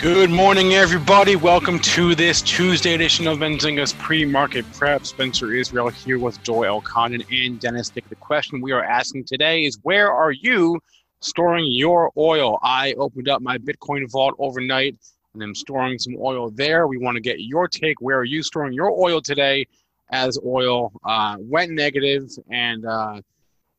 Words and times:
Good 0.00 0.30
morning, 0.30 0.72
everybody. 0.72 1.36
Welcome 1.36 1.78
to 1.80 2.14
this 2.14 2.40
Tuesday 2.40 2.94
edition 2.94 3.26
of 3.26 3.36
Benzinga's 3.36 3.92
pre-market 3.92 4.64
prep. 4.72 5.04
Spencer 5.04 5.52
Israel 5.52 5.90
here 5.90 6.18
with 6.18 6.42
Joel 6.42 6.80
Elconin 6.80 7.22
and 7.30 7.60
Dennis 7.60 7.90
Dick. 7.90 8.08
The 8.08 8.14
question 8.14 8.62
we 8.62 8.72
are 8.72 8.82
asking 8.82 9.24
today 9.24 9.64
is, 9.64 9.78
where 9.82 10.10
are 10.10 10.30
you 10.30 10.80
storing 11.20 11.66
your 11.66 12.10
oil? 12.16 12.58
I 12.62 12.94
opened 12.94 13.28
up 13.28 13.42
my 13.42 13.58
Bitcoin 13.58 14.10
vault 14.10 14.36
overnight 14.38 14.96
and 15.34 15.42
I'm 15.42 15.54
storing 15.54 15.98
some 15.98 16.16
oil 16.18 16.48
there. 16.48 16.86
We 16.86 16.96
want 16.96 17.16
to 17.16 17.20
get 17.20 17.40
your 17.40 17.68
take. 17.68 18.00
Where 18.00 18.16
are 18.16 18.24
you 18.24 18.42
storing 18.42 18.72
your 18.72 18.90
oil 18.90 19.20
today? 19.20 19.66
As 20.08 20.38
oil 20.42 20.92
uh, 21.04 21.36
went 21.40 21.72
negative 21.72 22.30
and 22.50 22.86
uh, 22.86 23.20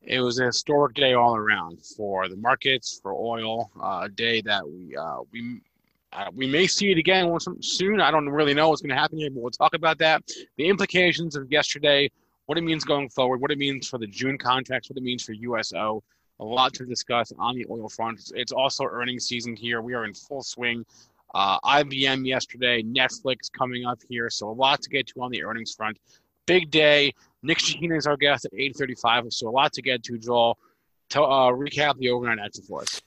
it 0.02 0.20
was 0.20 0.38
a 0.38 0.44
historic 0.44 0.94
day 0.94 1.14
all 1.14 1.34
around 1.34 1.84
for 1.84 2.28
the 2.28 2.36
markets, 2.36 3.00
for 3.02 3.12
oil. 3.12 3.72
Uh, 3.82 4.02
a 4.04 4.08
day 4.08 4.40
that 4.42 4.64
we 4.68 4.96
uh, 4.96 5.18
we 5.32 5.60
uh, 6.12 6.30
we 6.34 6.46
may 6.46 6.66
see 6.66 6.90
it 6.90 6.98
again 6.98 7.28
once 7.28 7.46
soon. 7.60 8.00
I 8.00 8.10
don't 8.10 8.28
really 8.28 8.54
know 8.54 8.68
what's 8.68 8.82
going 8.82 8.94
to 8.94 9.00
happen 9.00 9.18
here, 9.18 9.30
but 9.30 9.40
we'll 9.40 9.50
talk 9.50 9.74
about 9.74 9.98
that. 9.98 10.22
The 10.56 10.68
implications 10.68 11.36
of 11.36 11.50
yesterday, 11.50 12.10
what 12.46 12.58
it 12.58 12.62
means 12.62 12.84
going 12.84 13.08
forward, 13.08 13.40
what 13.40 13.50
it 13.50 13.58
means 13.58 13.88
for 13.88 13.98
the 13.98 14.06
June 14.06 14.36
contracts, 14.36 14.90
what 14.90 14.98
it 14.98 15.02
means 15.02 15.22
for 15.22 15.32
USO. 15.32 16.02
A 16.40 16.44
lot 16.44 16.74
to 16.74 16.84
discuss 16.84 17.32
on 17.38 17.54
the 17.54 17.66
oil 17.70 17.88
front. 17.88 18.32
It's, 18.34 18.52
also 18.52 18.84
earnings 18.84 19.26
season 19.26 19.54
here. 19.54 19.80
We 19.80 19.94
are 19.94 20.04
in 20.04 20.12
full 20.12 20.42
swing. 20.42 20.84
Uh, 21.34 21.58
IBM 21.60 22.26
yesterday, 22.26 22.82
Netflix 22.82 23.50
coming 23.50 23.86
up 23.86 24.00
here, 24.08 24.28
so 24.28 24.50
a 24.50 24.52
lot 24.52 24.82
to 24.82 24.90
get 24.90 25.06
to 25.08 25.22
on 25.22 25.30
the 25.30 25.44
earnings 25.44 25.74
front. 25.74 25.98
Big 26.46 26.70
day. 26.70 27.14
Nic 27.42 27.58
Chahine 27.58 27.96
is 27.96 28.06
our 28.06 28.16
guest 28.16 28.44
at 28.44 28.52
8:35, 28.52 29.32
so 29.32 29.48
a 29.48 29.50
lot 29.50 29.72
to 29.72 29.82
get 29.82 30.02
to. 30.04 30.18
Joel, 30.18 30.58
Tell, 31.08 31.30
uh, 31.30 31.50
recap 31.52 31.98
the 31.98 32.10
overnight 32.10 32.38
action 32.38 32.64
for 32.64 32.82
us. 32.82 33.00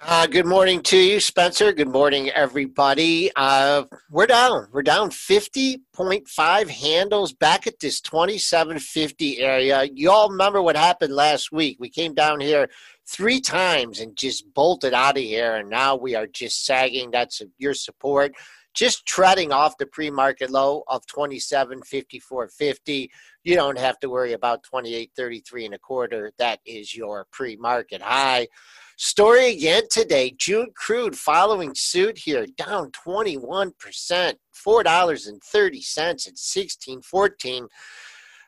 Uh, 0.00 0.28
good 0.28 0.46
morning 0.46 0.80
to 0.80 0.96
you, 0.96 1.18
Spencer. 1.18 1.72
Good 1.72 1.88
morning, 1.88 2.30
everybody. 2.30 3.32
Uh, 3.34 3.82
we're 4.10 4.28
down. 4.28 4.68
We're 4.72 4.82
down 4.82 5.10
50.5 5.10 6.68
handles 6.68 7.32
back 7.32 7.66
at 7.66 7.80
this 7.80 8.00
2750 8.00 9.40
area. 9.40 9.88
You 9.92 10.12
all 10.12 10.30
remember 10.30 10.62
what 10.62 10.76
happened 10.76 11.14
last 11.14 11.50
week. 11.50 11.78
We 11.80 11.90
came 11.90 12.14
down 12.14 12.38
here 12.38 12.70
three 13.08 13.40
times 13.40 13.98
and 13.98 14.16
just 14.16 14.44
bolted 14.54 14.94
out 14.94 15.16
of 15.16 15.24
here, 15.24 15.56
and 15.56 15.68
now 15.68 15.96
we 15.96 16.14
are 16.14 16.28
just 16.28 16.64
sagging. 16.64 17.10
That's 17.10 17.42
your 17.58 17.74
support. 17.74 18.34
Just 18.74 19.04
treading 19.04 19.50
off 19.50 19.78
the 19.78 19.86
pre-market 19.86 20.50
low 20.50 20.84
of 20.86 21.04
2754.50. 21.06 23.08
You 23.42 23.56
don't 23.56 23.78
have 23.78 23.98
to 24.00 24.08
worry 24.08 24.34
about 24.34 24.62
2833 24.62 25.64
and 25.64 25.74
a 25.74 25.78
quarter. 25.78 26.30
That 26.38 26.60
is 26.64 26.94
your 26.94 27.26
pre-market 27.32 28.00
high. 28.00 28.46
Story 29.00 29.52
again 29.52 29.84
today. 29.88 30.34
June 30.36 30.72
crude 30.74 31.16
following 31.16 31.72
suit 31.76 32.18
here, 32.18 32.46
down 32.56 32.90
21%, 32.90 33.72
$4.30 33.72 34.88
at 34.88 35.36
1614. 35.36 37.68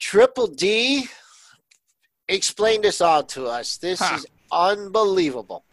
Triple 0.00 0.46
D, 0.46 1.08
explain 2.28 2.82
this 2.82 3.00
all 3.00 3.24
to 3.24 3.46
us. 3.46 3.78
This 3.78 3.98
Ha. 4.00 4.14
is 4.16 4.26
unbelievable. 4.52 5.64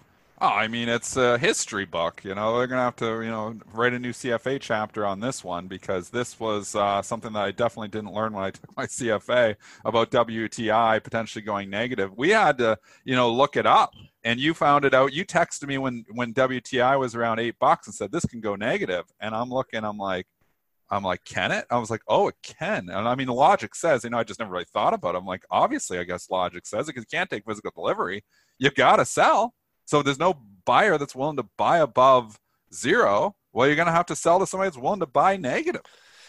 Oh, 0.42 0.48
I 0.48 0.68
mean, 0.68 0.90
it's 0.90 1.16
a 1.16 1.38
history 1.38 1.86
book. 1.86 2.22
You 2.26 2.36
know, 2.36 2.58
they're 2.58 2.68
going 2.68 2.80
to 2.80 2.84
have 2.84 2.98
to, 2.98 3.22
you 3.22 3.32
know, 3.32 3.56
write 3.74 3.94
a 3.94 4.00
new 4.00 4.12
CFA 4.12 4.60
chapter 4.60 5.06
on 5.06 5.22
this 5.22 5.46
one 5.46 5.68
because 5.68 6.10
this 6.10 6.38
was 6.38 6.76
uh, 6.76 7.02
something 7.02 7.32
that 7.34 7.46
I 7.46 7.52
definitely 7.52 7.88
didn't 7.88 8.12
learn 8.12 8.34
when 8.34 8.44
I 8.44 8.52
took 8.52 8.76
my 8.76 8.86
CFA 8.86 9.56
about 9.86 10.12
WTI 10.12 11.02
potentially 11.02 11.42
going 11.42 11.70
negative. 11.70 12.12
We 12.18 12.32
had 12.32 12.58
to, 12.58 12.78
you 13.06 13.16
know, 13.16 13.32
look 13.32 13.56
it 13.56 13.66
up, 13.66 13.94
and 14.26 14.38
you 14.38 14.54
found 14.54 14.84
it 14.84 14.94
out. 14.94 15.14
You 15.14 15.24
texted 15.26 15.68
me 15.68 15.78
when 15.78 16.04
when 16.12 16.34
WTI 16.34 17.00
was 17.00 17.16
around 17.16 17.40
eight 17.40 17.58
bucks 17.58 17.88
and 17.88 17.96
said 17.96 18.12
this 18.12 18.26
can 18.26 18.42
go 18.42 18.56
negative. 18.56 19.06
and 19.22 19.34
I'm 19.36 19.50
looking, 19.50 19.84
I'm 19.84 19.98
like. 19.98 20.28
I'm 20.92 21.02
like, 21.04 21.26
can 21.26 21.52
it? 21.52 21.66
I 21.72 21.80
was 21.80 21.90
like, 21.90 22.04
oh, 22.08 22.28
it 22.28 22.36
can. 22.44 22.90
And 22.90 23.08
I 23.08 23.16
mean, 23.16 23.28
logic 23.28 23.74
says, 23.74 24.04
you 24.04 24.12
know, 24.12 24.20
I 24.20 24.24
just 24.24 24.40
never 24.40 24.52
really 24.52 24.68
thought 24.72 24.94
about 24.94 25.16
it. 25.16 25.18
I'm 25.18 25.26
like, 25.26 25.44
obviously, 25.50 25.98
I 25.98 26.04
guess 26.04 26.30
logic 26.30 26.68
says 26.68 26.88
it 26.88 26.94
because 26.94 27.08
you 27.12 27.18
can't 27.18 27.28
take 27.28 27.44
physical 27.44 27.72
delivery. 27.76 28.24
You 28.60 28.70
got 28.70 28.98
to 28.98 29.06
sell. 29.06 29.56
So 29.86 30.02
there's 30.02 30.20
no 30.20 30.36
buyer 30.66 30.98
that's 30.98 31.16
willing 31.16 31.38
to 31.38 31.46
buy 31.58 31.80
above 31.80 32.40
zero. 32.74 33.36
Well, 33.54 33.68
you're 33.68 33.76
going 33.76 33.88
to 33.88 33.92
have 33.92 34.08
to 34.08 34.16
sell 34.16 34.40
to 34.40 34.48
somebody 34.48 34.70
that's 34.70 34.78
willing 34.78 35.00
to 35.00 35.06
buy 35.06 35.38
negative. 35.38 35.84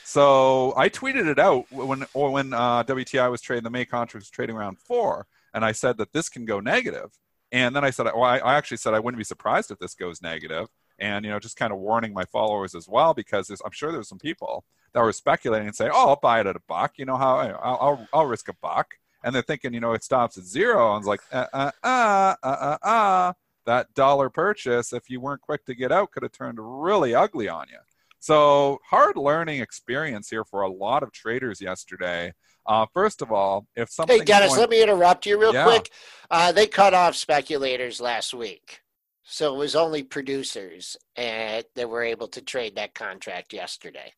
So 0.04 0.72
I 0.76 0.88
tweeted 0.88 1.26
it 1.26 1.38
out 1.38 1.70
when 1.72 2.06
or 2.14 2.30
when 2.30 2.52
uh, 2.52 2.84
WTI 2.84 3.28
was 3.30 3.40
trading, 3.40 3.64
the 3.64 3.70
May 3.70 3.84
contract 3.84 4.22
was 4.22 4.30
trading 4.30 4.54
around 4.54 4.78
four, 4.78 5.26
and 5.52 5.64
I 5.64 5.72
said 5.72 5.98
that 5.98 6.12
this 6.12 6.28
can 6.28 6.44
go 6.44 6.60
negative. 6.60 7.10
And 7.50 7.74
then 7.74 7.84
I 7.84 7.90
said, 7.90 8.04
well, 8.06 8.22
I, 8.22 8.38
I 8.38 8.54
actually 8.54 8.76
said 8.76 8.94
I 8.94 9.00
wouldn't 9.00 9.18
be 9.18 9.24
surprised 9.24 9.70
if 9.70 9.78
this 9.78 9.94
goes 9.94 10.22
negative. 10.22 10.50
negative, 10.50 10.68
and 10.98 11.24
you 11.24 11.30
know, 11.30 11.38
just 11.38 11.56
kind 11.56 11.72
of 11.72 11.78
warning 11.78 12.12
my 12.12 12.24
followers 12.24 12.74
as 12.74 12.88
well 12.88 13.14
because 13.14 13.50
I'm 13.50 13.72
sure 13.72 13.92
there's 13.92 14.08
some 14.08 14.18
people 14.18 14.64
that 14.92 15.02
were 15.02 15.12
speculating 15.12 15.66
and 15.66 15.76
say, 15.76 15.88
oh, 15.92 16.10
I'll 16.10 16.20
buy 16.20 16.40
it 16.40 16.46
at 16.46 16.56
a 16.56 16.62
buck. 16.66 16.94
You 16.96 17.04
know 17.04 17.16
how 17.16 17.36
I'll, 17.38 17.78
I'll, 17.80 18.08
I'll 18.12 18.26
risk 18.26 18.48
a 18.48 18.54
buck, 18.54 18.94
and 19.22 19.34
they're 19.34 19.42
thinking, 19.42 19.74
you 19.74 19.80
know, 19.80 19.92
it 19.92 20.04
stops 20.04 20.38
at 20.38 20.44
zero. 20.44 20.92
I 20.92 20.98
was 20.98 21.06
like, 21.06 21.20
uh, 21.32 21.46
uh, 21.52 21.70
uh, 21.82 22.34
uh, 22.42 22.46
uh, 22.46 22.78
uh 22.82 23.32
that 23.66 23.92
dollar 23.94 24.30
purchase, 24.30 24.92
if 24.92 25.10
you 25.10 25.20
weren't 25.20 25.42
quick 25.42 25.64
to 25.66 25.74
get 25.74 25.92
out, 25.92 26.10
could 26.12 26.22
have 26.22 26.32
turned 26.32 26.58
really 26.60 27.14
ugly 27.14 27.48
on 27.48 27.66
you. 27.68 27.78
So 28.18 28.80
hard 28.88 29.16
learning 29.16 29.60
experience 29.60 30.30
here 30.30 30.44
for 30.44 30.62
a 30.62 30.68
lot 30.70 31.02
of 31.02 31.12
traders 31.12 31.60
yesterday. 31.60 32.32
Uh, 32.66 32.86
first 32.92 33.22
of 33.22 33.30
all, 33.30 33.66
if 33.76 33.90
something 33.90 34.18
Hey, 34.18 34.24
Dennis, 34.24 34.48
going, 34.48 34.60
let 34.60 34.70
me 34.70 34.82
interrupt 34.82 35.26
you 35.26 35.38
real 35.38 35.54
Yeah. 35.54 35.64
quick. 35.64 35.90
Uh, 36.30 36.50
they 36.50 36.66
cut 36.66 36.94
off 36.94 37.14
speculators 37.14 38.00
last 38.00 38.34
week. 38.34 38.80
So 39.22 39.54
it 39.54 39.58
was 39.58 39.76
only 39.76 40.02
producers 40.02 40.96
and 41.16 41.64
that 41.74 41.88
were 41.88 42.02
able 42.02 42.28
to 42.28 42.40
trade 42.40 42.76
that 42.76 42.94
contract 42.94 43.52
yesterday. 43.52 44.14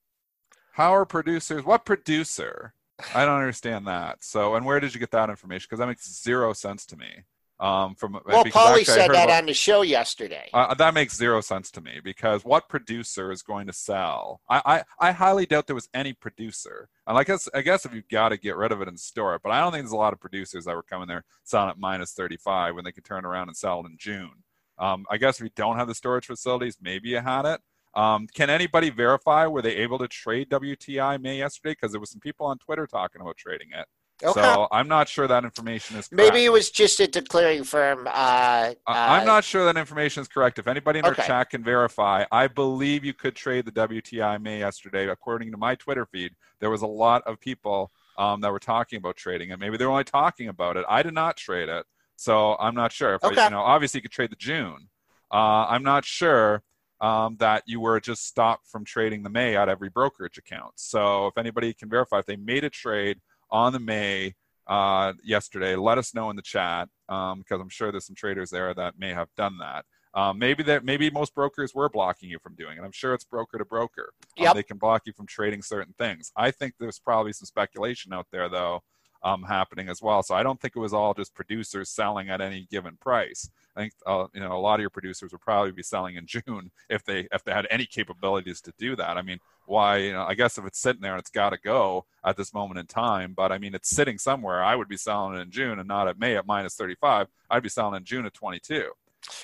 How 0.72 0.94
are 0.94 1.04
producers? 1.04 1.64
What 1.64 1.84
producer? 1.84 2.74
I 3.14 3.24
don't 3.24 3.38
understand 3.38 3.86
that. 3.86 4.22
So, 4.22 4.54
and 4.54 4.66
where 4.66 4.80
did 4.80 4.94
you 4.94 5.00
get 5.00 5.10
that 5.12 5.30
information? 5.30 5.66
Because 5.68 5.80
that 5.80 5.86
makes 5.86 6.22
zero 6.22 6.52
sense 6.52 6.84
to 6.86 6.96
me. 6.96 7.24
Um, 7.60 7.96
from 7.96 8.20
well, 8.25 8.44
Paulie 8.44 8.84
said 8.84 9.10
that 9.10 9.31
on 9.31 9.46
the 9.46 9.55
show 9.55 9.82
yesterday. 9.82 10.49
Uh, 10.55 10.75
that 10.75 10.94
makes 10.94 11.16
zero 11.16 11.40
sense 11.40 11.72
to 11.72 11.81
me 11.81 12.00
because 12.02 12.44
what 12.44 12.69
producer 12.69 13.32
is 13.32 13.43
going 13.43 13.66
to 13.66 13.72
sell? 13.72 14.40
I, 14.49 14.62
I, 14.64 15.08
I 15.08 15.12
highly 15.12 15.44
doubt 15.44 15.66
there 15.66 15.75
was 15.75 15.88
any 15.93 16.12
producer. 16.12 16.88
And 17.08 17.19
I 17.19 17.25
guess 17.25 17.49
I 17.52 17.62
guess 17.62 17.84
if 17.84 17.93
you've 17.93 18.08
got 18.08 18.28
to 18.28 18.37
get 18.37 18.56
rid 18.56 18.70
of 18.70 18.81
it 18.81 18.87
and 18.87 18.99
store 18.99 19.34
it, 19.34 19.43
but 19.43 19.50
I 19.50 19.60
don't 19.60 19.72
think 19.72 19.82
there's 19.82 19.93
a 19.93 19.96
lot 19.96 20.12
of 20.12 20.20
producers 20.20 20.66
that 20.66 20.76
were 20.76 20.84
coming 20.84 21.08
there 21.08 21.25
selling 21.43 21.70
at 21.70 21.78
minus 21.78 22.12
35 22.12 22.76
when 22.76 22.84
they 22.84 22.93
could 22.93 23.05
turn 23.05 23.25
around 23.25 23.49
and 23.49 23.56
sell 23.56 23.81
it 23.81 23.87
in 23.87 23.96
June. 23.99 24.44
Um, 24.78 25.05
I 25.10 25.16
guess 25.16 25.40
if 25.40 25.44
you 25.44 25.50
don't 25.56 25.76
have 25.76 25.88
the 25.88 25.94
storage 25.94 26.26
facilities, 26.26 26.78
maybe 26.81 27.08
you 27.08 27.19
had 27.19 27.44
it. 27.44 27.60
Um, 27.94 28.28
can 28.32 28.50
anybody 28.50 28.90
verify 28.90 29.46
were 29.46 29.62
they 29.62 29.75
able 29.76 29.99
to 29.99 30.06
trade 30.06 30.50
WTI 30.50 31.20
May 31.20 31.38
yesterday? 31.38 31.72
Because 31.72 31.90
there 31.90 32.00
was 32.00 32.10
some 32.10 32.20
people 32.20 32.46
on 32.46 32.58
Twitter 32.58 32.87
talking 32.87 33.20
about 33.20 33.37
trading 33.37 33.69
it. 33.72 33.87
Okay. 34.23 34.41
So 34.41 34.67
I'm 34.73 34.88
not 34.88 35.09
sure 35.09 35.29
that 35.29 35.44
information 35.44 35.97
is 35.97 36.09
correct. 36.09 36.32
Maybe 36.32 36.44
it 36.44 36.50
was 36.50 36.70
just 36.70 36.99
a 37.00 37.06
declaring 37.06 37.62
firm. 37.62 38.06
Uh, 38.06 38.11
uh, 38.11 38.73
I'm 38.87 39.26
not 39.26 39.44
sure 39.44 39.65
that 39.65 39.76
information 39.76 40.20
is 40.20 40.29
correct. 40.29 40.59
If 40.59 40.67
anybody 40.67 40.99
in 40.99 41.06
okay. 41.06 41.23
our 41.23 41.26
chat 41.26 41.50
can 41.50 41.62
verify, 41.62 42.25
I 42.32 42.49
believe 42.49 43.05
you 43.05 43.15
could 43.15 43.37
trade 43.37 43.65
the 43.65 43.73
WTI 43.73 44.43
May 44.43 44.59
yesterday. 44.59 45.09
According 45.09 45.53
to 45.53 45.56
my 45.56 45.76
Twitter 45.76 46.06
feed, 46.06 46.32
there 46.61 46.70
was 46.70 46.82
a 46.82 46.87
lot 46.87 47.23
of 47.26 47.38
people 47.38 47.93
um, 48.19 48.41
that 48.41 48.50
were 48.50 48.59
talking 48.59 48.97
about 48.97 49.17
trading 49.17 49.50
it. 49.50 49.61
Maybe 49.61 49.76
they're 49.76 49.91
only 49.91 50.05
talking 50.05 50.49
about 50.49 50.76
it. 50.76 50.85
I 50.88 51.03
did 51.03 51.15
not 51.15 51.37
trade 51.37 51.69
it, 51.69 51.87
so 52.17 52.56
I'm 52.59 52.75
not 52.75 52.91
sure. 52.91 53.15
If 53.15 53.25
okay. 53.25 53.41
I, 53.41 53.44
you 53.44 53.50
know, 53.50 53.61
obviously 53.61 53.99
you 53.99 54.03
could 54.03 54.11
trade 54.11 54.32
the 54.32 54.37
June. 54.37 54.88
Uh, 55.32 55.67
I'm 55.69 55.85
not 55.85 56.05
sure 56.05 56.62
um, 57.00 57.37
that 57.38 57.62
you 57.67 57.81
were 57.81 58.00
just 58.00 58.26
stopped 58.26 58.67
from 58.67 58.85
trading 58.85 59.23
the 59.23 59.31
May 59.31 59.56
at 59.56 59.69
every 59.69 59.88
brokerage 59.88 60.38
account. 60.38 60.73
So 60.76 61.29
if 61.29 61.38
anybody 61.38 61.73
can 61.73 61.88
verify 61.88 62.19
if 62.19 62.26
they 62.26 62.37
made 62.37 62.65
a 62.65 62.70
trade 62.70 63.20
on 63.50 63.72
the 63.72 63.80
May 63.80 64.34
uh, 64.66 65.14
yesterday, 65.24 65.76
let 65.76 65.98
us 65.98 66.14
know 66.14 66.30
in 66.30 66.36
the 66.36 66.42
chat 66.42 66.88
um, 67.08 67.38
because 67.38 67.60
I'm 67.60 67.68
sure 67.68 67.90
there's 67.90 68.06
some 68.06 68.16
traders 68.16 68.50
there 68.50 68.74
that 68.74 68.98
may 68.98 69.10
have 69.10 69.28
done 69.36 69.58
that. 69.58 69.84
Um, 70.14 70.38
maybe 70.38 70.62
that 70.64 70.84
maybe 70.84 71.10
most 71.10 71.34
brokers 71.34 71.74
were 71.74 71.88
blocking 71.88 72.30
you 72.30 72.38
from 72.38 72.54
doing 72.54 72.78
it. 72.78 72.82
I'm 72.82 72.92
sure 72.92 73.14
it's 73.14 73.24
broker 73.24 73.58
to 73.58 73.64
broker. 73.64 74.12
Um, 74.38 74.44
yep. 74.44 74.54
they 74.54 74.62
can 74.62 74.78
block 74.78 75.02
you 75.04 75.12
from 75.12 75.26
trading 75.26 75.62
certain 75.62 75.94
things. 75.98 76.32
I 76.36 76.50
think 76.50 76.74
there's 76.80 76.98
probably 76.98 77.32
some 77.32 77.46
speculation 77.46 78.12
out 78.12 78.26
there 78.32 78.48
though 78.48 78.80
um, 79.23 79.43
happening 79.43 79.88
as 79.88 80.00
well. 80.00 80.23
So 80.23 80.35
I 80.35 80.43
don't 80.43 80.61
think 80.61 80.76
it 80.76 80.81
was 80.81 80.93
all 80.93 81.15
just 81.15 81.35
producers 81.35 81.91
selling 81.91 82.31
at 82.31 82.41
any 82.41 82.67
given 82.70 82.97
price. 82.97 83.50
I 83.76 83.81
think 83.81 83.93
uh, 84.06 84.26
you 84.35 84.41
know 84.41 84.53
a 84.53 84.59
lot 84.59 84.75
of 84.75 84.81
your 84.81 84.91
producers 84.91 85.32
would 85.32 85.41
probably 85.41 85.73
be 85.73 85.82
selling 85.82 86.17
in 86.17 86.26
June 86.26 86.70
if 86.88 87.05
they 87.05 87.29
if 87.32 87.44
they 87.44 87.53
had 87.53 87.67
any 87.70 87.87
capabilities 87.87 88.61
to 88.62 88.73
do 88.79 88.97
that. 88.97 89.17
I 89.17 89.23
mean, 89.23 89.38
why? 89.67 89.99
You 89.99 90.12
know, 90.12 90.23
I 90.23 90.35
guess 90.35 90.59
if 90.59 90.67
it's 90.67 90.81
sitting 90.81 91.03
there 91.03 91.12
and 91.12 91.20
it's 91.20 91.31
got 91.31 91.50
to 91.50 91.59
go 91.59 92.06
at 92.25 92.37
this 92.37 92.55
moment 92.55 92.81
in 92.81 92.87
time, 92.87 93.35
but 93.37 93.53
I 93.53 93.59
mean, 93.59 93.75
it's 93.75 93.91
sitting 93.91 94.19
somewhere. 94.19 94.62
I 94.62 94.76
would 94.76 94.88
be 94.88 94.97
selling 94.97 95.38
it 95.38 95.43
in 95.43 95.50
June 95.50 95.79
and 95.79 95.88
not 95.88 96.09
at 96.09 96.19
May 96.19 96.37
at 96.37 96.47
minus 96.47 96.75
35. 96.75 97.29
I'd 97.50 97.62
be 97.62 97.69
selling 97.69 97.97
in 97.97 98.05
June 98.05 98.26
at 98.26 98.35
22. 98.35 98.91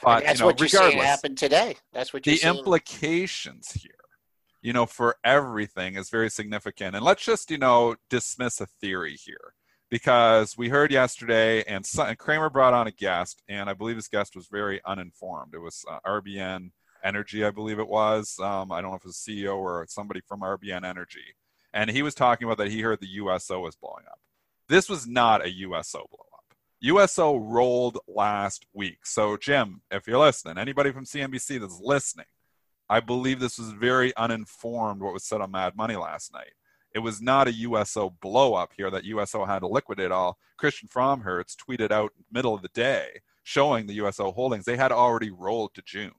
But 0.02 0.24
that's 0.24 0.38
you 0.38 0.42
know, 0.42 0.46
what 0.46 0.60
you're 0.60 0.68
saying 0.68 0.98
happened 0.98 1.36
today. 1.36 1.76
That's 1.92 2.12
what 2.12 2.22
the 2.22 2.36
saying. 2.36 2.56
implications 2.56 3.72
here 3.72 3.90
you 4.64 4.72
know, 4.72 4.86
for 4.86 5.16
everything 5.22 5.94
is 5.96 6.08
very 6.08 6.30
significant. 6.30 6.96
And 6.96 7.04
let's 7.04 7.22
just, 7.22 7.50
you 7.50 7.58
know, 7.58 7.96
dismiss 8.08 8.62
a 8.62 8.66
theory 8.66 9.14
here 9.14 9.52
because 9.94 10.58
we 10.58 10.68
heard 10.68 10.90
yesterday, 10.90 11.62
and, 11.68 11.88
and, 12.00 12.18
Cramer 12.18 12.50
brought 12.50 12.74
on 12.74 12.88
a 12.88 12.90
guest, 12.90 13.44
and 13.48 13.70
I 13.70 13.74
believe 13.74 13.94
this 13.94 14.08
guest 14.08 14.34
was 14.34 14.48
very 14.48 14.80
uninformed. 14.84 15.54
It 15.54 15.60
was 15.60 15.84
uh, 15.88 16.00
RBN 16.04 16.72
Energy, 17.04 17.44
I 17.44 17.52
believe 17.52 17.78
it 17.78 17.86
was. 17.86 18.36
Um, 18.40 18.72
I 18.72 18.80
don't 18.80 18.90
know 18.90 18.96
if 18.96 19.04
it 19.04 19.06
was 19.06 19.24
CEO 19.24 19.56
or 19.56 19.86
somebody 19.88 20.20
from 20.26 20.40
RBN 20.40 20.84
Energy, 20.84 21.36
and 21.72 21.88
he 21.88 22.02
was 22.02 22.12
talking 22.12 22.44
about 22.44 22.58
that 22.58 22.72
he 22.72 22.80
heard 22.80 22.98
the 22.98 23.06
USO 23.06 23.60
was 23.60 23.76
blowing 23.76 24.02
up. 24.10 24.18
This 24.68 24.88
was 24.88 25.06
not 25.06 25.44
a 25.44 25.50
USO 25.52 26.08
blow 26.10 26.26
up. 26.34 26.56
USO 26.80 27.36
rolled 27.36 27.98
last 28.08 28.66
week. 28.72 29.06
So, 29.06 29.36
Jim, 29.36 29.80
if 29.92 30.08
you're 30.08 30.18
listening, 30.18 30.58
anybody 30.58 30.90
from 30.90 31.04
CNBC 31.04 31.60
that's 31.60 31.78
listening, 31.80 32.26
I 32.90 32.98
believe 32.98 33.38
this 33.38 33.60
was 33.60 33.70
very 33.70 34.12
uninformed 34.16 35.02
what 35.02 35.12
was 35.12 35.22
said 35.22 35.40
on 35.40 35.52
Mad 35.52 35.76
Money 35.76 35.94
last 35.94 36.32
night. 36.32 36.50
It 36.94 37.00
was 37.00 37.20
not 37.20 37.48
a 37.48 37.52
USO 37.52 38.10
blow 38.20 38.54
up 38.54 38.72
here 38.76 38.90
that 38.90 39.04
USO 39.04 39.44
had 39.44 39.60
to 39.60 39.66
liquidate 39.66 40.12
all. 40.12 40.38
Christian 40.56 40.88
Fromhertz 40.88 41.56
tweeted 41.56 41.90
out 41.90 42.12
middle 42.30 42.54
of 42.54 42.62
the 42.62 42.68
day 42.68 43.20
showing 43.42 43.86
the 43.86 43.94
USO 43.94 44.30
holdings. 44.30 44.64
They 44.64 44.76
had 44.76 44.92
already 44.92 45.30
rolled 45.30 45.74
to 45.74 45.82
June. 45.82 46.12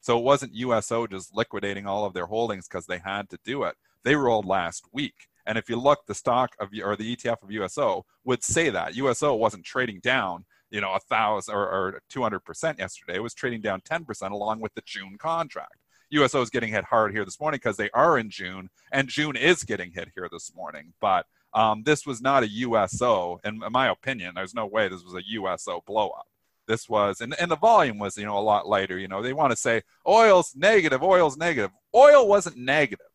So 0.00 0.18
it 0.18 0.24
wasn't 0.24 0.54
USO 0.54 1.06
just 1.06 1.34
liquidating 1.34 1.86
all 1.86 2.04
of 2.04 2.14
their 2.14 2.26
holdings 2.26 2.66
because 2.66 2.86
they 2.86 2.98
had 2.98 3.28
to 3.30 3.38
do 3.44 3.62
it. 3.64 3.76
They 4.04 4.16
rolled 4.16 4.46
last 4.46 4.86
week. 4.92 5.28
And 5.46 5.58
if 5.58 5.68
you 5.68 5.76
look, 5.76 6.06
the 6.06 6.14
stock 6.14 6.56
of 6.58 6.70
or 6.82 6.96
the 6.96 7.14
ETF 7.16 7.42
of 7.42 7.50
USO 7.50 8.04
would 8.24 8.42
say 8.42 8.70
that 8.70 8.96
USO 8.96 9.34
wasn't 9.34 9.64
trading 9.64 10.00
down, 10.00 10.44
you 10.70 10.80
know, 10.80 10.92
a 10.92 11.00
thousand 11.00 11.54
or, 11.54 11.68
or 11.68 12.00
200% 12.12 12.78
yesterday. 12.78 13.16
It 13.16 13.22
was 13.22 13.34
trading 13.34 13.60
down 13.60 13.80
10% 13.82 14.30
along 14.30 14.60
with 14.60 14.74
the 14.74 14.82
June 14.86 15.18
contract. 15.18 15.76
USO 16.12 16.42
is 16.42 16.50
getting 16.50 16.72
hit 16.72 16.84
hard 16.84 17.12
here 17.12 17.24
this 17.24 17.40
morning 17.40 17.56
because 17.56 17.76
they 17.76 17.90
are 17.90 18.18
in 18.18 18.30
June, 18.30 18.68
and 18.92 19.08
June 19.08 19.36
is 19.36 19.64
getting 19.64 19.90
hit 19.92 20.10
here 20.14 20.28
this 20.30 20.54
morning. 20.54 20.92
But 21.00 21.26
um, 21.54 21.82
this 21.84 22.06
was 22.06 22.20
not 22.20 22.42
a 22.42 22.48
USO, 22.48 23.40
in, 23.44 23.62
in 23.62 23.72
my 23.72 23.90
opinion. 23.90 24.32
There's 24.34 24.54
no 24.54 24.66
way 24.66 24.88
this 24.88 25.04
was 25.04 25.14
a 25.14 25.22
USO 25.26 25.82
blowup. 25.88 26.24
This 26.68 26.88
was, 26.88 27.20
and, 27.20 27.34
and 27.40 27.50
the 27.50 27.56
volume 27.56 27.98
was, 27.98 28.16
you 28.16 28.24
know, 28.24 28.38
a 28.38 28.40
lot 28.40 28.68
lighter. 28.68 28.98
You 28.98 29.08
know, 29.08 29.22
they 29.22 29.32
want 29.32 29.50
to 29.50 29.56
say 29.56 29.82
oil's 30.06 30.54
negative, 30.54 31.02
oil's 31.02 31.36
negative. 31.36 31.70
Oil 31.94 32.28
wasn't 32.28 32.56
negative. 32.56 33.06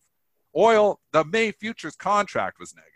Oil, 0.55 0.99
the 1.13 1.23
May 1.23 1.51
futures 1.51 1.95
contract 1.95 2.59
was 2.59 2.73
negative. 2.75 2.93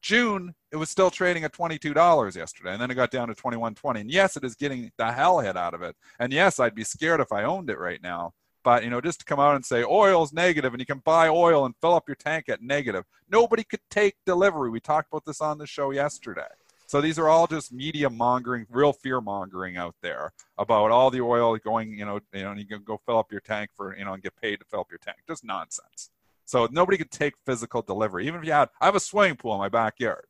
June, 0.00 0.54
it 0.70 0.76
was 0.76 0.90
still 0.90 1.10
trading 1.10 1.44
at 1.44 1.52
$22 1.52 2.36
yesterday, 2.36 2.72
and 2.72 2.80
then 2.80 2.90
it 2.90 2.94
got 2.94 3.10
down 3.10 3.28
to 3.28 3.34
21.20. 3.34 4.00
And 4.00 4.10
yes, 4.10 4.36
it 4.36 4.44
is 4.44 4.54
getting 4.54 4.92
the 4.98 5.10
hell 5.10 5.40
hit 5.40 5.56
out 5.56 5.74
of 5.74 5.82
it. 5.82 5.96
And 6.18 6.32
yes, 6.32 6.60
I'd 6.60 6.74
be 6.74 6.84
scared 6.84 7.20
if 7.20 7.32
I 7.32 7.44
owned 7.44 7.70
it 7.70 7.78
right 7.78 8.02
now. 8.02 8.32
But 8.64 8.82
you 8.82 8.90
know, 8.90 9.00
just 9.00 9.20
to 9.20 9.24
come 9.24 9.38
out 9.38 9.54
and 9.54 9.64
say 9.64 9.84
oil's 9.84 10.32
negative 10.32 10.72
and 10.72 10.80
you 10.80 10.86
can 10.86 10.98
buy 10.98 11.28
oil 11.28 11.66
and 11.66 11.74
fill 11.80 11.94
up 11.94 12.08
your 12.08 12.16
tank 12.16 12.48
at 12.48 12.62
negative. 12.62 13.04
Nobody 13.30 13.62
could 13.62 13.80
take 13.90 14.16
delivery. 14.26 14.70
We 14.70 14.80
talked 14.80 15.08
about 15.12 15.24
this 15.24 15.40
on 15.40 15.58
the 15.58 15.66
show 15.66 15.90
yesterday. 15.90 16.48
So 16.86 17.00
these 17.00 17.18
are 17.18 17.28
all 17.28 17.46
just 17.46 17.72
media 17.72 18.10
mongering, 18.10 18.66
real 18.70 18.92
fear 18.92 19.20
mongering 19.20 19.76
out 19.76 19.94
there 20.00 20.32
about 20.58 20.90
all 20.90 21.10
the 21.10 21.20
oil 21.20 21.56
going, 21.58 21.98
you 21.98 22.04
know, 22.04 22.20
you 22.32 22.42
know, 22.42 22.50
and 22.50 22.60
you 22.60 22.66
can 22.66 22.82
go 22.82 23.00
fill 23.06 23.18
up 23.18 23.30
your 23.30 23.40
tank 23.40 23.70
for, 23.74 23.96
you 23.96 24.04
know, 24.04 24.14
and 24.14 24.22
get 24.22 24.34
paid 24.40 24.56
to 24.60 24.64
fill 24.66 24.80
up 24.80 24.90
your 24.90 24.98
tank. 24.98 25.18
Just 25.28 25.44
nonsense. 25.44 26.10
So 26.44 26.68
nobody 26.70 26.98
could 26.98 27.10
take 27.10 27.34
physical 27.46 27.82
delivery. 27.82 28.26
Even 28.26 28.40
if 28.40 28.46
you 28.46 28.52
had, 28.52 28.68
I 28.80 28.86
have 28.86 28.94
a 28.94 29.00
swimming 29.00 29.36
pool 29.36 29.54
in 29.54 29.58
my 29.58 29.68
backyard. 29.68 30.26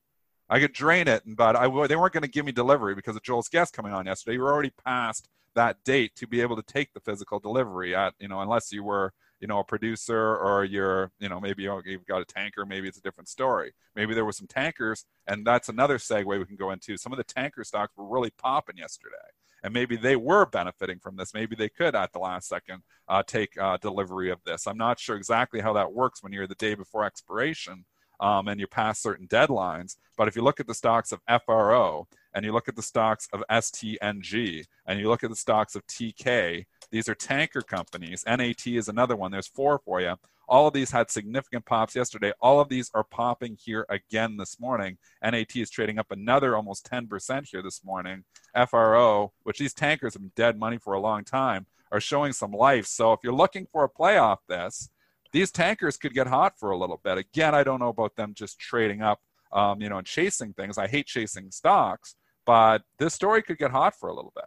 I 0.49 0.61
could 0.61 0.73
drain 0.73 1.09
it, 1.09 1.23
but 1.27 1.57
I, 1.57 1.65
they 1.87 1.97
weren't 1.97 2.13
going 2.13 2.23
to 2.23 2.29
give 2.29 2.45
me 2.45 2.53
delivery 2.53 2.95
because 2.95 3.17
of 3.17 3.23
Joel's 3.23 3.49
guest 3.49 3.73
coming 3.73 3.93
on 3.93 4.07
yesterday. 4.07 4.37
We 4.37 4.43
were 4.43 4.53
already 4.53 4.73
past 4.85 5.29
that 5.55 5.83
date 5.85 6.15
to 6.17 6.27
be 6.27 6.41
able 6.41 6.57
to 6.57 6.63
take 6.63 6.93
the 6.93 7.01
physical 7.01 7.39
delivery 7.39 7.95
at 7.95 8.15
you 8.19 8.29
know 8.29 8.41
unless 8.41 8.73
you 8.73 8.83
were 8.83 9.13
you 9.41 9.47
know 9.47 9.59
a 9.59 9.65
producer 9.65 10.37
or 10.37 10.65
you're 10.65 11.11
you 11.19 11.29
know 11.29 11.41
maybe 11.41 11.63
you've 11.63 12.07
got 12.07 12.23
a 12.23 12.25
tanker 12.25 12.65
maybe 12.65 12.89
it's 12.89 12.99
a 12.99 13.03
different 13.03 13.29
story. 13.29 13.73
Maybe 13.95 14.15
there 14.15 14.25
were 14.25 14.33
some 14.33 14.47
tankers 14.47 15.05
and 15.27 15.47
that's 15.47 15.69
another 15.69 15.99
segue 15.99 16.27
we 16.27 16.45
can 16.45 16.57
go 16.57 16.71
into. 16.71 16.97
Some 16.97 17.13
of 17.13 17.19
the 17.19 17.25
tanker 17.25 17.65
stocks 17.65 17.93
were 17.97 18.09
really 18.09 18.31
popping 18.39 18.77
yesterday 18.77 19.17
and 19.63 19.73
maybe 19.73 19.97
they 19.97 20.17
were 20.17 20.47
benefiting 20.47 20.99
from 20.99 21.17
this. 21.17 21.35
Maybe 21.35 21.57
they 21.57 21.71
could 21.71 21.95
at 21.95 22.13
the 22.13 22.19
last 22.19 22.49
second 22.49 22.83
uh, 23.09 23.23
take 23.27 23.59
uh, 23.59 23.79
delivery 23.79 24.31
of 24.31 24.39
this. 24.45 24.67
I'm 24.67 24.77
not 24.77 25.01
sure 25.01 25.17
exactly 25.17 25.61
how 25.61 25.73
that 25.73 25.93
works 25.93 26.23
when 26.23 26.33
you're 26.33 26.47
the 26.47 26.55
day 26.55 26.75
before 26.75 27.05
expiration 27.05 27.85
um, 28.21 28.49
and 28.49 28.61
you 28.61 28.67
pass 28.67 29.01
certain 29.01 29.27
deadlines. 29.27 29.97
But 30.17 30.29
if 30.29 30.37
you 30.37 30.43
look 30.43 30.61
at 30.61 30.67
the 30.67 30.75
stocks 30.75 31.13
of 31.13 31.21
FRO 31.47 32.07
and 32.35 32.45
you 32.45 32.53
look 32.53 32.69
at 32.69 32.77
the 32.77 32.83
stocks 32.83 33.29
of 33.33 33.43
STNG 33.51 34.65
and 34.87 34.99
you 34.99 35.09
look 35.09 35.25
at 35.25 35.31
the 35.31 35.37
stocks 35.37 35.75
of 35.75 35.87
TK, 35.87 36.67
these 36.91 37.09
are 37.09 37.15
tanker 37.15 37.63
companies. 37.63 38.25
NAT 38.27 38.67
is 38.67 38.89
another 38.89 39.17
one. 39.17 39.31
There's 39.31 39.47
four 39.47 39.79
for 39.79 40.01
you. 40.01 40.15
All 40.47 40.67
of 40.67 40.75
these 40.75 40.91
had 40.91 41.11
significant 41.11 41.65
pops 41.65 41.97
yesterday. 41.97 42.33
All 42.41 42.61
of 42.61 42.69
these 42.69 42.91
are 42.95 43.05
popping 43.05 43.57
here 43.59 43.87
again 43.89 44.37
this 44.37 44.61
morning. 44.61 44.99
NAT 45.23 45.57
is 45.57 45.71
trading 45.71 45.99
up 45.99 46.11
another 46.11 46.55
almost 46.55 46.89
10% 46.91 47.49
here 47.49 47.63
this 47.63 47.83
morning. 47.85 48.25
FRO, 48.69 49.33
which 49.43 49.59
these 49.59 49.73
tankers 49.73 50.15
have 50.15 50.23
been 50.23 50.33
dead 50.37 50.59
money 50.59 50.77
for 50.77 50.93
a 50.93 51.01
long 51.01 51.25
time, 51.25 51.67
are 51.91 52.01
showing 52.01 52.33
some 52.33 52.53
life. 52.53 52.87
So 52.87 53.13
if 53.13 53.21
you're 53.23 53.33
looking 53.33 53.67
for 53.73 53.85
a 53.85 53.89
play 53.89 54.19
off 54.19 54.41
this, 54.49 54.91
these 55.33 55.51
tankers 55.51 55.97
could 55.97 56.15
get 56.15 56.27
hot 56.27 56.59
for 56.59 56.71
a 56.71 56.77
little 56.77 57.01
bit. 57.03 57.19
Again, 57.19 57.55
I 57.55 57.65
don't 57.65 57.81
know 57.81 57.89
about 57.89 58.15
them 58.15 58.35
just 58.35 58.59
trading 58.59 59.03
up, 59.03 59.21
um, 59.53 59.81
you 59.81 59.89
know, 59.89 59.99
and 59.99 60.07
chasing 60.07 60.53
things. 60.53 60.79
I 60.79 60.87
hate 60.87 61.07
chasing 61.07 61.51
stocks, 61.51 62.15
but 62.45 62.83
this 62.99 63.15
story 63.15 63.43
could 63.43 63.59
get 63.59 63.71
hot 63.71 63.95
for 63.99 64.09
a 64.09 64.15
little 64.15 64.33
bit. 64.35 64.45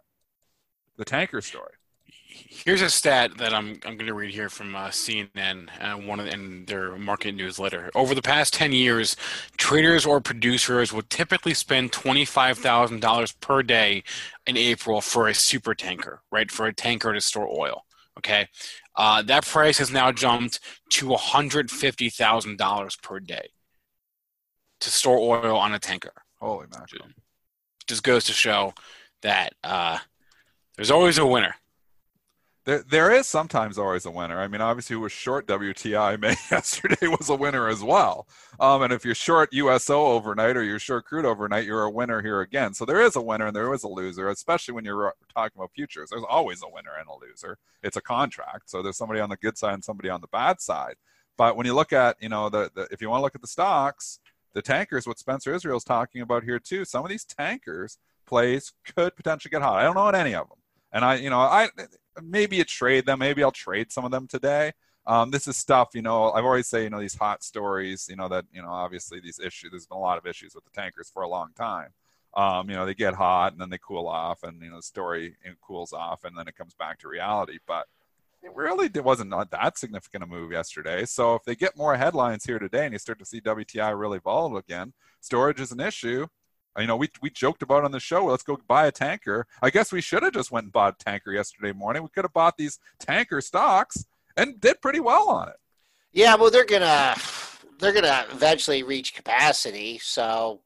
The 0.96 1.04
tanker 1.04 1.40
story. 1.40 1.72
Here's 2.30 2.82
a 2.82 2.90
stat 2.90 3.38
that 3.38 3.54
I'm 3.54 3.80
I'm 3.84 3.96
going 3.96 4.06
to 4.06 4.14
read 4.14 4.32
here 4.32 4.48
from 4.48 4.76
uh, 4.76 4.88
CNN 4.88 5.68
uh, 5.80 5.94
one 5.94 6.20
in 6.20 6.66
their 6.66 6.96
market 6.96 7.34
newsletter. 7.34 7.90
Over 7.94 8.14
the 8.14 8.22
past 8.22 8.54
10 8.54 8.72
years, 8.72 9.16
traders 9.56 10.04
or 10.06 10.20
producers 10.20 10.92
would 10.92 11.10
typically 11.10 11.54
spend 11.54 11.92
$25,000 11.92 13.40
per 13.40 13.62
day 13.62 14.04
in 14.46 14.56
April 14.56 15.00
for 15.00 15.28
a 15.28 15.34
super 15.34 15.74
tanker, 15.74 16.22
right? 16.30 16.50
For 16.50 16.66
a 16.66 16.74
tanker 16.74 17.12
to 17.12 17.20
store 17.20 17.48
oil. 17.48 17.84
Okay. 18.18 18.48
Uh, 18.96 19.22
that 19.22 19.46
price 19.46 19.78
has 19.78 19.90
now 19.92 20.12
jumped 20.12 20.60
to 20.90 21.06
$150,000 21.06 23.02
per 23.02 23.20
day 23.20 23.48
to 24.80 24.90
store 24.90 25.18
oil 25.18 25.56
on 25.56 25.72
a 25.72 25.78
tanker. 25.78 26.12
Holy 26.40 26.66
mackerel. 26.70 27.08
Just 27.88 28.02
goes 28.02 28.24
to 28.24 28.32
show 28.32 28.74
that 29.22 29.54
uh, 29.64 29.98
there's 30.76 30.90
always 30.90 31.18
a 31.18 31.26
winner. 31.26 31.54
There, 32.66 32.84
there 32.90 33.10
is 33.10 33.26
sometimes 33.26 33.78
always 33.78 34.04
a 34.04 34.10
winner. 34.10 34.38
I 34.38 34.46
mean, 34.46 34.60
obviously, 34.60 34.92
who 34.92 35.00
was 35.00 35.10
short 35.10 35.46
WTI 35.46 36.20
May 36.20 36.36
yesterday 36.50 37.08
was 37.08 37.30
a 37.30 37.34
winner 37.34 37.66
as 37.66 37.82
well. 37.82 38.28
Um, 38.60 38.82
and 38.82 38.92
if 38.92 39.06
you're 39.06 39.14
short 39.14 39.48
USO 39.54 40.04
overnight 40.04 40.54
or 40.54 40.62
you're 40.62 40.78
short 40.78 41.06
crude 41.06 41.24
overnight, 41.24 41.64
you're 41.64 41.84
a 41.84 41.90
winner 41.90 42.20
here 42.20 42.42
again. 42.42 42.74
So 42.74 42.84
there 42.84 43.00
is 43.00 43.16
a 43.16 43.22
winner 43.22 43.46
and 43.46 43.56
there 43.56 43.72
is 43.72 43.84
a 43.84 43.88
loser, 43.88 44.28
especially 44.28 44.74
when 44.74 44.84
you're 44.84 45.14
talking 45.34 45.58
about 45.58 45.72
futures. 45.74 46.10
There's 46.10 46.26
always 46.28 46.62
a 46.62 46.68
winner 46.68 46.92
and 46.98 47.08
a 47.08 47.26
loser. 47.26 47.56
It's 47.82 47.96
a 47.96 48.02
contract, 48.02 48.68
so 48.68 48.82
there's 48.82 48.98
somebody 48.98 49.20
on 49.20 49.30
the 49.30 49.38
good 49.38 49.56
side 49.56 49.72
and 49.72 49.82
somebody 49.82 50.10
on 50.10 50.20
the 50.20 50.28
bad 50.28 50.60
side. 50.60 50.96
But 51.38 51.56
when 51.56 51.64
you 51.64 51.72
look 51.72 51.94
at, 51.94 52.16
you 52.20 52.28
know, 52.28 52.50
the, 52.50 52.70
the 52.74 52.86
if 52.90 53.00
you 53.00 53.08
want 53.08 53.20
to 53.20 53.22
look 53.22 53.34
at 53.34 53.40
the 53.40 53.46
stocks, 53.46 54.18
the 54.54 54.62
tankers, 54.62 55.06
what 55.06 55.18
Spencer 55.18 55.54
Israel's 55.54 55.84
talking 55.84 56.22
about 56.22 56.44
here 56.44 56.58
too, 56.58 56.84
some 56.84 57.04
of 57.04 57.10
these 57.10 57.24
tankers 57.24 57.98
plays 58.26 58.72
could 58.94 59.16
potentially 59.16 59.50
get 59.50 59.62
hot. 59.62 59.78
I 59.78 59.82
don't 59.82 59.94
know 59.94 60.02
on 60.02 60.14
any 60.14 60.34
of 60.34 60.48
them. 60.48 60.58
And 60.92 61.04
I, 61.04 61.16
you 61.16 61.30
know, 61.30 61.38
I 61.38 61.68
maybe 62.22 62.60
a 62.60 62.64
trade 62.64 63.06
them. 63.06 63.18
Maybe 63.18 63.42
I'll 63.42 63.52
trade 63.52 63.92
some 63.92 64.04
of 64.04 64.10
them 64.10 64.26
today. 64.26 64.72
Um, 65.06 65.30
this 65.30 65.48
is 65.48 65.56
stuff, 65.56 65.88
you 65.94 66.02
know, 66.02 66.32
I've 66.32 66.44
always 66.44 66.68
say, 66.68 66.82
you 66.82 66.90
know, 66.90 67.00
these 67.00 67.14
hot 67.14 67.42
stories, 67.42 68.08
you 68.10 68.16
know, 68.16 68.28
that, 68.28 68.44
you 68.52 68.60
know, 68.60 68.68
obviously 68.68 69.20
these 69.20 69.40
issues, 69.40 69.70
there's 69.70 69.86
been 69.86 69.96
a 69.96 70.00
lot 70.00 70.18
of 70.18 70.26
issues 70.26 70.54
with 70.54 70.64
the 70.64 70.70
tankers 70.70 71.08
for 71.08 71.22
a 71.22 71.28
long 71.28 71.52
time. 71.56 71.88
Um, 72.36 72.68
you 72.68 72.76
know, 72.76 72.84
they 72.84 72.92
get 72.92 73.14
hot 73.14 73.52
and 73.52 73.60
then 73.60 73.70
they 73.70 73.78
cool 73.78 74.06
off 74.06 74.42
and, 74.42 74.60
you 74.60 74.68
know, 74.68 74.76
the 74.76 74.82
story 74.82 75.36
cools 75.62 75.94
off 75.94 76.24
and 76.24 76.36
then 76.36 76.46
it 76.46 76.56
comes 76.56 76.74
back 76.74 76.98
to 76.98 77.08
reality. 77.08 77.58
But 77.66 77.86
it 78.42 78.54
really 78.54 78.88
wasn't 79.00 79.32
that 79.50 79.78
significant 79.78 80.24
a 80.24 80.26
move 80.26 80.52
yesterday. 80.52 81.04
So 81.04 81.34
if 81.34 81.44
they 81.44 81.54
get 81.54 81.76
more 81.76 81.96
headlines 81.96 82.44
here 82.44 82.58
today 82.58 82.84
and 82.84 82.92
you 82.92 82.98
start 82.98 83.18
to 83.18 83.24
see 83.24 83.40
WTI 83.40 83.98
really 83.98 84.18
volatile 84.18 84.58
again, 84.58 84.92
storage 85.20 85.60
is 85.60 85.72
an 85.72 85.80
issue 85.80 86.26
you 86.78 86.86
know, 86.86 86.96
we 86.96 87.08
we 87.20 87.30
joked 87.30 87.62
about 87.62 87.84
on 87.84 87.90
the 87.90 88.00
show. 88.00 88.26
Let's 88.26 88.42
go 88.42 88.58
buy 88.68 88.86
a 88.86 88.92
tanker. 88.92 89.46
I 89.62 89.70
guess 89.70 89.92
we 89.92 90.00
should 90.00 90.22
have 90.22 90.32
just 90.32 90.50
went 90.50 90.64
and 90.64 90.72
bought 90.72 90.96
a 91.00 91.04
tanker 91.04 91.32
yesterday 91.32 91.72
morning. 91.72 92.02
We 92.02 92.08
could 92.08 92.24
have 92.24 92.32
bought 92.32 92.56
these 92.56 92.78
tanker 93.00 93.40
stocks 93.40 94.04
and 94.36 94.60
did 94.60 94.80
pretty 94.80 95.00
well 95.00 95.28
on 95.28 95.48
it. 95.48 95.56
Yeah, 96.12 96.36
well, 96.36 96.50
they're 96.50 96.64
gonna 96.64 97.16
they're 97.78 97.92
gonna 97.92 98.26
eventually 98.30 98.82
reach 98.82 99.14
capacity. 99.14 99.98
So, 99.98 100.60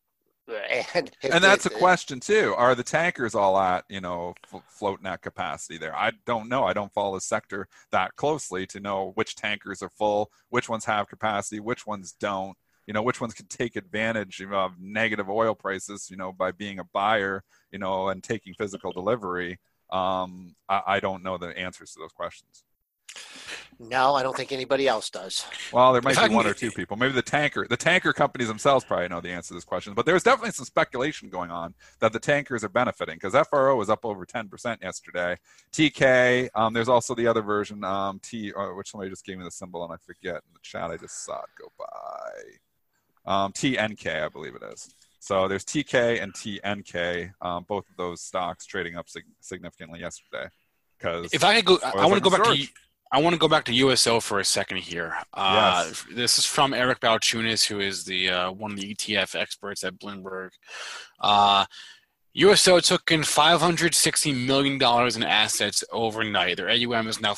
and, 0.95 1.11
and 1.23 1.45
that's 1.45 1.67
a 1.67 1.71
question 1.71 2.21
too. 2.21 2.55
Are 2.57 2.75
the 2.75 2.83
tankers 2.83 3.35
all 3.35 3.59
at 3.59 3.85
you 3.89 4.01
know 4.01 4.35
f- 4.53 4.63
floating 4.69 5.07
at 5.07 5.23
capacity 5.23 5.79
there? 5.79 5.97
I 5.97 6.13
don't 6.27 6.49
know. 6.49 6.65
I 6.65 6.73
don't 6.73 6.93
follow 6.93 7.15
the 7.15 7.21
sector 7.21 7.69
that 7.91 8.17
closely 8.17 8.67
to 8.69 8.81
know 8.81 9.13
which 9.15 9.37
tankers 9.37 9.83
are 9.83 9.91
full, 9.91 10.31
which 10.51 10.69
ones 10.69 10.85
have 10.85 11.09
capacity, 11.09 11.61
which 11.61 11.87
ones 11.87 12.13
don't 12.19 12.57
you 12.87 12.95
know 12.95 13.03
which 13.03 13.21
ones 13.21 13.35
can 13.35 13.47
take 13.47 13.77
advantage 13.77 14.43
of 14.53 14.73
negative 14.81 15.31
oil 15.31 15.55
prices 15.55 16.09
you 16.11 16.17
know 16.17 16.33
by 16.33 16.51
being 16.51 16.79
a 16.79 16.85
buyer 16.93 17.43
you 17.71 17.79
know 17.79 18.09
and 18.09 18.23
taking 18.23 18.55
physical 18.55 18.93
delivery 18.93 19.59
um, 19.93 20.55
I, 20.69 20.83
I, 20.87 21.01
don't 21.01 21.23
know 21.23 21.37
the 21.37 21.57
answers 21.57 21.93
to 21.93 22.01
those 22.01 22.13
questions 22.13 22.65
no 23.78 24.14
i 24.14 24.23
don't 24.23 24.37
think 24.37 24.52
anybody 24.52 24.87
else 24.87 25.11
does. 25.11 25.45
Well 25.73 25.92
there 25.92 26.02
might 26.02 26.16
be 26.16 26.35
one 26.35 26.47
or 26.47 26.54
two 26.54 26.71
people. 26.71 26.97
Maybe 26.97 27.12
the 27.12 27.23
tanker 27.23 27.66
the 27.69 27.76
tanker 27.76 28.12
companies 28.12 28.49
themselves 28.49 28.85
probably 28.85 29.09
know 29.09 29.21
the 29.21 29.31
answer 29.31 29.49
to 29.49 29.54
this 29.54 29.64
question 29.64 29.95
but 29.95 30.07
there's 30.07 30.23
definitely 30.23 30.52
some 30.52 30.64
speculation 30.64 31.28
going 31.28 31.50
on 31.50 31.75
that 32.00 32.12
the 32.12 32.21
tankers 32.21 32.64
are 32.64 32.69
benefiting 32.69 33.16
because 33.21 33.35
fro 33.49 33.76
was 33.76 33.90
up 33.90 34.04
over 34.04 34.25
10% 34.25 34.83
yesterday. 34.83 35.37
Tk 35.73 36.49
um, 36.54 36.73
there's 36.73 36.88
also 36.88 37.14
the 37.14 37.26
other 37.26 37.42
version 37.42 37.85
um, 37.85 38.21
t 38.23 38.52
uh, 38.52 38.69
which 38.69 38.90
somebody 38.90 39.11
just 39.11 39.25
gave 39.25 39.38
me 39.38 39.45
the 39.45 39.50
symbol 39.50 39.85
and 39.85 39.92
i 39.92 39.97
forget 39.97 40.37
in 40.37 40.52
the 40.52 40.61
chat 40.62 40.90
i 40.90 40.97
just 40.97 41.25
saw 41.25 41.40
it 41.40 41.50
go 41.59 41.73
by. 41.78 42.52
Um, 43.25 43.52
TNK, 43.52 44.25
I 44.25 44.28
believe 44.28 44.54
it 44.57 44.62
is. 44.73 44.92
So 45.21 45.47
there's 45.47 45.64
TK 45.64 46.21
and 46.21 46.33
TNK, 46.35 47.33
um, 47.40 47.64
both 47.69 47.88
of 47.88 47.97
those 47.97 48.21
stocks 48.21 48.66
trading 48.66 48.97
up 48.97 49.09
sig- 49.09 49.25
significantly 49.40 50.00
yesterday. 50.00 50.49
Because 50.99 51.33
if 51.33 51.45
I 51.45 51.54
could 51.57 51.64
go, 51.64 51.78
I 51.85 52.07
want 52.07 52.14
to 52.14 52.21
go 52.21 52.37
back 52.37 52.45
to 52.45 52.66
I 53.14 53.21
want 53.21 53.35
to 53.35 53.38
go 53.38 53.47
back 53.47 53.64
to 53.66 53.75
USO 53.75 54.21
for 54.21 54.40
a 54.40 54.45
second 54.45 54.78
here. 54.78 55.14
Uh, 55.35 55.85
yes. 55.87 56.07
This 56.14 56.38
is 56.38 56.47
from 56.47 56.73
Eric 56.73 57.00
Balchunas, 57.00 57.66
who 57.66 57.78
is 57.78 58.04
the 58.04 58.31
uh, 58.31 58.52
one 58.52 58.73
of 58.73 58.81
the 58.81 58.95
ETF 58.95 59.38
experts 59.38 59.85
at 59.85 59.99
Bloomberg. 59.99 60.49
Uh, 61.21 61.66
USO 62.33 62.81
took 62.81 63.11
in 63.11 63.23
560 63.23 64.33
million 64.33 64.78
dollars 64.78 65.14
in 65.14 65.23
assets 65.23 65.85
overnight. 65.92 66.57
Their 66.57 66.71
AUM 66.71 67.07
is 67.07 67.21
now 67.21 67.35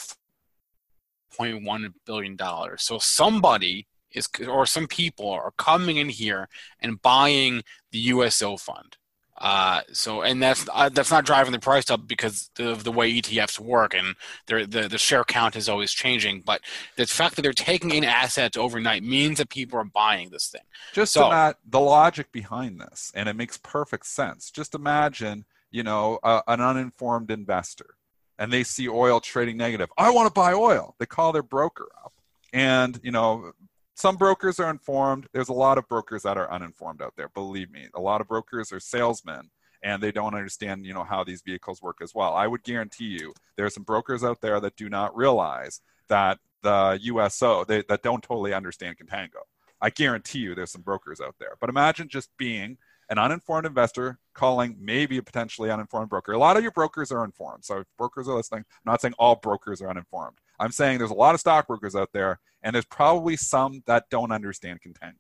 0.1 1.36 1.92
billion 2.06 2.36
dollars. 2.36 2.84
So 2.84 2.98
somebody 2.98 3.88
is 4.12 4.28
or 4.46 4.66
some 4.66 4.86
people 4.86 5.28
are 5.28 5.52
coming 5.58 5.96
in 5.96 6.08
here 6.08 6.48
and 6.78 7.02
buying 7.02 7.62
the 7.90 7.98
USO 7.98 8.56
fund. 8.56 8.96
Uh, 9.44 9.82
so 9.92 10.22
and 10.22 10.42
that's 10.42 10.66
uh, 10.72 10.88
that's 10.88 11.10
not 11.10 11.26
driving 11.26 11.52
the 11.52 11.58
price 11.58 11.90
up 11.90 12.08
because 12.08 12.50
of 12.58 12.82
the 12.82 12.90
way 12.90 13.12
ETFs 13.12 13.58
work 13.58 13.92
and 13.92 14.16
the 14.46 14.88
the 14.90 14.96
share 14.96 15.22
count 15.22 15.54
is 15.54 15.68
always 15.68 15.92
changing. 15.92 16.40
But 16.40 16.62
the 16.96 17.06
fact 17.06 17.36
that 17.36 17.42
they're 17.42 17.52
taking 17.52 17.90
in 17.90 18.04
assets 18.04 18.56
overnight 18.56 19.02
means 19.02 19.36
that 19.36 19.50
people 19.50 19.78
are 19.78 19.84
buying 19.84 20.30
this 20.30 20.48
thing. 20.48 20.62
Just 20.94 21.12
so, 21.12 21.26
about 21.26 21.58
the 21.68 21.78
logic 21.78 22.32
behind 22.32 22.80
this, 22.80 23.12
and 23.14 23.28
it 23.28 23.36
makes 23.36 23.58
perfect 23.58 24.06
sense. 24.06 24.50
Just 24.50 24.74
imagine, 24.74 25.44
you 25.70 25.82
know, 25.82 26.20
uh, 26.22 26.40
an 26.48 26.62
uninformed 26.62 27.30
investor, 27.30 27.96
and 28.38 28.50
they 28.50 28.64
see 28.64 28.88
oil 28.88 29.20
trading 29.20 29.58
negative. 29.58 29.90
I 29.98 30.08
want 30.08 30.26
to 30.26 30.32
buy 30.32 30.54
oil. 30.54 30.94
They 30.98 31.04
call 31.04 31.32
their 31.32 31.42
broker 31.42 31.88
up, 32.02 32.14
and 32.54 32.98
you 33.02 33.10
know, 33.10 33.52
some 33.94 34.16
brokers 34.16 34.58
are 34.58 34.70
informed. 34.70 35.28
There's 35.32 35.48
a 35.48 35.54
lot 35.54 35.78
of 35.78 35.88
brokers 35.88 36.22
that 36.22 36.36
are 36.36 36.50
uninformed 36.50 37.00
out 37.00 37.14
there. 37.16 37.28
Believe 37.28 37.70
me, 37.70 37.88
a 37.94 38.00
lot 38.00 38.20
of 38.20 38.28
brokers 38.28 38.72
are 38.72 38.80
salesmen 38.80 39.50
and 39.82 40.02
they 40.02 40.10
don't 40.10 40.34
understand, 40.34 40.84
you 40.86 40.94
know, 40.94 41.04
how 41.04 41.22
these 41.22 41.42
vehicles 41.42 41.82
work 41.82 41.98
as 42.02 42.14
well. 42.14 42.34
I 42.34 42.46
would 42.46 42.64
guarantee 42.64 43.04
you 43.04 43.34
there 43.56 43.66
are 43.66 43.70
some 43.70 43.82
brokers 43.84 44.24
out 44.24 44.40
there 44.40 44.58
that 44.60 44.76
do 44.76 44.88
not 44.88 45.14
realize 45.14 45.80
that 46.08 46.38
the 46.62 46.98
USO 47.02 47.64
they, 47.64 47.82
that 47.88 48.02
don't 48.02 48.22
totally 48.22 48.54
understand 48.54 48.96
contango. 48.98 49.42
I 49.80 49.90
guarantee 49.90 50.38
you 50.38 50.54
there's 50.54 50.72
some 50.72 50.82
brokers 50.82 51.20
out 51.20 51.36
there. 51.38 51.56
But 51.60 51.68
imagine 51.68 52.08
just 52.08 52.30
being 52.38 52.78
an 53.08 53.18
uninformed 53.18 53.66
investor 53.66 54.18
calling 54.34 54.76
maybe 54.80 55.18
a 55.18 55.23
potentially 55.23 55.70
uninformed 55.70 56.08
broker. 56.08 56.32
A 56.32 56.38
lot 56.38 56.56
of 56.56 56.62
your 56.62 56.73
brokers 56.73 57.12
are 57.12 57.25
informed. 57.25 57.64
So 57.64 57.78
if 57.78 57.87
brokers 57.96 58.28
are 58.28 58.34
listening, 58.34 58.64
I'm 58.68 58.92
not 58.92 59.00
saying 59.00 59.14
all 59.18 59.37
brokers 59.37 59.80
are 59.82 59.88
uninformed. 59.88 60.38
I'm 60.58 60.73
saying 60.73 60.99
there's 60.99 61.11
a 61.11 61.14
lot 61.14 61.34
of 61.34 61.40
stockbrokers 61.40 61.94
out 61.94 62.11
there, 62.12 62.40
and 62.62 62.75
there's 62.75 62.84
probably 62.84 63.37
some 63.37 63.82
that 63.87 64.08
don't 64.11 64.32
understand 64.32 64.80
contango. 64.80 65.14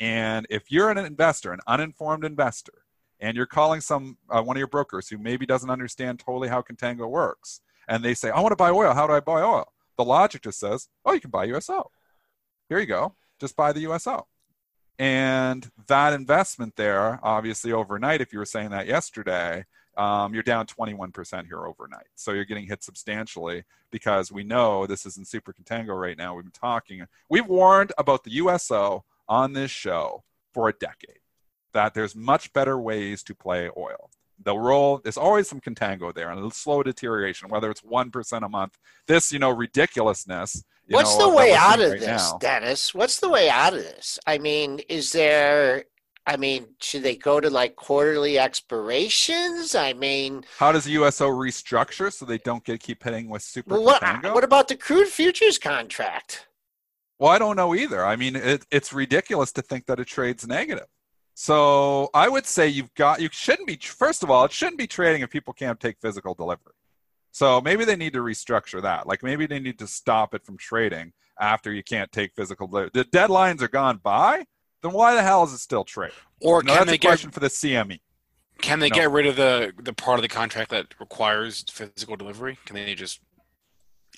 And 0.00 0.46
if 0.50 0.70
you're 0.70 0.90
an 0.90 0.98
investor, 0.98 1.52
an 1.52 1.60
uninformed 1.66 2.24
investor, 2.24 2.84
and 3.20 3.36
you're 3.36 3.46
calling 3.46 3.80
some 3.80 4.18
uh, 4.28 4.42
one 4.42 4.56
of 4.56 4.58
your 4.58 4.66
brokers 4.66 5.08
who 5.08 5.18
maybe 5.18 5.46
doesn't 5.46 5.70
understand 5.70 6.18
totally 6.18 6.48
how 6.48 6.62
contango 6.62 7.08
works, 7.08 7.60
and 7.88 8.04
they 8.04 8.14
say, 8.14 8.30
"I 8.30 8.40
want 8.40 8.52
to 8.52 8.56
buy 8.56 8.70
oil. 8.70 8.92
How 8.92 9.06
do 9.06 9.12
I 9.12 9.20
buy 9.20 9.42
oil?" 9.42 9.72
The 9.96 10.04
logic 10.04 10.42
just 10.42 10.58
says, 10.58 10.88
"Oh, 11.04 11.12
you 11.12 11.20
can 11.20 11.30
buy 11.30 11.44
USO. 11.44 11.90
Here 12.68 12.78
you 12.78 12.86
go. 12.86 13.14
Just 13.40 13.56
buy 13.56 13.72
the 13.72 13.80
USO." 13.80 14.26
And 14.98 15.70
that 15.88 16.12
investment 16.12 16.76
there, 16.76 17.18
obviously 17.22 17.72
overnight, 17.72 18.20
if 18.20 18.32
you 18.32 18.38
were 18.38 18.44
saying 18.44 18.70
that 18.70 18.86
yesterday, 18.86 19.64
um, 19.96 20.34
you're 20.34 20.42
down 20.42 20.66
21% 20.66 21.46
here 21.46 21.66
overnight. 21.66 22.06
So 22.14 22.32
you're 22.32 22.44
getting 22.44 22.66
hit 22.66 22.82
substantially 22.82 23.64
because 23.90 24.32
we 24.32 24.44
know 24.44 24.86
this 24.86 25.06
is 25.06 25.16
in 25.16 25.24
super 25.24 25.52
contango 25.52 26.00
right 26.00 26.18
now. 26.18 26.34
We've 26.34 26.44
been 26.44 26.52
talking, 26.52 27.06
we've 27.28 27.46
warned 27.46 27.92
about 27.98 28.24
the 28.24 28.32
USO 28.32 29.04
on 29.28 29.52
this 29.52 29.70
show 29.70 30.24
for 30.52 30.68
a 30.68 30.72
decade 30.72 31.18
that 31.72 31.92
there's 31.92 32.16
much 32.16 32.52
better 32.52 32.78
ways 32.78 33.22
to 33.24 33.34
play 33.34 33.68
oil. 33.76 34.10
The 34.42 34.56
role 34.56 35.00
there's 35.02 35.16
always 35.16 35.48
some 35.48 35.60
contango 35.60 36.14
there 36.14 36.30
and 36.30 36.44
a 36.44 36.54
slow 36.54 36.82
deterioration, 36.82 37.48
whether 37.48 37.70
it's 37.70 37.82
1% 37.82 38.44
a 38.44 38.48
month. 38.48 38.78
This, 39.06 39.32
you 39.32 39.38
know, 39.38 39.50
ridiculousness. 39.50 40.64
What's 40.88 41.18
know, 41.18 41.30
the 41.30 41.36
way 41.36 41.54
out 41.54 41.80
of 41.80 41.92
right 41.92 42.00
this, 42.00 42.32
now. 42.32 42.38
Dennis? 42.38 42.94
What's 42.94 43.20
the 43.20 43.28
way 43.28 43.48
out 43.48 43.72
of 43.72 43.80
this? 43.80 44.18
I 44.26 44.38
mean, 44.38 44.80
is 44.88 45.12
there 45.12 45.84
I 46.26 46.36
mean, 46.38 46.68
should 46.80 47.02
they 47.02 47.16
go 47.16 47.38
to 47.38 47.50
like 47.50 47.76
quarterly 47.76 48.38
expirations? 48.38 49.74
I 49.74 49.92
mean, 49.92 50.44
how 50.58 50.72
does 50.72 50.84
the 50.84 50.92
USO 50.92 51.28
restructure 51.28 52.10
so 52.10 52.24
they 52.24 52.38
don't 52.38 52.64
get 52.64 52.80
keep 52.80 53.02
hitting 53.02 53.28
with 53.28 53.42
super? 53.42 53.74
Well, 53.74 53.84
what, 53.84 54.02
what 54.24 54.44
about 54.44 54.68
the 54.68 54.76
crude 54.76 55.08
futures 55.08 55.58
contract? 55.58 56.46
Well, 57.18 57.30
I 57.30 57.38
don't 57.38 57.56
know 57.56 57.74
either. 57.74 58.04
I 58.04 58.16
mean, 58.16 58.36
it, 58.36 58.64
it's 58.70 58.92
ridiculous 58.92 59.52
to 59.52 59.62
think 59.62 59.86
that 59.86 60.00
it 60.00 60.06
trades 60.06 60.46
negative. 60.46 60.86
So 61.34 62.08
I 62.14 62.28
would 62.28 62.46
say 62.46 62.68
you've 62.68 62.94
got 62.94 63.20
you 63.20 63.28
shouldn't 63.30 63.68
be. 63.68 63.76
First 63.76 64.22
of 64.22 64.30
all, 64.30 64.44
it 64.44 64.52
shouldn't 64.52 64.78
be 64.78 64.86
trading 64.86 65.20
if 65.22 65.30
people 65.30 65.52
can't 65.52 65.78
take 65.78 65.98
physical 66.00 66.34
delivery. 66.34 66.72
So 67.34 67.60
maybe 67.60 67.84
they 67.84 67.96
need 67.96 68.12
to 68.12 68.20
restructure 68.20 68.80
that. 68.80 69.06
Like 69.06 69.22
maybe 69.22 69.46
they 69.46 69.58
need 69.58 69.78
to 69.80 69.88
stop 69.88 70.34
it 70.34 70.46
from 70.46 70.56
trading 70.56 71.12
after 71.38 71.72
you 71.72 71.82
can't 71.82 72.10
take 72.12 72.32
physical. 72.34 72.68
The 72.68 73.06
deadlines 73.12 73.60
are 73.60 73.68
gone 73.68 73.98
by 74.02 74.44
then 74.84 74.92
why 74.92 75.14
the 75.14 75.22
hell 75.22 75.42
is 75.44 75.52
it 75.54 75.58
still 75.58 75.82
trade? 75.82 76.12
Or 76.42 76.62
know, 76.62 76.76
can 76.76 76.86
they 76.86 76.98
question 76.98 77.30
get, 77.30 77.34
for 77.34 77.40
the 77.40 77.48
CME? 77.48 78.00
Can 78.60 78.80
they 78.80 78.90
no. 78.90 78.94
get 78.94 79.10
rid 79.10 79.26
of 79.26 79.34
the 79.34 79.72
the 79.82 79.94
part 79.94 80.18
of 80.18 80.22
the 80.22 80.28
contract 80.28 80.70
that 80.70 80.94
requires 81.00 81.64
physical 81.70 82.16
delivery? 82.16 82.58
Can 82.66 82.76
they 82.76 82.94
just 82.94 83.20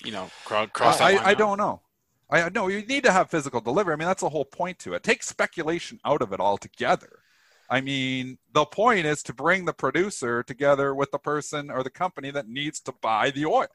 you 0.03 0.11
know 0.11 0.29
cross, 0.43 0.69
cross 0.73 1.01
I, 1.01 1.17
I 1.23 1.33
don't 1.33 1.57
know. 1.57 1.81
I 2.29 2.49
know 2.49 2.67
you 2.67 2.85
need 2.85 3.05
to 3.05 3.13
have 3.13 3.29
physical 3.29 3.61
delivery. 3.61 3.93
I 3.93 3.95
mean, 3.95 4.09
that's 4.09 4.21
the 4.21 4.29
whole 4.29 4.43
point 4.43 4.77
to 4.79 4.93
it. 4.93 5.03
Take 5.03 5.23
speculation 5.23 6.01
out 6.03 6.21
of 6.21 6.33
it 6.33 6.41
altogether. 6.41 7.19
I 7.69 7.81
mean, 7.81 8.37
the 8.53 8.65
point 8.65 9.05
is 9.05 9.21
to 9.23 9.33
bring 9.33 9.65
the 9.65 9.73
producer 9.73 10.41
together 10.43 10.95
with 10.95 11.11
the 11.11 11.19
person 11.19 11.69
or 11.69 11.83
the 11.83 11.89
company 11.89 12.31
that 12.31 12.47
needs 12.47 12.79
to 12.81 12.93
buy 13.01 13.29
the 13.31 13.45
oil. 13.45 13.67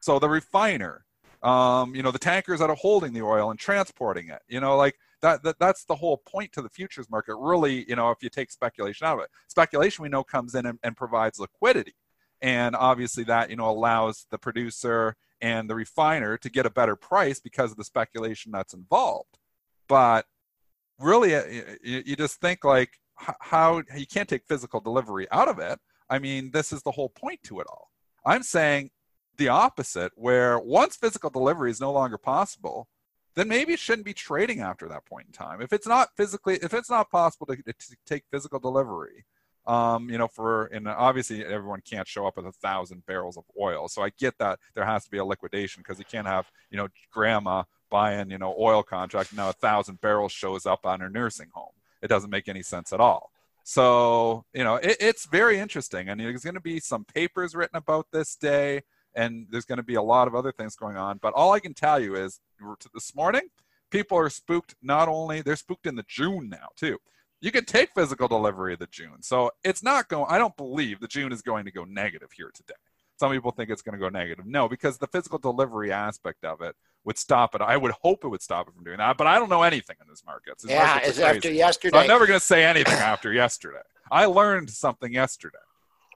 So 0.00 0.18
the 0.18 0.28
refiner, 0.28 1.04
um, 1.42 1.94
you 1.94 2.02
know, 2.02 2.10
the 2.10 2.18
tankers 2.18 2.60
that 2.60 2.70
are 2.70 2.76
holding 2.76 3.12
the 3.12 3.22
oil 3.22 3.50
and 3.50 3.58
transporting 3.58 4.28
it. 4.28 4.42
You 4.48 4.60
know, 4.60 4.76
like 4.76 4.96
that, 5.22 5.42
that 5.44 5.58
that's 5.58 5.84
the 5.84 5.94
whole 5.94 6.18
point 6.18 6.52
to 6.52 6.62
the 6.62 6.68
futures 6.68 7.08
market. 7.08 7.36
Really, 7.36 7.88
you 7.88 7.96
know, 7.96 8.10
if 8.10 8.22
you 8.22 8.28
take 8.28 8.50
speculation 8.50 9.06
out 9.06 9.18
of 9.18 9.24
it, 9.24 9.30
speculation 9.48 10.02
we 10.02 10.08
know 10.08 10.24
comes 10.24 10.54
in 10.54 10.66
and, 10.66 10.78
and 10.82 10.96
provides 10.96 11.38
liquidity, 11.38 11.94
and 12.42 12.74
obviously 12.74 13.24
that 13.24 13.50
you 13.50 13.56
know 13.56 13.70
allows 13.70 14.26
the 14.30 14.38
producer 14.38 15.16
and 15.40 15.68
the 15.68 15.74
refiner 15.74 16.36
to 16.38 16.50
get 16.50 16.66
a 16.66 16.70
better 16.70 16.96
price 16.96 17.38
because 17.40 17.70
of 17.70 17.76
the 17.76 17.84
speculation 17.84 18.50
that's 18.50 18.74
involved. 18.74 19.38
But 19.88 20.26
really, 20.98 21.34
uh, 21.34 21.44
you, 21.82 22.02
you 22.06 22.16
just 22.16 22.40
think 22.40 22.64
like 22.64 22.98
how 23.16 23.82
you 23.96 24.06
can't 24.06 24.28
take 24.28 24.44
physical 24.46 24.80
delivery 24.80 25.26
out 25.32 25.48
of 25.48 25.58
it. 25.58 25.78
I 26.08 26.18
mean, 26.18 26.50
this 26.50 26.72
is 26.72 26.82
the 26.82 26.90
whole 26.90 27.08
point 27.08 27.42
to 27.44 27.60
it 27.60 27.66
all. 27.68 27.90
I'm 28.24 28.42
saying 28.42 28.90
the 29.36 29.48
opposite, 29.48 30.12
where 30.14 30.58
once 30.58 30.96
physical 30.96 31.30
delivery 31.30 31.70
is 31.70 31.80
no 31.80 31.92
longer 31.92 32.18
possible, 32.18 32.88
then 33.34 33.48
maybe 33.48 33.74
it 33.74 33.78
shouldn't 33.78 34.06
be 34.06 34.14
trading 34.14 34.60
after 34.60 34.88
that 34.88 35.04
point 35.04 35.26
in 35.26 35.32
time. 35.32 35.60
If 35.60 35.72
it's 35.72 35.86
not 35.86 36.08
physically, 36.16 36.56
if 36.62 36.72
it's 36.72 36.90
not 36.90 37.10
possible 37.10 37.46
to, 37.46 37.56
to 37.56 37.96
take 38.06 38.24
physical 38.30 38.58
delivery, 38.58 39.26
um, 39.66 40.08
you 40.08 40.16
know, 40.16 40.28
for 40.28 40.66
and 40.66 40.88
obviously 40.88 41.44
everyone 41.44 41.82
can't 41.82 42.06
show 42.08 42.26
up 42.26 42.36
with 42.36 42.46
a 42.46 42.52
thousand 42.52 43.04
barrels 43.06 43.36
of 43.36 43.44
oil. 43.60 43.88
So 43.88 44.02
I 44.02 44.10
get 44.10 44.38
that 44.38 44.58
there 44.74 44.86
has 44.86 45.04
to 45.04 45.10
be 45.10 45.18
a 45.18 45.24
liquidation 45.24 45.82
because 45.82 45.98
you 45.98 46.04
can't 46.04 46.26
have 46.26 46.50
you 46.70 46.76
know 46.76 46.88
grandma 47.12 47.64
buying 47.90 48.30
you 48.30 48.38
know 48.38 48.54
oil 48.58 48.82
contract 48.82 49.32
now 49.32 49.50
a 49.50 49.52
thousand 49.52 50.00
barrels 50.00 50.32
shows 50.32 50.66
up 50.66 50.86
on 50.86 51.00
her 51.00 51.10
nursing 51.10 51.48
home. 51.52 51.72
It 52.06 52.08
doesn't 52.08 52.30
make 52.30 52.48
any 52.48 52.62
sense 52.62 52.92
at 52.92 53.00
all. 53.00 53.30
So 53.64 54.44
you 54.54 54.64
know 54.64 54.76
it, 54.76 54.96
it's 55.00 55.26
very 55.26 55.58
interesting, 55.58 56.08
and 56.08 56.20
there's 56.20 56.44
going 56.44 56.54
to 56.54 56.60
be 56.60 56.78
some 56.78 57.04
papers 57.04 57.54
written 57.54 57.76
about 57.76 58.06
this 58.12 58.36
day, 58.36 58.82
and 59.14 59.46
there's 59.50 59.64
going 59.64 59.78
to 59.78 59.82
be 59.82 59.96
a 59.96 60.02
lot 60.02 60.28
of 60.28 60.34
other 60.34 60.52
things 60.52 60.76
going 60.76 60.96
on. 60.96 61.18
But 61.20 61.34
all 61.34 61.52
I 61.52 61.60
can 61.60 61.74
tell 61.74 61.98
you 61.98 62.14
is 62.14 62.40
this 62.94 63.14
morning, 63.14 63.48
people 63.90 64.16
are 64.16 64.30
spooked. 64.30 64.76
Not 64.82 65.08
only 65.08 65.42
they're 65.42 65.56
spooked 65.56 65.86
in 65.86 65.96
the 65.96 66.04
June 66.08 66.48
now 66.48 66.68
too 66.76 66.98
you 67.40 67.52
can 67.52 67.64
take 67.64 67.92
physical 67.94 68.28
delivery 68.28 68.72
of 68.72 68.78
the 68.78 68.86
June. 68.86 69.22
So 69.22 69.50
it's 69.62 69.82
not 69.82 70.08
going, 70.08 70.26
I 70.28 70.38
don't 70.38 70.56
believe 70.56 71.00
the 71.00 71.06
June 71.06 71.32
is 71.32 71.42
going 71.42 71.64
to 71.66 71.70
go 71.70 71.84
negative 71.84 72.30
here 72.32 72.50
today. 72.54 72.74
Some 73.18 73.32
people 73.32 73.50
think 73.50 73.70
it's 73.70 73.82
going 73.82 73.94
to 73.94 73.98
go 73.98 74.08
negative. 74.08 74.46
No, 74.46 74.68
because 74.68 74.98
the 74.98 75.06
physical 75.06 75.38
delivery 75.38 75.90
aspect 75.90 76.44
of 76.44 76.60
it 76.60 76.76
would 77.04 77.16
stop 77.16 77.54
it. 77.54 77.60
I 77.62 77.76
would 77.76 77.92
hope 78.02 78.24
it 78.24 78.28
would 78.28 78.42
stop 78.42 78.68
it 78.68 78.74
from 78.74 78.84
doing 78.84 78.98
that, 78.98 79.16
but 79.16 79.26
I 79.26 79.38
don't 79.38 79.48
know 79.48 79.62
anything 79.62 79.96
in 80.00 80.08
this 80.08 80.24
market. 80.24 80.58
This 80.60 80.70
yeah, 80.70 81.00
it's 81.02 81.18
after 81.18 81.50
yesterday. 81.50 81.96
So 81.96 82.02
I'm 82.02 82.08
never 82.08 82.26
going 82.26 82.38
to 82.38 82.44
say 82.44 82.64
anything 82.64 82.94
after 82.94 83.32
yesterday. 83.32 83.78
I 84.10 84.26
learned 84.26 84.70
something 84.70 85.12
yesterday. 85.12 85.58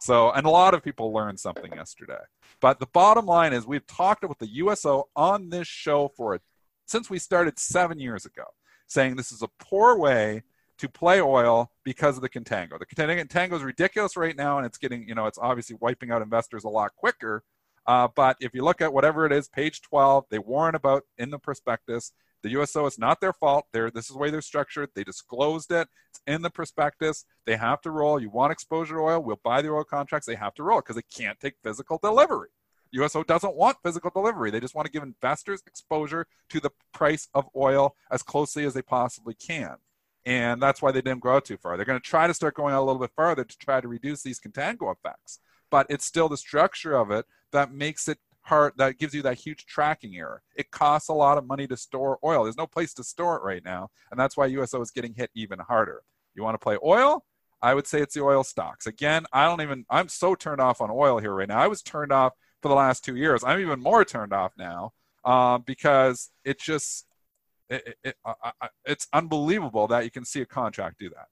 So, 0.00 0.30
and 0.30 0.46
a 0.46 0.50
lot 0.50 0.74
of 0.74 0.82
people 0.82 1.12
learned 1.12 1.38
something 1.38 1.72
yesterday. 1.72 2.20
But 2.60 2.80
the 2.80 2.86
bottom 2.86 3.26
line 3.26 3.52
is 3.52 3.66
we've 3.66 3.86
talked 3.86 4.24
about 4.24 4.38
the 4.38 4.48
USO 4.48 5.08
on 5.14 5.50
this 5.50 5.68
show 5.68 6.08
for 6.16 6.34
a, 6.34 6.40
since 6.86 7.10
we 7.10 7.18
started 7.18 7.58
seven 7.58 7.98
years 7.98 8.24
ago, 8.26 8.44
saying 8.86 9.16
this 9.16 9.30
is 9.30 9.42
a 9.42 9.48
poor 9.58 9.98
way 9.98 10.42
to 10.80 10.88
play 10.88 11.20
oil 11.20 11.70
because 11.84 12.16
of 12.16 12.22
the 12.22 12.28
contango. 12.28 12.78
The 12.78 12.86
contango 12.86 13.52
is 13.52 13.62
ridiculous 13.62 14.16
right 14.16 14.34
now, 14.34 14.56
and 14.56 14.64
it's 14.64 14.78
getting, 14.78 15.06
you 15.06 15.14
know, 15.14 15.26
it's 15.26 15.38
obviously 15.38 15.76
wiping 15.78 16.10
out 16.10 16.22
investors 16.22 16.64
a 16.64 16.70
lot 16.70 16.96
quicker. 16.96 17.44
Uh, 17.86 18.08
but 18.16 18.38
if 18.40 18.54
you 18.54 18.64
look 18.64 18.80
at 18.80 18.92
whatever 18.92 19.26
it 19.26 19.32
is, 19.32 19.46
page 19.46 19.82
12, 19.82 20.24
they 20.30 20.38
warn 20.38 20.74
about 20.74 21.02
in 21.18 21.28
the 21.28 21.38
prospectus. 21.38 22.12
The 22.42 22.48
USO, 22.50 22.86
it's 22.86 22.98
not 22.98 23.20
their 23.20 23.34
fault. 23.34 23.66
They're, 23.74 23.90
this 23.90 24.06
is 24.06 24.12
the 24.12 24.18
way 24.18 24.30
they're 24.30 24.40
structured. 24.40 24.88
They 24.94 25.04
disclosed 25.04 25.70
it. 25.70 25.86
It's 26.08 26.22
in 26.26 26.40
the 26.40 26.48
prospectus. 26.48 27.26
They 27.44 27.56
have 27.56 27.82
to 27.82 27.90
roll. 27.90 28.18
You 28.18 28.30
want 28.30 28.52
exposure 28.52 28.94
to 28.94 29.00
oil? 29.02 29.22
We'll 29.22 29.40
buy 29.44 29.60
the 29.60 29.70
oil 29.70 29.84
contracts. 29.84 30.26
They 30.26 30.36
have 30.36 30.54
to 30.54 30.62
roll 30.62 30.80
because 30.80 30.96
they 30.96 31.02
can't 31.14 31.38
take 31.38 31.56
physical 31.62 31.98
delivery. 32.02 32.48
USO 32.92 33.22
doesn't 33.22 33.54
want 33.54 33.76
physical 33.82 34.10
delivery. 34.10 34.50
They 34.50 34.60
just 34.60 34.74
want 34.74 34.86
to 34.86 34.92
give 34.92 35.02
investors 35.02 35.62
exposure 35.66 36.26
to 36.48 36.58
the 36.58 36.70
price 36.94 37.28
of 37.34 37.50
oil 37.54 37.94
as 38.10 38.22
closely 38.22 38.64
as 38.64 38.72
they 38.72 38.82
possibly 38.82 39.34
can 39.34 39.76
and 40.26 40.60
that's 40.60 40.82
why 40.82 40.92
they 40.92 41.00
didn't 41.00 41.20
grow 41.20 41.40
too 41.40 41.56
far. 41.56 41.76
They're 41.76 41.86
going 41.86 42.00
to 42.00 42.06
try 42.06 42.26
to 42.26 42.34
start 42.34 42.54
going 42.54 42.74
out 42.74 42.82
a 42.82 42.84
little 42.84 43.00
bit 43.00 43.12
farther 43.16 43.44
to 43.44 43.58
try 43.58 43.80
to 43.80 43.88
reduce 43.88 44.22
these 44.22 44.40
contango 44.40 44.94
effects, 44.94 45.40
but 45.70 45.86
it's 45.88 46.04
still 46.04 46.28
the 46.28 46.36
structure 46.36 46.94
of 46.94 47.10
it 47.10 47.26
that 47.52 47.72
makes 47.72 48.08
it 48.08 48.18
hard. 48.42 48.74
That 48.76 48.98
gives 48.98 49.14
you 49.14 49.22
that 49.22 49.38
huge 49.38 49.66
tracking 49.66 50.16
error. 50.16 50.42
It 50.54 50.70
costs 50.70 51.08
a 51.08 51.14
lot 51.14 51.38
of 51.38 51.46
money 51.46 51.66
to 51.66 51.76
store 51.76 52.18
oil. 52.24 52.44
There's 52.44 52.56
no 52.56 52.66
place 52.66 52.94
to 52.94 53.04
store 53.04 53.36
it 53.36 53.42
right 53.42 53.64
now, 53.64 53.90
and 54.10 54.20
that's 54.20 54.36
why 54.36 54.46
USO 54.46 54.80
is 54.80 54.90
getting 54.90 55.14
hit 55.14 55.30
even 55.34 55.58
harder. 55.58 56.02
You 56.34 56.42
want 56.42 56.54
to 56.54 56.62
play 56.62 56.78
oil? 56.84 57.24
I 57.62 57.74
would 57.74 57.86
say 57.86 58.00
it's 58.00 58.14
the 58.14 58.22
oil 58.22 58.42
stocks. 58.42 58.86
Again, 58.86 59.26
I 59.32 59.46
don't 59.46 59.60
even. 59.60 59.84
I'm 59.90 60.08
so 60.08 60.34
turned 60.34 60.60
off 60.60 60.80
on 60.80 60.90
oil 60.90 61.18
here 61.18 61.34
right 61.34 61.48
now. 61.48 61.58
I 61.58 61.68
was 61.68 61.82
turned 61.82 62.12
off 62.12 62.32
for 62.62 62.68
the 62.68 62.74
last 62.74 63.04
two 63.04 63.16
years. 63.16 63.44
I'm 63.44 63.60
even 63.60 63.80
more 63.80 64.04
turned 64.04 64.32
off 64.32 64.52
now 64.56 64.92
um, 65.24 65.62
because 65.66 66.30
it 66.44 66.58
just 66.58 67.06
it, 67.70 67.96
it, 68.04 68.16
I, 68.24 68.52
it's 68.84 69.06
unbelievable 69.12 69.86
that 69.88 70.04
you 70.04 70.10
can 70.10 70.24
see 70.24 70.40
a 70.40 70.46
contract 70.46 70.98
do 70.98 71.08
that. 71.10 71.26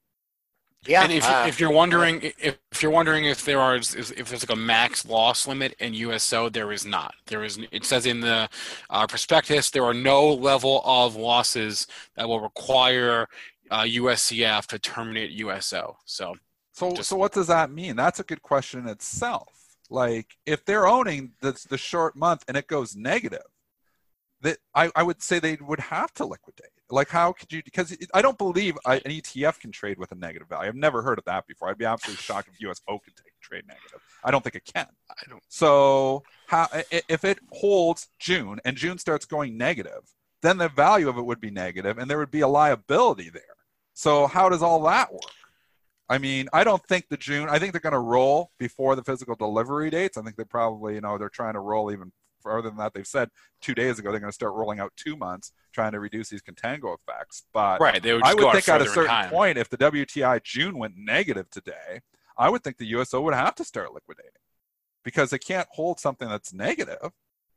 Yeah. 0.87 1.03
And 1.03 1.12
if, 1.12 1.24
uh, 1.24 1.44
if 1.48 1.59
you're 1.59 1.72
wondering 1.72 2.22
if, 2.22 2.59
if 2.70 2.83
you're 2.83 2.92
wondering 2.92 3.24
if 3.24 3.44
there 3.44 3.61
are 3.61 3.77
if 3.77 3.92
there's 4.29 4.48
like 4.48 4.57
a 4.57 4.61
max 4.61 5.05
loss 5.05 5.46
limit 5.46 5.74
in 5.81 5.92
USO, 5.94 6.48
there 6.48 6.70
is 6.70 6.87
not. 6.87 7.14
There 7.27 7.42
is. 7.42 7.59
It 7.72 7.85
says 7.85 8.07
in 8.07 8.20
the 8.20 8.48
uh, 8.88 9.07
prospectus 9.07 9.70
there 9.70 9.85
are 9.85 9.94
no 9.94 10.33
level 10.33 10.83
of 10.85 11.16
losses 11.16 11.87
that 12.16 12.29
will 12.29 12.40
require 12.40 13.27
uh, 13.70 13.83
USCF 13.83 14.66
to 14.66 14.79
terminate 14.79 15.31
USO. 15.33 15.96
So. 16.05 16.35
So 16.72 16.92
just, 16.92 17.09
so 17.09 17.16
what 17.16 17.33
does 17.33 17.48
that 17.48 17.72
mean? 17.72 17.96
That's 17.96 18.20
a 18.20 18.22
good 18.22 18.40
question 18.40 18.79
in 18.79 18.88
itself. 18.88 19.53
Like 19.90 20.37
if 20.46 20.64
they're 20.64 20.87
owning 20.87 21.33
the 21.40 21.61
the 21.68 21.79
short 21.79 22.14
month 22.14 22.44
and 22.46 22.57
it 22.57 22.68
goes 22.68 22.94
negative, 22.94 23.42
that 24.42 24.59
I, 24.74 24.90
I 24.94 25.03
would 25.03 25.22
say 25.22 25.38
they 25.38 25.59
would 25.61 25.81
have 25.81 26.12
to 26.14 26.24
liquidate. 26.24 26.70
Like, 26.90 27.09
how 27.09 27.33
could 27.33 27.53
you? 27.53 27.62
Because 27.62 27.96
I 28.14 28.22
don't 28.22 28.38
believe 28.38 28.79
an 28.87 29.01
ETF 29.01 29.61
can 29.61 29.72
trade 29.72 29.98
with 29.98 30.12
a 30.12 30.14
negative 30.14 30.48
value. 30.48 30.68
I've 30.68 30.77
never 30.77 31.03
heard 31.03 31.18
of 31.18 31.24
that 31.27 31.46
before. 31.46 31.68
I'd 31.68 31.79
be 31.79 31.85
absolutely 31.85 32.22
shocked 32.22 32.48
if 32.48 32.61
USO 32.61 32.98
can 32.98 33.12
take 33.14 33.38
trade 33.42 33.64
negative. 33.66 34.01
I 34.24 34.31
don't 34.31 34.42
think 34.42 34.55
it 34.55 34.64
can. 34.64 34.87
I 35.11 35.29
don't. 35.29 35.42
So, 35.48 36.22
how 36.46 36.66
if 36.90 37.24
it 37.24 37.38
holds 37.53 38.09
June 38.18 38.59
and 38.64 38.77
June 38.77 38.96
starts 38.98 39.27
going 39.27 39.59
negative, 39.59 40.14
then 40.40 40.57
the 40.57 40.68
value 40.68 41.09
of 41.09 41.18
it 41.18 41.22
would 41.27 41.40
be 41.40 41.51
negative, 41.51 41.98
and 41.98 42.11
there 42.11 42.18
would 42.18 42.31
be 42.31 42.40
a 42.40 42.48
liability 42.48 43.29
there. 43.29 43.42
So, 43.92 44.27
how 44.27 44.48
does 44.48 44.62
all 44.62 44.83
that 44.85 45.12
work? 45.12 45.22
I 46.09 46.16
mean, 46.16 46.48
I 46.53 46.64
don't 46.64 46.83
think 46.87 47.09
the 47.09 47.18
June. 47.18 47.48
I 47.51 47.59
think 47.59 47.72
they're 47.72 47.81
going 47.81 47.92
to 47.92 47.98
roll 47.98 48.53
before 48.59 48.96
the 48.96 49.05
physical 49.05 49.35
delivery 49.35 49.90
dates. 49.90 50.16
I 50.16 50.22
think 50.22 50.37
they 50.37 50.44
probably, 50.44 50.94
you 50.94 51.03
know, 51.03 51.18
they're 51.18 51.29
trying 51.29 51.53
to 51.53 51.61
roll 51.61 51.92
even 51.92 52.12
further 52.40 52.68
than 52.68 52.79
that. 52.79 52.94
They've 52.94 53.07
said 53.07 53.31
two 53.61 53.74
days 53.74 53.98
ago 53.98 54.11
they're 54.11 54.20
going 54.20 54.31
to 54.31 54.35
start 54.35 54.55
rolling 54.55 54.81
out 54.81 54.92
two 54.96 55.16
months, 55.16 55.53
trying 55.72 55.92
to 55.92 56.01
reduce 56.01 56.29
these 56.29 56.42
contango 56.42 56.96
effects. 56.96 57.44
But 57.53 57.81
right, 57.81 58.03
would 58.03 58.22
I 58.24 58.35
would 58.35 58.53
think 58.53 58.68
at 58.68 58.83
a 58.83 58.88
certain 58.88 59.29
point, 59.31 59.59
if 59.59 59.68
the 59.68 59.79
WTI 59.79 60.42
June 60.42 60.79
went 60.79 60.94
negative 60.96 61.51
today, 61.51 62.01
I 62.37 62.48
would 62.48 62.62
think 62.62 62.79
the 62.79 62.87
USO 62.87 63.20
would 63.22 63.35
have 63.35 63.55
to 63.57 63.64
start 63.64 63.92
liquidating 63.92 64.33
because 65.05 65.31
they 65.31 65.38
can't 65.38 65.68
hold 65.72 65.98
something 65.98 66.29
that's 66.29 66.53
negative. 66.53 67.12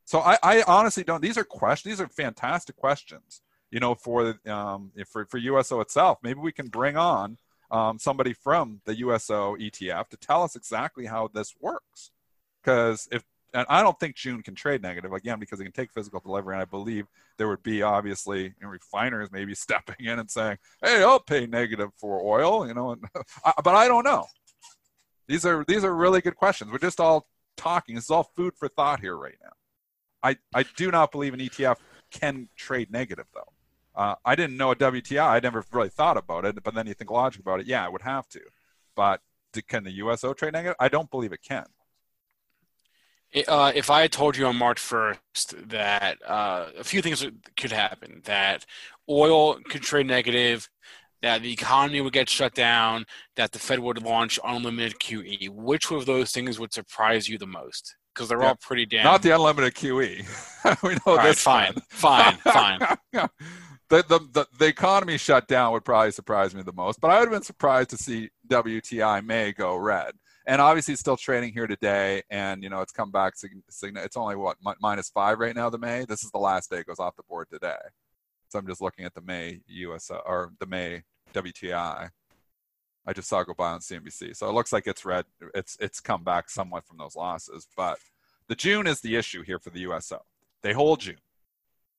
So 0.05 0.19
I, 0.19 0.37
I 0.43 0.63
honestly 0.67 1.03
don't. 1.03 1.21
These 1.21 1.37
are 1.37 1.43
questions. 1.43 1.93
These 1.93 2.01
are 2.01 2.07
fantastic 2.07 2.75
questions. 2.75 3.41
You 3.69 3.79
know, 3.79 3.95
for 3.95 4.35
um, 4.47 4.91
for 5.07 5.25
for 5.25 5.37
USO 5.37 5.79
itself, 5.79 6.17
maybe 6.23 6.39
we 6.39 6.51
can 6.51 6.67
bring 6.67 6.97
on 6.97 7.37
um, 7.71 7.97
somebody 7.97 8.33
from 8.33 8.81
the 8.85 8.97
USO 8.97 9.55
ETF 9.55 10.09
to 10.09 10.17
tell 10.17 10.43
us 10.43 10.55
exactly 10.55 11.05
how 11.05 11.29
this 11.33 11.55
works. 11.59 12.11
Because 12.61 13.07
if 13.11 13.23
and 13.53 13.65
I 13.69 13.81
don't 13.81 13.99
think 13.99 14.15
June 14.15 14.41
can 14.41 14.55
trade 14.55 14.81
negative 14.81 15.11
again 15.13 15.39
because 15.39 15.59
it 15.59 15.63
can 15.63 15.73
take 15.73 15.91
physical 15.91 16.19
delivery. 16.19 16.55
And 16.55 16.61
I 16.61 16.65
believe 16.65 17.05
there 17.37 17.47
would 17.47 17.63
be 17.63 17.81
obviously 17.81 18.43
you 18.43 18.53
know, 18.61 18.69
refiners 18.69 19.29
maybe 19.31 19.53
stepping 19.65 20.05
in 20.05 20.19
and 20.19 20.29
saying, 20.29 20.57
"Hey, 20.81 21.03
I'll 21.03 21.19
pay 21.19 21.45
negative 21.45 21.89
for 21.97 22.21
oil," 22.21 22.67
you 22.67 22.73
know. 22.73 22.91
And, 22.91 23.03
but 23.63 23.75
I 23.75 23.87
don't 23.87 24.05
know. 24.05 24.25
These 25.27 25.45
are 25.45 25.65
these 25.67 25.83
are 25.83 25.93
really 25.93 26.21
good 26.21 26.35
questions. 26.35 26.71
We're 26.71 26.77
just 26.77 26.99
all 26.99 27.27
talking. 27.57 27.95
This 27.95 28.05
is 28.05 28.11
all 28.11 28.23
food 28.35 28.53
for 28.55 28.67
thought 28.67 28.99
here 28.99 29.15
right 29.15 29.37
now. 29.41 29.51
I 30.23 30.37
I 30.53 30.63
do 30.75 30.91
not 30.91 31.11
believe 31.11 31.33
an 31.33 31.39
ETF 31.39 31.77
can 32.11 32.49
trade 32.55 32.91
negative 32.91 33.25
though. 33.33 33.51
Uh, 33.93 34.15
I 34.23 34.35
didn't 34.35 34.57
know 34.57 34.71
a 34.71 34.75
WTI. 34.75 35.27
I 35.27 35.39
never 35.39 35.65
really 35.71 35.89
thought 35.89 36.17
about 36.17 36.45
it. 36.45 36.63
But 36.63 36.73
then 36.73 36.87
you 36.87 36.93
think 36.93 37.11
logic 37.11 37.41
about 37.41 37.59
it. 37.59 37.65
Yeah, 37.65 37.85
it 37.85 37.91
would 37.91 38.01
have 38.01 38.27
to. 38.29 38.41
But 38.95 39.21
can 39.67 39.83
the 39.83 39.91
USO 39.91 40.33
trade 40.33 40.53
negative? 40.53 40.77
I 40.79 40.87
don't 40.87 41.11
believe 41.11 41.33
it 41.33 41.41
can. 41.41 41.65
Uh, 43.47 43.71
if 43.73 43.89
I 43.89 44.01
had 44.01 44.11
told 44.11 44.35
you 44.35 44.45
on 44.45 44.57
March 44.57 44.79
1st 44.81 45.69
that 45.69 46.17
uh, 46.27 46.67
a 46.77 46.83
few 46.83 47.01
things 47.01 47.25
could 47.57 47.71
happen, 47.71 48.21
that 48.25 48.65
oil 49.09 49.55
could 49.69 49.81
trade 49.83 50.07
negative, 50.07 50.67
that 51.21 51.41
the 51.41 51.53
economy 51.53 52.01
would 52.01 52.13
get 52.13 52.27
shut 52.29 52.53
down, 52.53 53.05
that 53.37 53.51
the 53.53 53.59
Fed 53.59 53.79
would 53.79 54.03
launch 54.03 54.39
unlimited 54.43 54.99
QE, 54.99 55.49
which 55.49 55.91
of 55.91 56.05
those 56.05 56.31
things 56.31 56.59
would 56.59 56.73
surprise 56.73 57.29
you 57.29 57.37
the 57.37 57.47
most? 57.47 57.95
because 58.13 58.27
they're 58.27 58.41
Yeah. 58.41 58.49
all 58.49 58.55
pretty 58.57 58.85
damn. 58.85 59.05
Not 59.05 59.21
the 59.21 59.31
unlimited 59.33 59.73
QE. 59.73 60.25
we 60.83 60.95
know 60.95 60.99
All 61.05 61.15
right, 61.15 61.33
fine, 61.33 61.73
fine, 61.89 62.35
fine. 62.43 62.79
the, 63.13 63.29
the, 63.89 64.19
the, 64.33 64.45
the 64.59 64.65
economy 64.65 65.17
shut 65.17 65.47
down 65.47 65.71
would 65.71 65.85
probably 65.85 66.11
surprise 66.11 66.53
me 66.53 66.61
the 66.61 66.73
most, 66.73 66.99
but 66.99 67.09
I 67.09 67.19
would 67.19 67.29
have 67.29 67.31
been 67.31 67.43
surprised 67.43 67.91
to 67.91 67.97
see 67.97 68.29
WTI 68.49 69.25
may 69.25 69.53
go 69.53 69.77
red. 69.77 70.11
And 70.47 70.59
obviously, 70.59 70.93
it's 70.93 71.01
still 71.01 71.17
trading 71.17 71.53
here 71.53 71.67
today, 71.67 72.23
and 72.29 72.63
you 72.63 72.69
know 72.69 72.81
it's 72.81 72.91
come 72.91 73.11
back. 73.11 73.33
It's 73.43 74.17
only 74.17 74.35
what 74.35 74.57
mi- 74.63 74.73
minus 74.81 75.09
five 75.09 75.39
right 75.39 75.55
now. 75.55 75.69
The 75.69 75.77
May. 75.77 76.05
This 76.05 76.23
is 76.23 76.31
the 76.31 76.39
last 76.39 76.71
day 76.71 76.77
it 76.77 76.87
goes 76.87 76.99
off 76.99 77.15
the 77.15 77.23
board 77.23 77.47
today. 77.51 77.77
So 78.49 78.59
I'm 78.59 78.67
just 78.67 78.81
looking 78.81 79.05
at 79.05 79.13
the 79.13 79.21
May 79.21 79.61
US 79.67 80.11
or 80.25 80.51
the 80.59 80.65
May 80.65 81.03
WTI. 81.33 82.09
I 83.05 83.13
just 83.13 83.29
saw 83.29 83.43
go 83.43 83.53
by 83.53 83.71
on 83.71 83.79
CNBC. 83.79 84.35
So 84.35 84.49
it 84.49 84.53
looks 84.53 84.73
like 84.73 84.87
it's 84.87 85.05
red. 85.05 85.25
It's 85.53 85.77
it's 85.79 85.99
come 85.99 86.23
back 86.23 86.49
somewhat 86.49 86.85
from 86.85 86.97
those 86.97 87.15
losses, 87.15 87.67
but 87.77 87.97
the 88.47 88.55
June 88.55 88.87
is 88.87 89.01
the 89.01 89.15
issue 89.15 89.43
here 89.43 89.59
for 89.59 89.69
the 89.69 89.81
USO. 89.81 90.23
They 90.61 90.73
hold 90.73 91.01
June. 91.01 91.17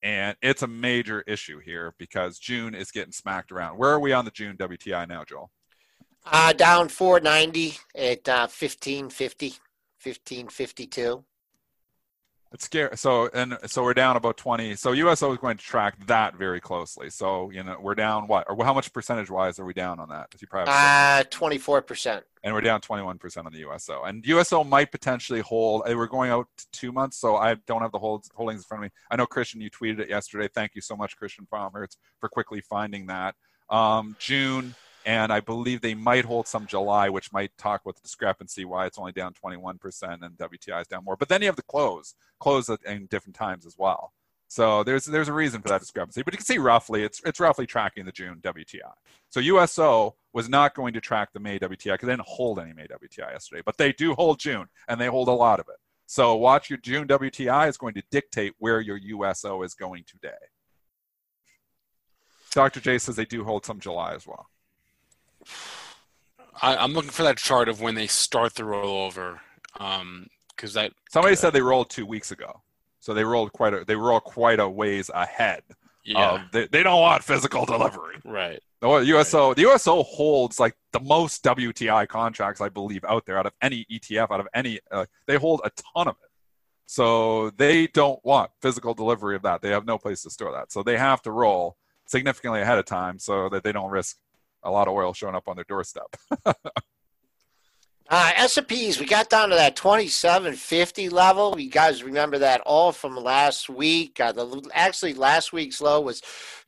And 0.02 0.36
it's 0.42 0.62
a 0.62 0.66
major 0.66 1.22
issue 1.26 1.60
here 1.60 1.94
because 1.96 2.38
June 2.38 2.74
is 2.74 2.90
getting 2.90 3.12
smacked 3.12 3.52
around. 3.52 3.78
Where 3.78 3.90
are 3.90 4.00
we 4.00 4.12
on 4.12 4.24
the 4.24 4.32
June 4.32 4.56
WTI 4.56 5.08
now, 5.08 5.22
Joel? 5.24 5.50
Uh, 6.24 6.52
down 6.52 6.88
490 6.88 7.76
at 7.96 8.28
uh, 8.28 8.46
1550, 8.46 9.48
1552. 10.02 11.24
It's 12.52 12.66
scary. 12.66 12.94
So 12.98 13.30
and 13.32 13.56
so 13.66 13.82
we're 13.82 13.94
down 13.94 14.16
about 14.16 14.36
20. 14.36 14.76
So 14.76 14.92
USO 14.92 15.32
is 15.32 15.38
going 15.38 15.56
to 15.56 15.64
track 15.64 15.94
that 16.06 16.36
very 16.36 16.60
closely. 16.60 17.08
So 17.08 17.50
you 17.50 17.62
know 17.64 17.78
we're 17.80 17.94
down 17.94 18.28
what 18.28 18.44
or 18.48 18.62
how 18.62 18.74
much 18.74 18.92
percentage 18.92 19.30
wise 19.30 19.58
are 19.58 19.64
we 19.64 19.72
down 19.72 19.98
on 19.98 20.10
that? 20.10 20.26
As 20.34 20.42
you 20.42 20.48
probably 20.48 20.72
Uh, 20.74 21.24
24%. 21.30 22.22
and 22.44 22.54
we're 22.54 22.60
down 22.60 22.82
21% 22.82 23.46
on 23.46 23.52
the 23.52 23.60
USO. 23.60 24.02
And 24.04 24.22
USO 24.26 24.64
might 24.64 24.90
potentially 24.92 25.40
hold. 25.40 25.84
eh, 25.86 25.94
We're 25.94 26.06
going 26.06 26.30
out 26.30 26.46
to 26.58 26.66
two 26.72 26.92
months, 26.92 27.16
so 27.18 27.36
I 27.36 27.54
don't 27.66 27.80
have 27.80 27.92
the 27.92 27.98
holds, 27.98 28.30
holdings 28.34 28.60
in 28.60 28.64
front 28.64 28.84
of 28.84 28.90
me. 28.90 28.94
I 29.10 29.16
know 29.16 29.24
Christian, 29.26 29.62
you 29.62 29.70
tweeted 29.70 30.00
it 30.00 30.10
yesterday. 30.10 30.46
Thank 30.54 30.74
you 30.74 30.82
so 30.82 30.94
much, 30.94 31.16
Christian 31.16 31.46
Fromhertz, 31.50 31.96
for 32.20 32.28
quickly 32.28 32.60
finding 32.60 33.06
that. 33.06 33.34
Um, 33.70 34.14
June, 34.18 34.74
and 35.04 35.32
I 35.32 35.40
believe 35.40 35.80
they 35.80 35.94
might 35.94 36.24
hold 36.24 36.46
some 36.46 36.66
July, 36.66 37.08
which 37.08 37.32
might 37.32 37.56
talk 37.58 37.82
about 37.82 37.96
the 37.96 38.02
discrepancy 38.02 38.64
why 38.64 38.86
it's 38.86 38.98
only 38.98 39.12
down 39.12 39.34
21% 39.34 39.78
and 40.22 40.36
WTI 40.36 40.82
is 40.82 40.88
down 40.88 41.04
more. 41.04 41.16
But 41.16 41.28
then 41.28 41.42
you 41.42 41.46
have 41.46 41.56
the 41.56 41.62
close, 41.62 42.14
close 42.40 42.68
at 42.68 42.82
in 42.84 43.06
different 43.06 43.36
times 43.36 43.66
as 43.66 43.76
well. 43.78 44.12
So 44.48 44.84
there's 44.84 45.06
there's 45.06 45.28
a 45.28 45.32
reason 45.32 45.62
for 45.62 45.68
that 45.68 45.80
discrepancy, 45.80 46.22
but 46.22 46.34
you 46.34 46.36
can 46.36 46.44
see 46.44 46.58
roughly 46.58 47.04
it's 47.04 47.22
it's 47.24 47.40
roughly 47.40 47.66
tracking 47.66 48.04
the 48.04 48.12
June 48.12 48.38
WTI. 48.42 48.92
So 49.30 49.40
USO 49.40 50.14
was 50.34 50.50
not 50.50 50.74
going 50.74 50.92
to 50.92 51.00
track 51.00 51.32
the 51.32 51.40
May 51.40 51.58
WTI 51.58 51.94
because 51.94 52.06
they 52.06 52.12
didn't 52.12 52.26
hold 52.26 52.58
any 52.58 52.74
May 52.74 52.86
WTI 52.86 53.32
yesterday, 53.32 53.62
but 53.64 53.78
they 53.78 53.94
do 53.94 54.12
hold 54.12 54.38
June 54.38 54.66
and 54.88 55.00
they 55.00 55.06
hold 55.06 55.28
a 55.28 55.32
lot 55.32 55.58
of 55.58 55.68
it. 55.70 55.76
So 56.04 56.36
watch 56.36 56.68
your 56.68 56.78
June 56.80 57.08
WTI 57.08 57.66
is 57.66 57.78
going 57.78 57.94
to 57.94 58.02
dictate 58.10 58.52
where 58.58 58.80
your 58.80 58.98
USO 58.98 59.62
is 59.62 59.72
going 59.72 60.04
today. 60.06 60.30
Dr. 62.50 62.80
J 62.80 62.98
says 62.98 63.16
they 63.16 63.24
do 63.24 63.44
hold 63.44 63.64
some 63.64 63.80
July 63.80 64.12
as 64.14 64.26
well. 64.26 64.48
I, 66.60 66.76
I'm 66.76 66.92
looking 66.92 67.10
for 67.10 67.22
that 67.24 67.38
chart 67.38 67.68
of 67.68 67.80
when 67.80 67.94
they 67.94 68.06
start 68.06 68.54
the 68.54 68.62
rollover, 68.62 69.40
because 69.74 70.74
that 70.74 70.92
Somebody 71.10 71.36
said 71.36 71.52
they 71.52 71.62
rolled 71.62 71.90
two 71.90 72.06
weeks 72.06 72.30
ago, 72.30 72.62
so 73.00 73.14
they 73.14 73.24
rolled 73.24 73.52
quite 73.52 73.74
a 73.74 73.84
they 73.84 73.96
rolled 73.96 74.24
quite 74.24 74.60
a 74.60 74.68
ways 74.68 75.10
ahead. 75.12 75.62
yeah, 76.04 76.32
Of, 76.32 76.40
they, 76.52 76.66
they 76.66 76.82
don't 76.82 77.00
want 77.00 77.24
physical 77.24 77.64
delivery. 77.66 78.16
right. 78.24 78.60
The 78.80 78.88
USO, 78.88 79.54
the 79.54 79.62
USO 79.62 80.02
holds 80.02 80.58
like 80.58 80.76
the 80.92 80.98
most 80.98 81.44
WTI 81.44 82.08
contracts, 82.08 82.60
I 82.60 82.68
believe, 82.68 83.04
out 83.04 83.24
there 83.26 83.38
out 83.38 83.46
of 83.46 83.52
any 83.62 83.86
ETF, 83.90 84.32
out 84.32 84.40
of 84.40 84.48
any. 84.54 84.80
Uh, 84.90 85.06
they 85.28 85.36
hold 85.36 85.60
a 85.64 85.70
ton 85.70 86.08
of 86.08 86.16
it. 86.22 86.30
So 86.86 87.50
they 87.50 87.86
don't 87.86 88.22
want 88.24 88.50
physical 88.60 88.92
delivery 88.92 89.36
of 89.36 89.42
that. 89.42 89.62
They 89.62 89.70
have 89.70 89.86
no 89.86 89.98
place 89.98 90.22
to 90.24 90.30
store 90.30 90.52
that. 90.52 90.72
So 90.72 90.82
they 90.82 90.98
have 90.98 91.22
to 91.22 91.30
roll 91.30 91.76
significantly 92.06 92.60
ahead 92.60 92.76
of 92.76 92.84
time 92.84 93.20
so 93.20 93.48
that 93.50 93.62
they 93.62 93.70
don't 93.70 93.90
risk 93.90 94.18
a 94.62 94.70
lot 94.70 94.88
of 94.88 94.94
oil 94.94 95.12
showing 95.12 95.34
up 95.34 95.48
on 95.48 95.56
their 95.56 95.64
doorstep. 95.68 96.16
Uh, 98.14 98.30
S&Ps, 98.36 98.98
we 99.00 99.06
got 99.06 99.30
down 99.30 99.48
to 99.48 99.54
that 99.54 99.74
2750 99.74 101.08
level. 101.08 101.58
You 101.58 101.70
guys 101.70 102.02
remember 102.02 102.36
that 102.40 102.60
all 102.66 102.92
from 102.92 103.16
last 103.16 103.70
week. 103.70 104.20
Uh, 104.20 104.32
the 104.32 104.68
Actually, 104.74 105.14
last 105.14 105.54
week's 105.54 105.80
low 105.80 105.98
was 106.02 106.20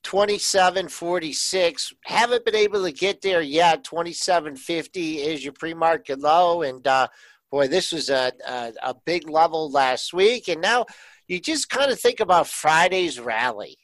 2746. 0.04 1.92
Haven't 2.06 2.46
been 2.46 2.54
able 2.54 2.82
to 2.82 2.92
get 2.92 3.20
there 3.20 3.42
yet. 3.42 3.84
2750 3.84 5.16
is 5.18 5.44
your 5.44 5.52
pre-market 5.52 6.18
low. 6.18 6.62
And, 6.62 6.86
uh, 6.86 7.08
boy, 7.50 7.68
this 7.68 7.92
was 7.92 8.08
a, 8.08 8.32
a, 8.48 8.72
a 8.82 8.94
big 9.04 9.28
level 9.28 9.70
last 9.70 10.14
week. 10.14 10.48
And 10.48 10.62
now 10.62 10.86
you 11.28 11.40
just 11.40 11.68
kind 11.68 11.90
of 11.90 12.00
think 12.00 12.20
about 12.20 12.48
Friday's 12.48 13.20
rally 13.20 13.76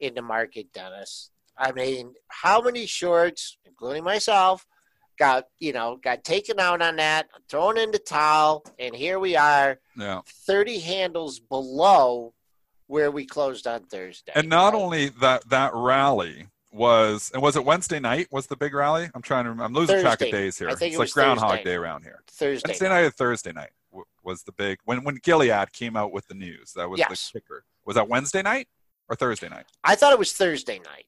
in 0.00 0.14
the 0.14 0.22
market, 0.22 0.72
Dennis. 0.72 1.30
I 1.56 1.72
mean, 1.72 2.14
how 2.28 2.60
many 2.60 2.86
shorts, 2.86 3.58
including 3.64 4.04
myself, 4.04 4.66
got 5.18 5.44
you 5.58 5.72
know 5.72 5.98
got 6.02 6.24
taken 6.24 6.58
out 6.58 6.82
on 6.82 6.96
that, 6.96 7.28
thrown 7.48 7.78
in 7.78 7.90
the 7.90 7.98
towel, 7.98 8.64
and 8.78 8.94
here 8.94 9.18
we 9.18 9.36
are, 9.36 9.78
yeah. 9.96 10.20
thirty 10.46 10.78
handles 10.78 11.38
below 11.38 12.34
where 12.86 13.10
we 13.10 13.24
closed 13.24 13.66
on 13.66 13.84
Thursday. 13.84 14.32
And 14.34 14.48
not 14.48 14.74
right? 14.74 14.82
only 14.82 15.08
that, 15.20 15.48
that 15.48 15.72
rally 15.74 16.48
was, 16.70 17.30
and 17.32 17.42
was 17.42 17.56
it 17.56 17.64
Wednesday 17.64 17.98
night? 17.98 18.28
Was 18.30 18.46
the 18.46 18.56
big 18.56 18.74
rally? 18.74 19.08
I'm 19.14 19.22
trying 19.22 19.44
to, 19.44 19.50
remember. 19.50 19.64
I'm 19.64 19.72
losing 19.72 20.00
track 20.00 20.20
of 20.20 20.30
days 20.30 20.58
here. 20.58 20.68
I 20.68 20.74
think 20.74 20.92
it's 20.92 20.96
it 20.96 20.98
like 20.98 21.10
Groundhog 21.12 21.50
Thursday. 21.50 21.64
Day 21.64 21.74
around 21.74 22.02
here. 22.02 22.22
Thursday. 22.28 22.68
Wednesday 22.68 22.88
night 22.88 23.00
or 23.00 23.10
Thursday 23.10 23.52
night 23.52 23.70
was 24.22 24.42
the 24.42 24.52
big 24.52 24.78
when 24.84 25.04
when 25.04 25.16
Gilead 25.22 25.72
came 25.72 25.96
out 25.96 26.12
with 26.12 26.26
the 26.28 26.34
news. 26.34 26.72
That 26.74 26.88
was 26.88 26.98
Yes. 26.98 27.30
the 27.30 27.40
kicker. 27.40 27.64
Was 27.84 27.96
that 27.96 28.08
Wednesday 28.08 28.42
night 28.42 28.68
or 29.08 29.16
Thursday 29.16 29.48
night? 29.48 29.66
I 29.84 29.94
thought 29.94 30.12
it 30.12 30.18
was 30.18 30.32
Thursday 30.32 30.78
night. 30.78 31.06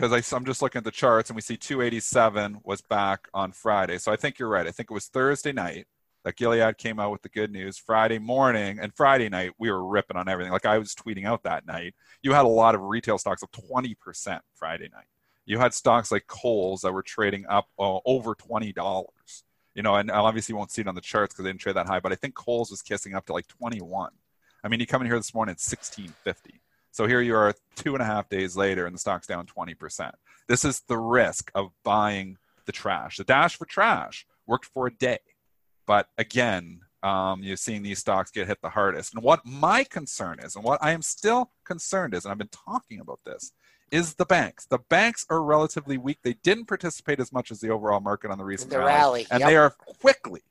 Because 0.00 0.32
I'm 0.32 0.46
just 0.46 0.62
looking 0.62 0.78
at 0.78 0.84
the 0.84 0.90
charts 0.90 1.28
and 1.28 1.36
we 1.36 1.42
see 1.42 1.58
287 1.58 2.60
was 2.64 2.80
back 2.80 3.28
on 3.34 3.52
Friday. 3.52 3.98
So 3.98 4.10
I 4.10 4.16
think 4.16 4.38
you're 4.38 4.48
right. 4.48 4.66
I 4.66 4.70
think 4.70 4.90
it 4.90 4.94
was 4.94 5.08
Thursday 5.08 5.52
night 5.52 5.86
that 6.24 6.36
Gilead 6.36 6.78
came 6.78 6.98
out 6.98 7.12
with 7.12 7.20
the 7.20 7.28
good 7.28 7.52
news. 7.52 7.76
Friday 7.76 8.18
morning 8.18 8.78
and 8.80 8.94
Friday 8.94 9.28
night 9.28 9.52
we 9.58 9.70
were 9.70 9.86
ripping 9.86 10.16
on 10.16 10.26
everything. 10.26 10.52
Like 10.52 10.64
I 10.64 10.78
was 10.78 10.94
tweeting 10.94 11.26
out 11.26 11.42
that 11.42 11.66
night. 11.66 11.94
You 12.22 12.32
had 12.32 12.46
a 12.46 12.48
lot 12.48 12.74
of 12.74 12.80
retail 12.80 13.18
stocks 13.18 13.42
of 13.42 13.50
20% 13.50 14.40
Friday 14.54 14.88
night. 14.90 15.04
You 15.44 15.58
had 15.58 15.74
stocks 15.74 16.10
like 16.10 16.26
Kohl's 16.26 16.80
that 16.80 16.92
were 16.92 17.02
trading 17.02 17.44
up 17.50 17.68
uh, 17.78 17.98
over 18.06 18.34
twenty 18.34 18.72
dollars. 18.72 19.44
You 19.74 19.82
know, 19.82 19.96
and 19.96 20.10
obviously 20.10 20.54
you 20.54 20.56
won't 20.56 20.70
see 20.70 20.80
it 20.80 20.88
on 20.88 20.94
the 20.94 21.02
charts 21.02 21.34
because 21.34 21.44
they 21.44 21.50
didn't 21.50 21.60
trade 21.60 21.76
that 21.76 21.86
high. 21.88 22.00
But 22.00 22.12
I 22.12 22.14
think 22.14 22.34
Kohl's 22.34 22.70
was 22.70 22.80
kissing 22.80 23.14
up 23.14 23.26
to 23.26 23.34
like 23.34 23.48
21. 23.48 24.12
I 24.64 24.68
mean, 24.68 24.80
you 24.80 24.86
come 24.86 25.02
in 25.02 25.08
here 25.08 25.18
this 25.18 25.34
morning 25.34 25.52
at 25.52 25.60
1650. 25.60 26.60
So 26.92 27.06
here 27.06 27.20
you 27.20 27.34
are 27.36 27.54
two 27.76 27.94
and 27.94 28.02
a 28.02 28.06
half 28.06 28.28
days 28.28 28.56
later, 28.56 28.86
and 28.86 28.94
the 28.94 28.98
stock's 28.98 29.26
down 29.26 29.46
20%. 29.46 30.12
This 30.48 30.64
is 30.64 30.80
the 30.88 30.98
risk 30.98 31.50
of 31.54 31.70
buying 31.84 32.36
the 32.66 32.72
trash. 32.72 33.16
The 33.16 33.24
dash 33.24 33.56
for 33.56 33.64
trash 33.64 34.26
worked 34.46 34.66
for 34.66 34.88
a 34.88 34.94
day. 34.94 35.20
But 35.86 36.08
again, 36.18 36.80
um, 37.02 37.42
you're 37.42 37.56
seeing 37.56 37.82
these 37.82 37.98
stocks 37.98 38.30
get 38.30 38.46
hit 38.46 38.58
the 38.62 38.70
hardest. 38.70 39.14
And 39.14 39.22
what 39.22 39.46
my 39.46 39.84
concern 39.84 40.38
is, 40.40 40.56
and 40.56 40.64
what 40.64 40.78
I 40.82 40.92
am 40.92 41.02
still 41.02 41.50
concerned 41.64 42.14
is, 42.14 42.24
and 42.24 42.32
I've 42.32 42.38
been 42.38 42.48
talking 42.48 43.00
about 43.00 43.20
this, 43.24 43.52
is 43.90 44.14
the 44.14 44.24
banks. 44.24 44.66
The 44.66 44.78
banks 44.88 45.26
are 45.30 45.42
relatively 45.42 45.98
weak. 45.98 46.18
They 46.22 46.34
didn't 46.42 46.66
participate 46.66 47.20
as 47.20 47.32
much 47.32 47.50
as 47.50 47.60
the 47.60 47.70
overall 47.70 48.00
market 48.00 48.30
on 48.30 48.38
the 48.38 48.44
recent 48.44 48.70
The 48.70 48.78
rally, 48.78 48.90
rally, 48.90 49.26
and 49.30 49.40
yep. 49.40 49.48
they 49.48 49.56
are 49.56 49.70
quickly, 49.70 50.42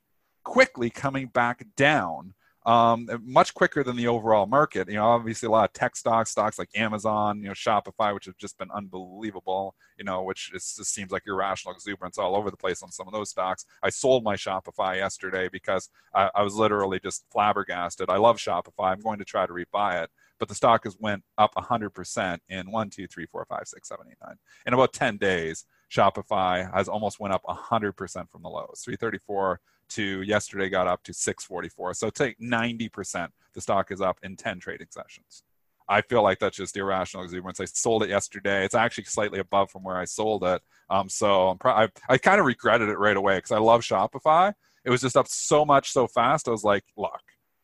quickly 0.43 0.89
coming 0.89 1.27
back 1.27 1.65
down 1.77 2.33
um, 2.65 3.07
much 3.23 3.53
quicker 3.53 3.83
than 3.83 3.95
the 3.95 4.07
overall 4.07 4.45
market. 4.45 4.89
You 4.89 4.95
know, 4.95 5.05
obviously 5.05 5.47
a 5.47 5.51
lot 5.51 5.69
of 5.69 5.73
tech 5.73 5.95
stocks, 5.95 6.31
stocks 6.31 6.59
like 6.59 6.69
Amazon, 6.75 7.41
you 7.41 7.47
know, 7.47 7.53
Shopify, 7.53 8.13
which 8.13 8.25
have 8.25 8.37
just 8.37 8.57
been 8.57 8.69
unbelievable. 8.71 9.75
You 9.97 10.05
know, 10.05 10.23
which 10.23 10.51
is, 10.53 10.75
just 10.75 10.93
seems 10.93 11.11
like 11.11 11.23
irrational 11.27 11.73
exuberance 11.73 12.17
all 12.17 12.35
over 12.35 12.49
the 12.49 12.57
place 12.57 12.83
on 12.83 12.91
some 12.91 13.07
of 13.07 13.13
those 13.13 13.29
stocks. 13.29 13.65
I 13.83 13.89
sold 13.89 14.23
my 14.23 14.35
Shopify 14.35 14.97
yesterday 14.97 15.49
because 15.51 15.89
I, 16.13 16.29
I 16.35 16.41
was 16.41 16.55
literally 16.55 16.99
just 16.99 17.25
flabbergasted. 17.31 18.09
I 18.09 18.17
love 18.17 18.37
Shopify. 18.37 18.91
I'm 18.91 19.01
going 19.01 19.19
to 19.19 19.25
try 19.25 19.45
to 19.45 19.53
rebuy 19.53 20.03
it, 20.03 20.09
but 20.37 20.47
the 20.47 20.55
stock 20.55 20.85
has 20.85 20.97
went 20.99 21.23
up 21.37 21.53
100% 21.55 22.37
in 22.49 22.71
one, 22.71 22.89
two, 22.89 23.07
three, 23.07 23.25
four, 23.25 23.45
five, 23.45 23.67
six, 23.67 23.89
seven, 23.89 24.05
eight, 24.09 24.17
nine. 24.25 24.37
In 24.65 24.73
about 24.73 24.93
10 24.93 25.17
days, 25.17 25.65
Shopify 25.91 26.71
has 26.73 26.87
almost 26.87 27.19
went 27.19 27.33
up 27.33 27.43
100% 27.43 28.29
from 28.29 28.41
the 28.41 28.49
lows. 28.49 28.81
334 28.85 29.59
to 29.89 30.21
yesterday 30.21 30.69
got 30.69 30.87
up 30.87 31.03
to 31.03 31.13
644. 31.13 31.93
So 31.93 32.09
take 32.09 32.39
90%. 32.39 33.29
The 33.53 33.61
stock 33.61 33.91
is 33.91 34.01
up 34.01 34.19
in 34.23 34.35
10 34.35 34.59
trading 34.59 34.87
sessions. 34.89 35.43
I 35.89 36.01
feel 36.01 36.21
like 36.21 36.37
that's 36.37 36.55
just 36.55 36.77
irrational 36.77 37.23
exuberance. 37.23 37.59
I 37.59 37.65
sold 37.65 38.03
it 38.03 38.09
yesterday. 38.09 38.63
It's 38.63 38.75
actually 38.75 39.05
slightly 39.05 39.39
above 39.39 39.71
from 39.71 39.83
where 39.83 39.97
I 39.97 40.05
sold 40.05 40.43
it. 40.43 40.61
Um, 40.89 41.09
so 41.09 41.57
pro- 41.59 41.73
I, 41.73 41.87
I 42.07 42.19
kind 42.19 42.39
of 42.39 42.45
regretted 42.45 42.89
it 42.89 42.99
right 42.99 43.17
away 43.17 43.37
because 43.37 43.51
I 43.51 43.57
love 43.57 43.81
Shopify. 43.81 44.53
It 44.85 44.91
was 44.91 45.01
just 45.01 45.17
up 45.17 45.27
so 45.27 45.65
much 45.65 45.91
so 45.91 46.07
fast. 46.07 46.47
I 46.47 46.51
was 46.51 46.63
like, 46.63 46.83
look, 46.95 47.21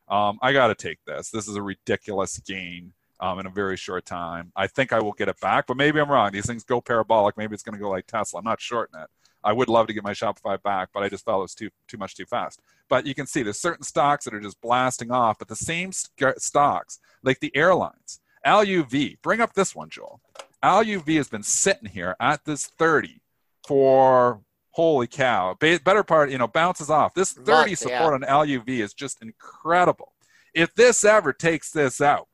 um, 0.07 0.39
I 0.41 0.53
got 0.53 0.67
to 0.67 0.75
take 0.75 0.99
this. 1.05 1.29
This 1.29 1.47
is 1.47 1.55
a 1.55 1.61
ridiculous 1.61 2.39
gain 2.39 2.93
um, 3.19 3.39
in 3.39 3.45
a 3.45 3.49
very 3.51 3.77
short 3.77 4.05
time. 4.05 4.51
I 4.55 4.67
think 4.67 4.91
I 4.91 4.99
will 4.99 5.13
get 5.13 5.29
it 5.29 5.39
back, 5.39 5.67
but 5.67 5.77
maybe 5.77 5.99
I'm 5.99 6.09
wrong. 6.09 6.31
These 6.31 6.47
things 6.47 6.63
go 6.63 6.81
parabolic. 6.81 7.37
Maybe 7.37 7.53
it's 7.53 7.63
going 7.63 7.73
to 7.73 7.81
go 7.81 7.89
like 7.89 8.07
Tesla. 8.07 8.39
I'm 8.39 8.45
not 8.45 8.59
shorting 8.59 8.99
it. 8.99 9.09
I 9.45 9.53
would 9.53 9.69
love 9.69 9.87
to 9.87 9.93
get 9.93 10.03
my 10.03 10.11
Shopify 10.11 10.61
back, 10.61 10.89
but 10.93 11.03
I 11.03 11.09
just 11.09 11.23
felt 11.23 11.39
it 11.39 11.41
was 11.43 11.55
too 11.55 11.69
too 11.87 11.97
much 11.97 12.15
too 12.15 12.25
fast. 12.25 12.59
But 12.89 13.05
you 13.05 13.13
can 13.15 13.27
see 13.27 13.43
there's 13.43 13.59
certain 13.59 13.83
stocks 13.83 14.25
that 14.25 14.33
are 14.33 14.39
just 14.39 14.59
blasting 14.59 15.11
off, 15.11 15.37
but 15.39 15.47
the 15.47 15.55
same 15.55 15.91
st- 15.91 16.41
stocks, 16.41 16.99
like 17.23 17.39
the 17.39 17.55
airlines, 17.55 18.19
LUV, 18.45 19.17
bring 19.21 19.41
up 19.41 19.53
this 19.53 19.75
one, 19.75 19.89
Joel. 19.89 20.19
LUV 20.63 21.17
has 21.17 21.27
been 21.27 21.43
sitting 21.43 21.89
here 21.89 22.15
at 22.19 22.43
this 22.45 22.65
30 22.65 23.21
for 23.67 24.41
holy 24.71 25.07
cow. 25.07 25.55
Better 25.59 26.03
part, 26.03 26.31
you 26.31 26.37
know, 26.37 26.47
bounces 26.47 26.89
off. 26.89 27.13
This 27.13 27.33
30 27.33 27.51
Month, 27.51 27.77
support 27.77 28.21
yeah. 28.21 28.35
on 28.35 28.47
LUV 28.47 28.79
is 28.79 28.93
just 28.93 29.21
incredible. 29.21 30.13
If 30.53 30.73
this 30.73 31.03
ever 31.05 31.33
takes 31.33 31.71
this 31.71 32.01
out, 32.01 32.27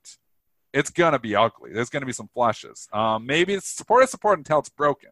it's 0.74 0.90
going 0.90 1.14
to 1.14 1.20
be 1.20 1.36
ugly. 1.36 1.72
There's 1.74 1.90
going 1.90 2.02
to 2.02 2.08
be 2.08 2.14
some 2.14 2.30
flushes. 2.34 2.88
Um, 2.94 3.26
maybe 3.26 3.54
it's 3.54 3.68
support 3.68 4.04
is 4.04 4.12
support 4.12 4.38
until 4.38 4.60
it's 4.60 4.70
broken. 4.70 5.10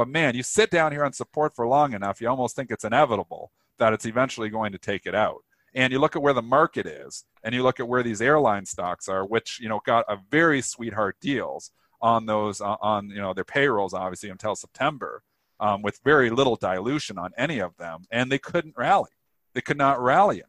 But 0.00 0.08
man, 0.08 0.34
you 0.34 0.42
sit 0.42 0.70
down 0.70 0.92
here 0.92 1.04
on 1.04 1.12
support 1.12 1.54
for 1.54 1.66
long 1.66 1.92
enough, 1.92 2.22
you 2.22 2.28
almost 2.30 2.56
think 2.56 2.70
it's 2.70 2.86
inevitable 2.86 3.52
that 3.76 3.92
it's 3.92 4.06
eventually 4.06 4.48
going 4.48 4.72
to 4.72 4.78
take 4.78 5.04
it 5.04 5.14
out. 5.14 5.44
And 5.74 5.92
you 5.92 5.98
look 5.98 6.16
at 6.16 6.22
where 6.22 6.32
the 6.32 6.40
market 6.40 6.86
is, 6.86 7.26
and 7.44 7.54
you 7.54 7.62
look 7.62 7.80
at 7.80 7.86
where 7.86 8.02
these 8.02 8.22
airline 8.22 8.64
stocks 8.64 9.08
are, 9.10 9.26
which 9.26 9.60
you 9.60 9.68
know 9.68 9.82
got 9.84 10.06
a 10.08 10.16
very 10.30 10.62
sweetheart 10.62 11.16
deals 11.20 11.72
on 12.00 12.24
those 12.24 12.62
uh, 12.62 12.76
on 12.80 13.10
you 13.10 13.18
know 13.20 13.34
their 13.34 13.44
payrolls 13.44 13.92
obviously 13.92 14.30
until 14.30 14.56
September, 14.56 15.22
um, 15.60 15.82
with 15.82 16.00
very 16.02 16.30
little 16.30 16.56
dilution 16.56 17.18
on 17.18 17.32
any 17.36 17.58
of 17.58 17.76
them, 17.76 18.06
and 18.10 18.32
they 18.32 18.38
couldn't 18.38 18.78
rally. 18.78 19.10
They 19.52 19.60
could 19.60 19.76
not 19.76 20.00
rally 20.00 20.38
it. 20.38 20.46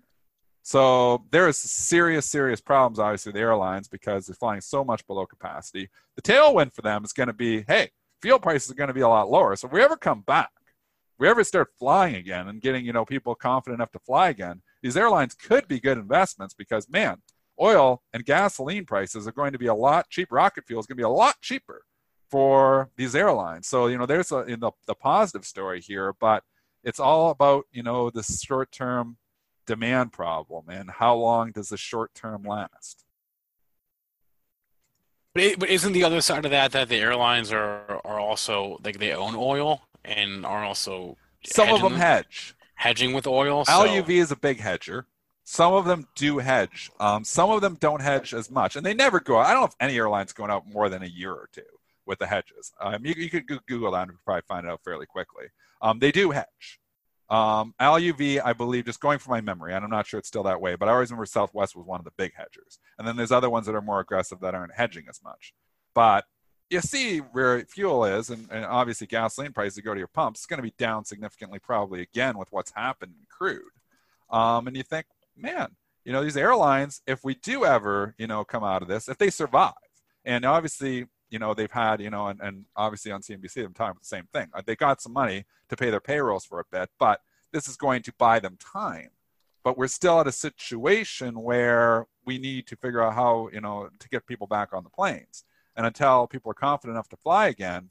so 0.62 1.26
there 1.30 1.50
is 1.50 1.58
serious, 1.58 2.26
serious 2.26 2.62
problems, 2.62 3.00
obviously, 3.00 3.32
with 3.32 3.36
the 3.36 3.42
airlines 3.42 3.90
because 3.90 4.28
they're 4.28 4.34
flying 4.34 4.62
so 4.62 4.86
much 4.86 5.06
below 5.08 5.26
capacity. 5.26 5.90
The 6.16 6.22
tailwind 6.22 6.72
for 6.72 6.84
them 6.84 7.04
is 7.04 7.12
going 7.12 7.28
to 7.28 7.34
be, 7.34 7.66
hey, 7.68 7.90
fuel 8.22 8.40
prices 8.40 8.72
are 8.72 8.76
going 8.76 8.88
to 8.88 8.94
be 8.94 9.02
a 9.02 9.08
lot 9.08 9.30
lower. 9.30 9.56
So 9.56 9.68
if 9.68 9.74
we 9.74 9.82
ever 9.82 9.98
come 9.98 10.22
back, 10.22 10.52
we 11.18 11.28
ever 11.28 11.44
start 11.44 11.70
flying 11.78 12.16
again 12.16 12.48
and 12.48 12.62
getting, 12.62 12.86
you 12.86 12.94
know, 12.94 13.06
people 13.06 13.36
confident 13.36 13.80
enough 13.80 13.92
to 13.92 14.00
fly 14.00 14.30
again, 14.30 14.62
these 14.82 14.98
airlines 14.98 15.36
could 15.36 15.68
be 15.68 15.80
good 15.80 15.98
investments 15.98 16.54
because, 16.54 16.90
man, 16.90 17.22
oil 17.60 18.02
and 18.14 18.26
gasoline 18.26 18.86
prices 18.86 19.28
are 19.28 19.32
going 19.32 19.52
to 19.52 19.60
be 19.60 19.68
a 19.68 19.74
lot 19.74 20.10
cheaper. 20.10 20.36
Rocket 20.36 20.66
fuel 20.66 20.80
is 20.80 20.88
going 20.88 20.98
to 20.98 21.02
be 21.02 21.06
a 21.06 21.10
lot 21.10 21.36
cheaper 21.42 21.84
for 22.30 22.90
these 22.96 23.16
airlines. 23.16 23.68
So, 23.68 23.88
you 23.88 23.98
know, 23.98 24.06
there's 24.06 24.32
a, 24.32 24.40
in 24.46 24.62
the, 24.62 24.72
the 24.88 24.96
positive 24.96 25.46
story 25.46 25.82
here, 25.82 26.14
but 26.20 26.44
it's 26.84 27.00
all 27.00 27.30
about, 27.30 27.66
you 27.72 27.84
know, 27.84 28.10
the 28.10 28.24
short 28.24 28.72
term 28.72 29.18
demand 29.68 30.12
problem 30.12 30.70
and 30.70 30.90
how 30.90 31.16
long 31.16 31.52
does 31.52 31.70
the 31.70 31.78
short 31.78 32.16
term 32.16 32.44
last? 32.44 33.06
But, 35.34 35.44
it, 35.44 35.60
but 35.60 35.70
isn't 35.70 35.94
the 35.94 36.04
other 36.04 36.22
side 36.22 36.46
of 36.46 36.52
that 36.52 36.74
that 36.74 36.90
the 36.90 36.98
airlines 36.98 37.52
are 37.52 38.02
are 38.04 38.20
also 38.20 38.80
like 38.84 39.00
they 39.00 39.14
own 39.14 39.36
oil 39.36 39.82
and 40.04 40.46
are 40.46 40.64
also 40.64 41.18
some 41.44 41.70
of 41.70 41.82
them 41.82 41.94
hedge 41.94 42.56
hedging 42.82 43.14
with 43.14 43.28
oil. 43.28 43.64
So. 43.64 43.72
LUV 43.72 44.10
is 44.10 44.32
a 44.32 44.36
big 44.36 44.60
hedger. 44.60 45.06
Some 45.44 45.74
of 45.74 45.86
them 45.86 46.08
do 46.16 46.40
hedge. 46.40 46.92
Um, 47.00 47.24
some 47.24 47.52
of 47.52 47.62
them 47.62 47.78
don't 47.80 48.02
hedge 48.02 48.34
as 48.34 48.50
much, 48.50 48.76
and 48.76 48.86
they 48.86 48.94
never 48.94 49.20
go. 49.20 49.38
Out. 49.38 49.46
I 49.46 49.54
don't 49.54 49.62
know 49.62 49.68
if 49.68 49.76
any 49.80 49.96
airline's 49.98 50.34
going 50.34 50.50
out 50.50 50.68
more 50.68 50.90
than 50.90 51.04
a 51.04 51.08
year 51.08 51.32
or 51.32 51.48
two 51.52 51.62
with 52.06 52.20
the 52.20 52.28
hedges. 52.28 52.72
Um, 52.80 53.06
you, 53.06 53.14
you 53.16 53.30
could 53.30 53.46
Google 53.68 53.92
that 53.92 54.08
and 54.08 54.18
probably 54.26 54.42
find 54.48 54.66
it 54.66 54.70
out 54.70 54.82
fairly 54.84 55.06
quickly. 55.06 55.46
Um, 55.82 56.00
they 56.00 56.12
do 56.12 56.32
hedge. 56.32 56.80
Um, 57.32 57.74
LUV, 57.80 58.42
I 58.44 58.52
believe, 58.52 58.86
just 58.86 59.00
going 59.00 59.18
from 59.18 59.32
my 59.32 59.40
memory, 59.40 59.74
and 59.74 59.86
I'm 59.86 59.90
not 59.90 60.06
sure 60.06 60.20
it's 60.20 60.28
still 60.28 60.44
that 60.44 60.60
way, 60.60 60.76
but 60.76 60.90
I 60.90 60.92
always 60.92 61.12
remember 61.12 61.26
Southwest 61.26 61.78
was 61.78 61.86
one 61.86 62.02
of 62.02 62.04
the 62.04 62.12
big 62.18 62.34
hedgers. 62.36 62.78
And 63.00 63.08
then 63.08 63.16
there's 63.16 63.32
other 63.32 63.50
ones 63.50 63.66
that 63.68 63.76
are 63.76 63.82
more 63.82 64.02
aggressive 64.02 64.42
that 64.42 64.54
aren't 64.54 64.76
hedging 64.76 65.06
as 65.10 65.22
much. 65.24 65.54
But 65.96 66.26
you 66.70 66.82
see 66.82 67.20
where 67.20 67.62
fuel 67.62 68.04
is, 68.04 68.30
and, 68.32 68.50
and 68.52 68.66
obviously 68.66 69.08
gasoline 69.08 69.54
prices 69.54 69.80
go 69.80 69.94
to 69.94 69.98
your 69.98 70.08
pumps, 70.08 70.42
it's 70.42 70.46
going 70.46 70.58
to 70.58 70.64
be 70.64 70.74
down 70.78 71.06
significantly 71.06 71.60
probably 71.60 72.02
again 72.02 72.38
with 72.38 72.52
what's 72.52 72.74
happened 72.76 73.14
in 73.18 73.26
crude. 73.30 73.62
Um, 74.30 74.68
and 74.68 74.76
you 74.76 74.84
think, 74.84 75.06
man, 75.38 75.70
you 76.04 76.12
know, 76.12 76.24
these 76.24 76.38
airlines, 76.38 77.02
if 77.08 77.24
we 77.24 77.36
do 77.36 77.64
ever, 77.64 78.14
you 78.18 78.28
know, 78.28 78.44
come 78.44 78.64
out 78.66 78.82
of 78.82 78.90
this, 78.90 79.08
if 79.08 79.18
they 79.18 79.30
survive, 79.30 79.74
and 80.26 80.44
obviously 80.44 81.06
you 81.32 81.40
know 81.40 81.54
they've 81.54 81.72
had 81.72 82.00
you 82.02 82.10
know 82.10 82.28
and, 82.28 82.40
and 82.42 82.66
obviously 82.76 83.12
on 83.12 83.22
cnbc 83.22 83.54
they're 83.54 83.68
talking 83.70 83.92
about 83.92 84.02
the 84.02 84.06
same 84.06 84.28
thing. 84.32 84.48
They 84.66 84.76
got 84.76 85.02
some 85.02 85.14
money 85.14 85.46
to 85.70 85.76
pay 85.76 85.90
their 85.90 86.00
payrolls 86.00 86.46
for 86.46 86.60
a 86.60 86.66
bit 86.72 86.90
but 87.00 87.22
this 87.52 87.68
is 87.68 87.76
going 87.76 88.02
to 88.04 88.14
buy 88.18 88.40
them 88.40 88.58
time. 88.60 89.10
But 89.64 89.78
we're 89.78 89.88
still 89.88 90.20
at 90.20 90.28
a 90.28 90.32
situation 90.32 91.40
where 91.42 92.08
we 92.26 92.38
need 92.38 92.66
to 92.68 92.76
figure 92.76 93.04
out 93.04 93.14
how 93.14 93.50
you 93.52 93.62
know 93.62 93.90
to 94.00 94.10
get 94.10 94.28
people 94.28 94.48
back 94.48 94.74
on 94.74 94.84
the 94.84 94.90
planes. 94.90 95.44
And 95.76 95.86
until 95.86 96.28
people 96.28 96.52
are 96.52 96.56
confident 96.56 96.96
enough 96.96 97.10
to 97.10 97.18
fly 97.18 97.48
again 97.48 97.90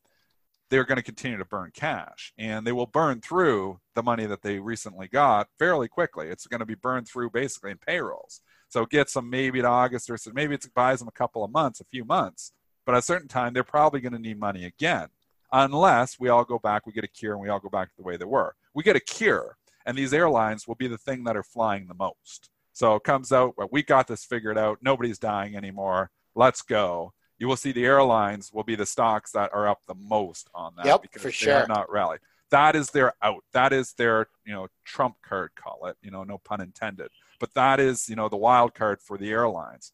they're 0.71 0.85
going 0.85 0.97
to 0.97 1.03
continue 1.03 1.37
to 1.37 1.45
burn 1.45 1.73
cash. 1.75 2.33
And 2.39 2.65
they 2.65 2.71
will 2.71 2.87
burn 2.87 3.21
through 3.21 3.81
the 3.97 4.05
money 4.05 4.25
that 4.27 4.43
they 4.43 4.61
recently 4.61 5.09
got 5.09 5.49
fairly 5.59 5.89
quickly. 5.89 6.29
It's 6.29 6.47
going 6.47 6.61
to 6.61 6.67
be 6.67 6.77
burned 6.77 7.09
through 7.09 7.31
basically 7.31 7.73
in 7.73 7.79
payrolls. 7.79 8.41
So 8.69 8.87
get 8.87 9.11
some 9.11 9.29
maybe 9.29 9.61
to 9.61 9.67
august 9.67 10.09
or 10.09 10.17
so 10.17 10.31
maybe 10.33 10.55
it 10.55 10.65
buys 10.73 11.01
them 11.01 11.09
a 11.09 11.13
couple 11.13 11.43
of 11.43 11.51
months 11.51 11.81
a 11.81 11.85
few 11.85 12.05
months 12.05 12.53
but 12.91 12.97
at 12.97 13.05
a 13.05 13.07
certain 13.07 13.29
time, 13.29 13.53
they're 13.53 13.63
probably 13.63 14.01
going 14.01 14.15
to 14.15 14.19
need 14.19 14.41
money 14.41 14.65
again, 14.65 15.07
unless 15.53 16.19
we 16.19 16.29
all 16.29 16.45
go 16.45 16.59
back, 16.59 16.87
we 16.87 16.93
get 16.93 17.05
a 17.05 17.09
cure, 17.09 17.35
and 17.35 17.41
we 17.41 17.49
all 17.49 17.61
go 17.61 17.69
back 17.69 17.89
to 17.89 17.97
the 17.97 18.03
way 18.03 18.17
they 18.17 18.25
were. 18.25 18.57
We 18.75 18.83
get 18.83 18.97
a 18.97 19.01
cure, 19.01 19.57
and 19.87 19.97
these 19.97 20.13
airlines 20.13 20.67
will 20.67 20.75
be 20.75 20.89
the 20.89 20.99
thing 20.99 21.23
that 21.23 21.37
are 21.37 21.45
flying 21.45 21.87
the 21.87 21.95
most. 21.95 22.51
So 22.73 22.97
it 22.97 23.05
comes 23.05 23.31
out, 23.31 23.57
well, 23.57 23.69
we 23.71 23.85
got 23.85 24.09
this 24.09 24.25
figured 24.25 24.59
out. 24.59 24.79
Nobody's 24.83 25.21
dying 25.21 25.55
anymore. 25.55 26.11
Let's 26.35 26.63
go. 26.63 27.13
You 27.39 27.47
will 27.47 27.55
see 27.55 27.71
the 27.71 27.85
airlines 27.85 28.51
will 28.53 28.65
be 28.65 28.75
the 28.75 28.87
stocks 28.87 29.31
that 29.33 29.51
are 29.55 29.69
up 29.69 29.83
the 29.87 29.95
most 29.95 30.51
on 30.53 30.73
that 30.77 30.87
yep, 30.87 31.03
because 31.03 31.23
for 31.23 31.29
they 31.29 31.33
sure. 31.33 31.55
are 31.63 31.69
not 31.69 31.93
rally. 31.93 32.19
That 32.51 32.75
is 32.75 32.91
their 32.91 33.13
out. 33.23 33.45
That 33.53 33.73
is 33.73 33.93
their, 33.93 34.27
you 34.45 34.53
know, 34.53 34.67
trump 34.85 35.15
card, 35.23 35.53
call 35.55 35.87
it, 35.87 35.97
you 36.03 36.11
know, 36.11 36.25
no 36.25 36.39
pun 36.39 36.61
intended. 36.61 37.11
But 37.39 37.55
that 37.55 37.79
is, 37.79 38.09
you 38.09 38.17
know, 38.17 38.29
the 38.29 38.37
wild 38.37 38.75
card 38.75 39.01
for 39.01 39.17
the 39.17 39.31
airlines 39.31 39.93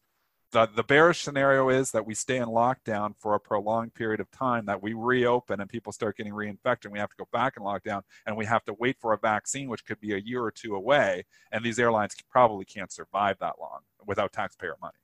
the, 0.51 0.69
the 0.75 0.83
bearish 0.83 1.21
scenario 1.21 1.69
is 1.69 1.91
that 1.91 2.05
we 2.05 2.13
stay 2.13 2.37
in 2.37 2.45
lockdown 2.45 3.13
for 3.17 3.35
a 3.35 3.39
prolonged 3.39 3.93
period 3.93 4.19
of 4.19 4.31
time, 4.31 4.65
that 4.65 4.81
we 4.81 4.93
reopen 4.93 5.59
and 5.59 5.69
people 5.69 5.91
start 5.91 6.17
getting 6.17 6.33
reinfected. 6.33 6.85
And 6.85 6.93
we 6.93 6.99
have 6.99 7.09
to 7.09 7.17
go 7.17 7.27
back 7.33 7.55
in 7.57 7.63
lockdown 7.63 8.03
and 8.25 8.37
we 8.37 8.45
have 8.45 8.63
to 8.65 8.73
wait 8.73 8.97
for 8.99 9.13
a 9.13 9.17
vaccine, 9.17 9.69
which 9.69 9.85
could 9.85 9.99
be 9.99 10.13
a 10.13 10.17
year 10.17 10.41
or 10.43 10.51
two 10.51 10.75
away. 10.75 11.25
And 11.51 11.63
these 11.63 11.79
airlines 11.79 12.15
probably 12.29 12.65
can't 12.65 12.91
survive 12.91 13.37
that 13.39 13.55
long 13.59 13.81
without 14.05 14.31
taxpayer 14.31 14.75
money. 14.81 14.97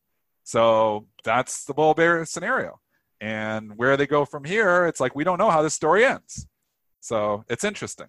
So 0.44 1.08
that's 1.24 1.66
the 1.66 1.74
bull 1.74 1.94
bear 1.94 2.24
scenario. 2.26 2.80
And 3.20 3.78
where 3.78 3.98
they 3.98 4.08
go 4.08 4.26
from 4.26 4.44
here, 4.46 4.86
it's 4.86 5.00
like 5.00 5.16
we 5.16 5.24
don't 5.24 5.38
know 5.38 5.50
how 5.50 5.62
this 5.62 5.74
story 5.74 6.06
ends. 6.06 6.48
So 7.00 7.44
it's 7.50 7.64
interesting. 7.64 8.08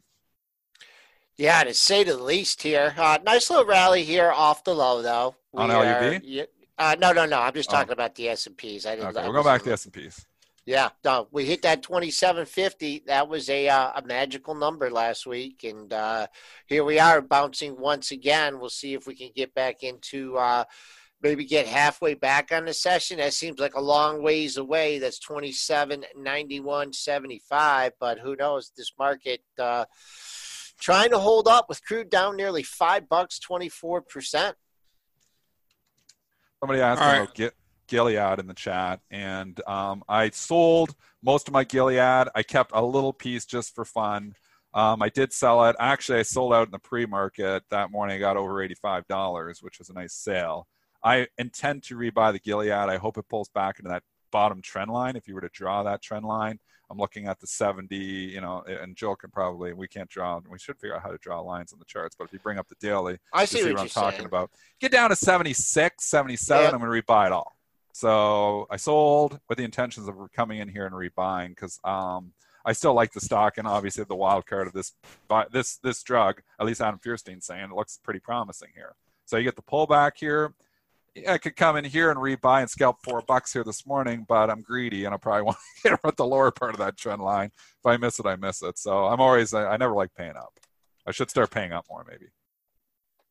Yeah, 1.37 1.65
to 1.65 1.75
say 1.75 2.05
the 2.05 2.17
least 2.17 2.63
here. 2.63 2.95
Uh, 2.97 3.19
nice 3.25 3.51
little 3.51 3.65
rally 3.65 4.05
here 4.05 4.31
off 4.31 4.63
the 4.63 4.75
low, 4.75 5.03
though. 5.03 5.35
We 5.53 5.63
On 5.63 5.69
LUV? 5.69 6.43
Are, 6.43 6.47
uh, 6.79 6.97
no, 6.99 7.13
no, 7.13 7.27
no. 7.27 7.41
I'm 7.41 7.55
just 7.55 7.71
oh. 7.71 7.75
talking 7.75 7.91
oh. 7.91 7.95
about 7.95 8.15
the 8.15 8.29
S 8.29 8.47
and 8.47 8.57
P's. 8.57 8.87
I 8.87 8.97
didn't. 8.97 9.17
Okay, 9.17 9.25
we'll 9.25 9.33
go 9.33 9.45
back 9.45 9.63
to 9.63 9.69
the 9.69 9.73
S 9.73 9.85
and 9.85 9.93
P's. 9.93 10.27
Yeah, 10.67 10.89
no, 11.05 11.29
we 11.31 11.45
hit 11.45 11.61
that 11.63 11.83
2750. 11.83 13.05
That 13.07 13.29
was 13.29 13.51
a 13.51 13.69
uh, 13.69 13.93
a 13.97 14.03
magical 14.03 14.55
number 14.55 14.91
last 14.91 15.27
week, 15.27 15.63
and 15.63 15.93
uh, 15.93 16.27
here 16.67 16.85
we 16.85 16.99
are 16.99 17.21
bouncing 17.21 17.79
once 17.79 18.13
again. 18.13 18.59
We'll 18.59 18.71
see 18.71 18.95
if 18.95 19.07
we 19.07 19.15
can 19.15 19.29
get 19.37 19.55
back 19.55 19.83
into 19.83 20.39
uh, 20.39 20.65
maybe 21.21 21.45
get 21.45 21.67
halfway 21.67 22.15
back 22.15 22.51
on 22.51 22.65
the 22.65 22.73
session. 22.73 23.19
That 23.19 23.35
seems 23.35 23.61
like 23.61 23.75
a 23.75 23.81
long 23.81 24.23
ways 24.23 24.57
away. 24.57 24.99
That's 24.99 25.19
27, 25.19 26.05
91, 26.17 26.93
75. 26.95 27.93
But 28.01 28.19
who 28.19 28.35
knows? 28.35 28.73
This 28.75 28.93
market 28.99 29.43
uh, 29.59 29.85
trying 30.81 31.11
to 31.11 31.19
hold 31.19 31.47
up 31.47 31.69
with 31.69 31.85
crude 31.85 32.09
down 32.09 32.37
nearly 32.37 32.63
five 32.63 33.07
bucks, 33.07 33.39
24 33.39 34.01
percent. 34.01 34.57
Somebody 36.65 36.81
asked 36.81 37.03
All 37.03 37.11
about 37.11 37.39
right. 37.39 37.53
Gilead 37.89 38.39
in 38.41 38.47
the 38.47 38.55
chat, 38.55 39.01
and 39.11 39.61
um, 39.67 40.03
I 40.09 40.31
sold 40.31 40.95
most 41.23 41.47
of 41.47 41.53
my 41.53 41.63
Gilead. 41.63 42.29
I 42.35 42.43
kept 42.43 42.71
a 42.73 42.83
little 42.83 43.13
piece 43.13 43.45
just 43.45 43.75
for 43.75 43.85
fun. 43.85 44.33
Um, 44.73 45.03
I 45.03 45.11
did 45.11 45.35
sell 45.35 45.63
it. 45.67 45.77
Actually, 45.79 46.21
I 46.21 46.23
sold 46.23 46.55
out 46.55 46.67
in 46.67 46.71
the 46.71 46.79
pre-market 46.79 47.65
that 47.69 47.91
morning. 47.91 48.17
I 48.17 48.19
got 48.19 48.39
over 48.39 48.63
eighty-five 48.63 49.07
dollars, 49.09 49.59
which 49.61 49.79
was 49.79 49.91
a 49.91 49.93
nice 49.93 50.15
sale. 50.15 50.67
I 51.05 51.27
intend 51.37 51.83
to 51.83 51.99
rebuy 51.99 52.33
the 52.33 52.39
Gilead. 52.39 52.71
I 52.71 52.97
hope 52.97 53.19
it 53.19 53.29
pulls 53.29 53.51
back 53.51 53.79
into 53.79 53.91
that 53.91 54.03
bottom 54.35 54.61
trend 54.61 54.91
line. 54.91 55.15
If 55.15 55.29
you 55.29 55.35
were 55.35 55.41
to 55.41 55.49
draw 55.49 55.85
that 55.85 56.03
trend 56.03 56.27
line, 56.27 56.59
I'm 56.91 56.99
looking 56.99 57.29
at 57.29 57.39
the 57.39 57.47
70, 57.47 57.97
you 57.97 58.41
know, 58.41 58.65
and 58.67 58.97
Joel 58.97 59.15
can 59.15 59.31
probably, 59.31 59.73
we 59.73 59.87
can't 59.87 60.11
draw, 60.11 60.41
we 60.51 60.59
should 60.59 60.77
figure 60.77 60.97
out 60.97 61.03
how 61.03 61.13
to 61.13 61.19
draw 61.19 61.41
lines 61.41 61.73
on 61.73 61.79
the 61.79 61.85
charts, 61.85 62.17
but 62.19 62.25
if 62.25 62.33
you 62.33 62.41
bring 62.41 62.59
up 62.59 62.67
the 62.69 62.75
daily, 62.81 63.19
I 63.33 63.45
see, 63.45 63.59
see 63.59 63.67
what, 63.67 63.75
what 63.75 63.83
I'm 63.83 63.89
talking 63.89 64.19
saying. 64.19 64.27
about. 64.27 64.51
Get 64.81 64.91
down 64.91 65.11
to 65.11 65.17
76, 65.17 66.05
77, 66.05 66.75
I'm 66.75 66.81
going 66.81 66.91
to 66.91 67.03
rebuy 67.03 67.27
it 67.27 67.33
all. 67.33 67.53
So 67.93 68.67
I 68.71 68.77
sold 68.77 69.39
with 69.49 69.57
the 69.57 69.65
intentions 69.65 70.09
of 70.09 70.17
coming 70.35 70.59
in 70.59 70.69
here 70.69 70.85
and 70.85 70.95
rebuying 70.97 71.51
because 71.51 71.79
um, 71.85 72.33
I 72.65 72.73
still 72.73 72.93
like 72.93 73.13
the 73.13 73.21
stock 73.21 73.57
and 73.57 73.69
obviously 73.69 74.03
the 74.03 74.17
wild 74.17 74.47
card 74.47 74.67
of 74.67 74.73
this 74.73 74.95
this 75.53 75.77
this 75.77 76.03
drug. 76.03 76.43
At 76.59 76.67
least 76.67 76.81
Adam 76.81 76.99
Feuerstein's 76.99 77.47
saying 77.47 77.71
it 77.71 77.71
looks 77.71 78.01
pretty 78.03 78.19
promising 78.19 78.71
here. 78.75 78.97
So 79.27 79.37
you 79.37 79.45
get 79.45 79.55
the 79.55 79.63
pullback 79.63 80.13
here 80.17 80.55
I 81.29 81.39
could 81.39 81.55
come 81.55 81.77
in 81.77 81.85
here 81.85 82.11
and 82.11 82.19
rebuy 82.19 82.61
and 82.61 82.71
scalp 82.71 82.99
four 83.05 83.21
bucks 83.21 83.53
here 83.53 83.63
this 83.63 83.87
morning, 83.87 84.25
but 84.29 84.51
I'm 84.51 84.63
greedy 84.63 85.05
and 85.05 85.15
I 85.15 85.17
probably 85.17 85.43
want 85.45 85.59
to 85.59 85.91
get 85.91 86.01
at 86.05 86.17
the 86.17 86.27
lower 86.27 86.51
part 86.51 86.73
of 86.73 86.79
that 86.79 86.97
trend 86.97 87.23
line. 87.23 87.51
If 87.79 87.87
I 87.87 87.97
miss 87.97 88.19
it, 88.19 88.27
I 88.27 88.37
miss 88.37 88.63
it. 88.63 88.79
So 88.79 89.07
I'm 89.07 89.21
always 89.21 89.55
I, 89.55 89.73
I 89.73 89.77
never 89.77 89.95
like 89.95 90.15
paying 90.15 90.37
up. 90.37 90.59
I 91.07 91.13
should 91.13 91.31
start 91.31 91.51
paying 91.51 91.73
up 91.73 91.87
more 91.89 92.05
maybe. 92.09 92.27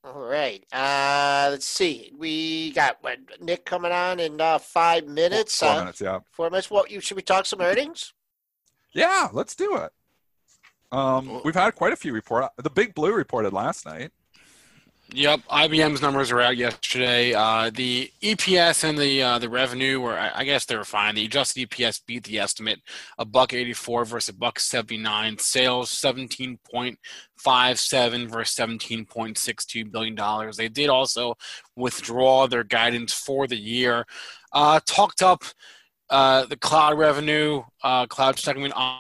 All 0.06 0.22
right. 0.22 0.64
Uh, 0.74 1.48
let's 1.50 1.66
see. 1.66 2.12
We 2.18 2.72
got 2.72 2.98
what, 3.02 3.20
Nick 3.40 3.66
coming 3.66 3.92
on 3.94 4.20
in 4.20 4.40
uh, 4.40 4.60
five 4.60 5.08
minutes. 5.08 5.60
Four 5.60 5.70
uh, 5.70 5.80
minutes, 5.80 6.02
yeah. 6.02 6.20
Four 6.32 6.50
minutes. 6.50 6.70
What 6.70 6.92
you 6.92 7.00
should 7.00 7.16
we 7.16 7.24
talk 7.24 7.46
some 7.46 7.62
earnings? 7.62 8.14
Yeah, 8.94 9.30
let's 9.32 9.56
do 9.56 9.78
it. 9.78 9.92
Um, 10.92 11.42
we've 11.44 11.56
had 11.56 11.74
quite 11.74 11.94
a 11.94 11.96
few 11.96 12.14
report. 12.14 12.52
The 12.58 12.70
Big 12.70 12.94
Blue 12.94 13.14
reported 13.14 13.54
last 13.54 13.86
night. 13.86 14.12
Yep, 15.16 15.42
IBM's 15.42 16.02
numbers 16.02 16.32
were 16.32 16.42
out 16.42 16.58
yesterday. 16.58 17.36
Uh, 17.36 17.70
the 17.72 18.12
EPS 18.24 18.84
and 18.84 18.98
the 18.98 19.22
uh, 19.22 19.38
the 19.38 19.48
revenue 19.48 20.00
were, 20.00 20.18
I 20.18 20.44
guess, 20.44 20.66
they 20.66 20.76
were 20.76 20.84
fine. 20.84 21.14
The 21.14 21.26
adjusted 21.26 21.70
EPS 21.70 22.02
beat 22.08 22.24
the 22.24 22.40
estimate, 22.40 22.80
a 23.20 23.24
buck 23.24 23.54
eighty 23.54 23.74
four 23.74 24.06
versus 24.06 24.30
a 24.30 24.34
buck 24.34 24.60
seventy 24.60 24.98
nine. 24.98 25.38
Sales 25.38 25.92
seventeen 25.92 26.58
point 26.68 26.98
five 27.38 27.78
seven 27.78 28.28
versus 28.28 28.56
seventeen 28.56 29.06
point 29.06 29.38
six 29.38 29.66
two 29.66 29.86
billion 29.86 30.16
dollars. 30.16 30.58
They 30.58 30.68
did 30.68 30.90
also 30.90 31.36
withdraw 31.76 32.48
their 32.48 32.64
guidance 32.64 33.14
for 33.14 33.46
the 33.46 33.56
year. 33.56 34.08
Uh, 34.52 34.80
talked 34.84 35.22
up 35.22 35.44
uh, 36.10 36.48
the 36.48 36.58
cloud 36.58 36.98
revenue, 36.98 37.62
uh, 37.84 38.08
cloud 38.08 38.40
segment 38.40 38.74
on 38.74 38.98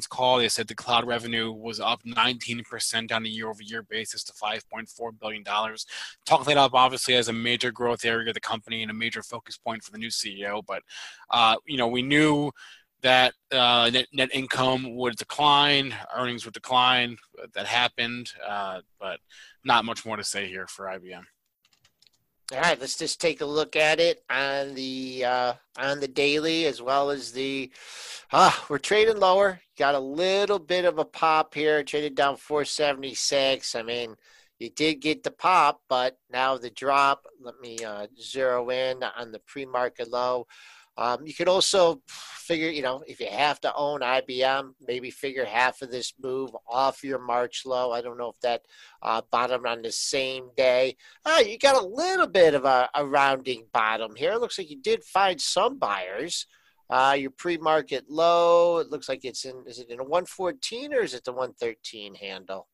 call, 0.00 0.38
they 0.38 0.48
said 0.48 0.68
the 0.68 0.74
cloud 0.74 1.06
revenue 1.06 1.52
was 1.52 1.80
up 1.80 2.02
19% 2.04 3.12
on 3.12 3.24
a 3.24 3.28
year-over-year 3.28 3.82
basis 3.82 4.24
to 4.24 4.32
5.4 4.32 5.20
billion 5.20 5.42
dollars. 5.42 5.86
Talk 6.24 6.44
that 6.46 6.56
up 6.56 6.72
obviously 6.74 7.14
as 7.14 7.28
a 7.28 7.32
major 7.32 7.70
growth 7.70 8.04
area 8.04 8.28
of 8.28 8.34
the 8.34 8.40
company 8.40 8.82
and 8.82 8.90
a 8.90 8.94
major 8.94 9.22
focus 9.22 9.58
point 9.58 9.82
for 9.82 9.90
the 9.90 9.98
new 9.98 10.08
CEO. 10.08 10.62
But 10.66 10.82
uh, 11.30 11.56
you 11.66 11.76
know, 11.76 11.88
we 11.88 12.02
knew 12.02 12.50
that 13.02 13.34
uh, 13.50 13.90
net, 13.92 14.06
net 14.12 14.30
income 14.32 14.96
would 14.96 15.16
decline, 15.16 15.94
earnings 16.14 16.44
would 16.44 16.54
decline. 16.54 17.16
That 17.54 17.66
happened, 17.66 18.30
uh, 18.46 18.80
but 18.98 19.18
not 19.64 19.84
much 19.84 20.06
more 20.06 20.16
to 20.16 20.24
say 20.24 20.46
here 20.46 20.66
for 20.66 20.86
IBM. 20.86 21.24
All 22.52 22.60
right, 22.60 22.78
let's 22.78 22.98
just 22.98 23.18
take 23.18 23.40
a 23.40 23.46
look 23.46 23.76
at 23.76 23.98
it 23.98 24.22
on 24.28 24.74
the 24.74 25.24
uh, 25.24 25.52
on 25.78 26.00
the 26.00 26.08
daily 26.08 26.66
as 26.66 26.82
well 26.82 27.10
as 27.10 27.32
the. 27.32 27.70
Ah, 28.30 28.66
we're 28.68 28.76
trading 28.76 29.18
lower. 29.18 29.58
Got 29.78 29.94
a 29.94 29.98
little 29.98 30.58
bit 30.58 30.84
of 30.84 30.98
a 30.98 31.04
pop 31.04 31.54
here. 31.54 31.82
Traded 31.82 32.14
down 32.14 32.36
476. 32.36 33.74
I 33.74 33.82
mean, 33.82 34.16
you 34.58 34.68
did 34.68 34.96
get 34.96 35.22
the 35.22 35.30
pop, 35.30 35.80
but 35.88 36.18
now 36.30 36.58
the 36.58 36.68
drop. 36.68 37.24
Let 37.40 37.58
me 37.58 37.78
uh, 37.78 38.08
zero 38.20 38.68
in 38.68 39.02
on 39.02 39.32
the 39.32 39.40
pre-market 39.40 40.10
low. 40.10 40.46
Um, 40.96 41.26
you 41.26 41.32
could 41.32 41.48
also 41.48 42.02
figure, 42.06 42.68
you 42.68 42.82
know, 42.82 43.02
if 43.06 43.18
you 43.18 43.28
have 43.28 43.60
to 43.60 43.74
own 43.74 44.00
IBM, 44.00 44.74
maybe 44.86 45.10
figure 45.10 45.44
half 45.44 45.80
of 45.80 45.90
this 45.90 46.12
move 46.22 46.50
off 46.68 47.02
your 47.02 47.18
March 47.18 47.64
low. 47.64 47.92
I 47.92 48.02
don't 48.02 48.18
know 48.18 48.28
if 48.28 48.40
that 48.40 48.62
uh, 49.00 49.22
on 49.32 49.82
the 49.82 49.92
same 49.92 50.50
day. 50.56 50.96
Uh, 51.24 51.42
you 51.46 51.58
got 51.58 51.82
a 51.82 51.86
little 51.86 52.26
bit 52.26 52.54
of 52.54 52.64
a, 52.64 52.88
a 52.94 53.06
rounding 53.06 53.66
bottom 53.72 54.14
here. 54.14 54.32
It 54.32 54.40
looks 54.40 54.58
like 54.58 54.70
you 54.70 54.80
did 54.80 55.02
find 55.04 55.40
some 55.40 55.78
buyers. 55.78 56.46
Uh, 56.90 57.16
your 57.18 57.30
pre-market 57.30 58.04
low, 58.10 58.76
it 58.78 58.90
looks 58.90 59.08
like 59.08 59.24
it's 59.24 59.46
in, 59.46 59.64
is 59.66 59.78
it 59.78 59.88
in 59.88 59.98
a 59.98 60.04
114 60.04 60.92
or 60.92 61.00
is 61.00 61.14
it 61.14 61.24
the 61.24 61.32
113 61.32 62.14
handle? 62.14 62.68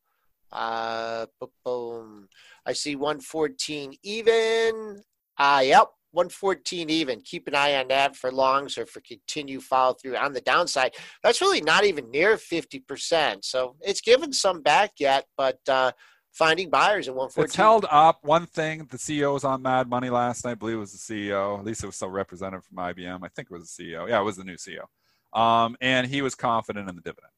Uh, 0.50 1.26
boom. 1.64 2.28
I 2.66 2.72
see 2.72 2.96
114 2.96 3.94
even. 4.02 5.02
Uh, 5.38 5.62
yep, 5.64 5.86
114 6.12 6.90
even. 6.90 7.20
Keep 7.20 7.48
an 7.48 7.54
eye 7.54 7.76
on 7.76 7.88
that 7.88 8.16
for 8.16 8.32
longs 8.32 8.78
or 8.78 8.86
for 8.86 9.00
continue 9.00 9.60
follow 9.60 9.94
through 9.94 10.16
on 10.16 10.32
the 10.32 10.40
downside. 10.40 10.94
That's 11.22 11.40
really 11.40 11.60
not 11.60 11.84
even 11.84 12.10
near 12.10 12.36
50%. 12.36 13.44
So 13.44 13.76
it's 13.80 14.00
given 14.00 14.32
some 14.32 14.62
back 14.62 14.92
yet, 14.98 15.26
but 15.36 15.58
uh, 15.68 15.92
finding 16.32 16.70
buyers 16.70 17.08
at 17.08 17.14
114. 17.14 17.44
It's 17.44 17.56
held 17.56 17.86
up. 17.90 18.18
One 18.22 18.46
thing, 18.46 18.86
the 18.90 18.96
CEO 18.96 19.34
was 19.34 19.44
on 19.44 19.60
Mad 19.62 19.88
Money 19.88 20.08
last 20.08 20.44
night. 20.44 20.52
I 20.52 20.54
believe 20.54 20.76
it 20.76 20.80
was 20.80 20.92
the 20.92 21.14
CEO. 21.14 21.58
At 21.58 21.64
least 21.64 21.82
it 21.82 21.86
was 21.86 21.96
some 21.96 22.10
representative 22.10 22.64
from 22.64 22.78
IBM. 22.78 23.20
I 23.22 23.28
think 23.28 23.48
it 23.50 23.54
was 23.54 23.74
the 23.74 23.84
CEO. 23.84 24.08
Yeah, 24.08 24.20
it 24.20 24.24
was 24.24 24.36
the 24.36 24.44
new 24.44 24.56
CEO. 24.56 24.84
Um, 25.38 25.76
and 25.80 26.06
he 26.06 26.22
was 26.22 26.34
confident 26.34 26.88
in 26.88 26.96
the 26.96 27.02
dividend. 27.02 27.32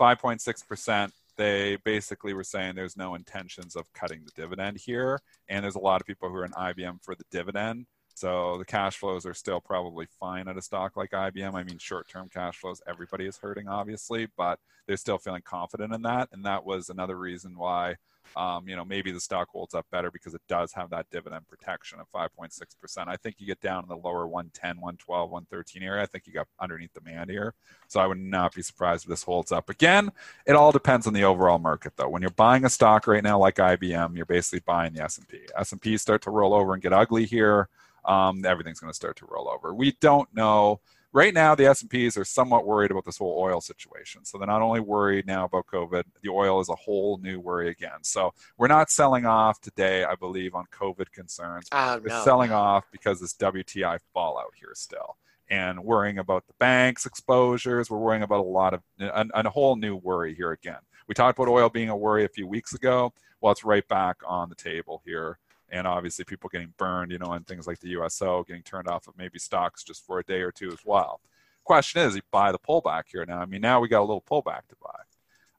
5.6%. 0.00 1.12
They 1.36 1.76
basically 1.84 2.34
were 2.34 2.44
saying 2.44 2.74
there's 2.74 2.96
no 2.96 3.14
intentions 3.14 3.76
of 3.76 3.90
cutting 3.94 4.22
the 4.24 4.32
dividend 4.34 4.78
here. 4.78 5.20
And 5.48 5.64
there's 5.64 5.76
a 5.76 5.80
lot 5.80 6.00
of 6.00 6.06
people 6.06 6.28
who 6.28 6.36
are 6.36 6.44
in 6.44 6.52
IBM 6.52 7.02
for 7.02 7.14
the 7.14 7.24
dividend. 7.30 7.86
So 8.14 8.58
the 8.58 8.64
cash 8.64 8.98
flows 8.98 9.24
are 9.24 9.34
still 9.34 9.60
probably 9.60 10.06
fine 10.18 10.48
at 10.48 10.56
a 10.56 10.62
stock 10.62 10.96
like 10.96 11.10
IBM. 11.10 11.54
I 11.54 11.62
mean, 11.62 11.78
short-term 11.78 12.28
cash 12.28 12.58
flows, 12.58 12.82
everybody 12.86 13.26
is 13.26 13.38
hurting, 13.38 13.68
obviously, 13.68 14.28
but 14.36 14.58
they're 14.86 14.96
still 14.96 15.18
feeling 15.18 15.42
confident 15.42 15.94
in 15.94 16.02
that. 16.02 16.28
And 16.32 16.44
that 16.44 16.64
was 16.64 16.90
another 16.90 17.16
reason 17.16 17.56
why, 17.56 17.96
um, 18.36 18.68
you 18.68 18.76
know, 18.76 18.84
maybe 18.84 19.10
the 19.10 19.20
stock 19.20 19.48
holds 19.48 19.74
up 19.74 19.86
better 19.90 20.10
because 20.10 20.34
it 20.34 20.42
does 20.48 20.72
have 20.72 20.90
that 20.90 21.06
dividend 21.10 21.48
protection 21.48 21.98
of 22.00 22.10
5.6%. 22.10 23.08
I 23.08 23.16
think 23.16 23.36
you 23.38 23.46
get 23.46 23.60
down 23.60 23.84
in 23.84 23.88
the 23.88 23.96
lower 23.96 24.26
110, 24.26 24.76
112, 24.76 25.30
113 25.30 25.82
area. 25.82 26.02
I 26.02 26.06
think 26.06 26.26
you 26.26 26.32
got 26.32 26.48
underneath 26.60 26.92
the 26.92 27.00
demand 27.00 27.30
here. 27.30 27.54
So 27.88 28.00
I 28.00 28.06
would 28.06 28.18
not 28.18 28.54
be 28.54 28.62
surprised 28.62 29.04
if 29.04 29.10
this 29.10 29.22
holds 29.22 29.52
up. 29.52 29.70
Again, 29.70 30.12
it 30.46 30.56
all 30.56 30.72
depends 30.72 31.06
on 31.06 31.14
the 31.14 31.24
overall 31.24 31.58
market, 31.58 31.92
though. 31.96 32.08
When 32.08 32.22
you're 32.22 32.30
buying 32.32 32.64
a 32.64 32.70
stock 32.70 33.06
right 33.06 33.22
now 33.22 33.38
like 33.38 33.56
IBM, 33.56 34.16
you're 34.16 34.26
basically 34.26 34.62
buying 34.66 34.92
the 34.92 35.02
S&P. 35.04 35.40
S&P 35.56 35.96
start 35.96 36.22
to 36.22 36.30
roll 36.30 36.52
over 36.52 36.74
and 36.74 36.82
get 36.82 36.92
ugly 36.92 37.24
here 37.24 37.68
um, 38.04 38.44
everything's 38.44 38.80
going 38.80 38.90
to 38.90 38.96
start 38.96 39.16
to 39.18 39.26
roll 39.26 39.48
over. 39.48 39.74
We 39.74 39.92
don't 40.00 40.28
know. 40.34 40.80
Right 41.12 41.34
now, 41.34 41.56
the 41.56 41.66
S&Ps 41.66 42.16
are 42.16 42.24
somewhat 42.24 42.66
worried 42.66 42.92
about 42.92 43.04
this 43.04 43.18
whole 43.18 43.36
oil 43.36 43.60
situation. 43.60 44.24
So 44.24 44.38
they're 44.38 44.46
not 44.46 44.62
only 44.62 44.78
worried 44.78 45.26
now 45.26 45.44
about 45.44 45.66
COVID, 45.66 46.04
the 46.22 46.28
oil 46.28 46.60
is 46.60 46.68
a 46.68 46.74
whole 46.76 47.18
new 47.18 47.40
worry 47.40 47.68
again. 47.68 48.02
So 48.02 48.32
we're 48.56 48.68
not 48.68 48.90
selling 48.90 49.26
off 49.26 49.60
today, 49.60 50.04
I 50.04 50.14
believe, 50.14 50.54
on 50.54 50.66
COVID 50.66 51.10
concerns. 51.10 51.66
Oh, 51.72 51.98
we're 51.98 52.10
no. 52.10 52.22
selling 52.22 52.52
off 52.52 52.84
because 52.92 53.20
this 53.20 53.34
WTI 53.34 53.98
fallout 54.14 54.52
here 54.54 54.72
still. 54.74 55.16
And 55.50 55.82
worrying 55.82 56.18
about 56.18 56.46
the 56.46 56.54
banks' 56.60 57.06
exposures. 57.06 57.90
We're 57.90 57.98
worrying 57.98 58.22
about 58.22 58.38
a 58.38 58.48
lot 58.48 58.72
of, 58.72 58.82
and 59.00 59.32
a 59.34 59.50
whole 59.50 59.74
new 59.74 59.96
worry 59.96 60.32
here 60.32 60.52
again. 60.52 60.78
We 61.08 61.14
talked 61.14 61.36
about 61.36 61.50
oil 61.50 61.68
being 61.68 61.88
a 61.88 61.96
worry 61.96 62.24
a 62.24 62.28
few 62.28 62.46
weeks 62.46 62.72
ago. 62.72 63.12
Well, 63.40 63.50
it's 63.50 63.64
right 63.64 63.86
back 63.88 64.18
on 64.24 64.48
the 64.48 64.54
table 64.54 65.02
here 65.04 65.40
and 65.70 65.86
obviously 65.86 66.24
people 66.24 66.48
getting 66.50 66.72
burned, 66.76 67.12
you 67.12 67.18
know, 67.18 67.32
and 67.32 67.46
things 67.46 67.66
like 67.66 67.78
the 67.80 67.88
USO 67.90 68.44
getting 68.44 68.62
turned 68.62 68.88
off 68.88 69.06
of 69.08 69.16
maybe 69.16 69.38
stocks 69.38 69.82
just 69.84 70.04
for 70.04 70.18
a 70.18 70.24
day 70.24 70.40
or 70.40 70.50
two 70.52 70.68
as 70.72 70.78
well. 70.84 71.20
Question 71.64 72.02
is, 72.02 72.16
you 72.16 72.22
buy 72.30 72.52
the 72.52 72.58
pullback 72.58 73.04
here 73.12 73.24
now. 73.26 73.38
I 73.38 73.46
mean, 73.46 73.60
now 73.60 73.80
we 73.80 73.88
got 73.88 74.00
a 74.00 74.08
little 74.08 74.22
pullback 74.28 74.62
to 74.68 74.76
buy. 74.82 75.00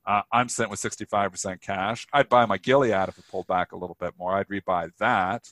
Uh, 0.06 0.22
I'm 0.32 0.50
sitting 0.50 0.72
with 0.72 0.80
65% 0.82 1.62
cash. 1.62 2.08
I'd 2.12 2.28
buy 2.28 2.46
my 2.46 2.58
Gilead 2.58 3.08
if 3.08 3.18
it 3.18 3.24
pulled 3.30 3.48
back 3.48 3.72
a 3.72 3.78
little 3.78 3.96
bit 4.00 4.14
more. 4.18 4.34
I'd 4.36 4.48
rebuy 4.48 4.92
that. 4.98 5.52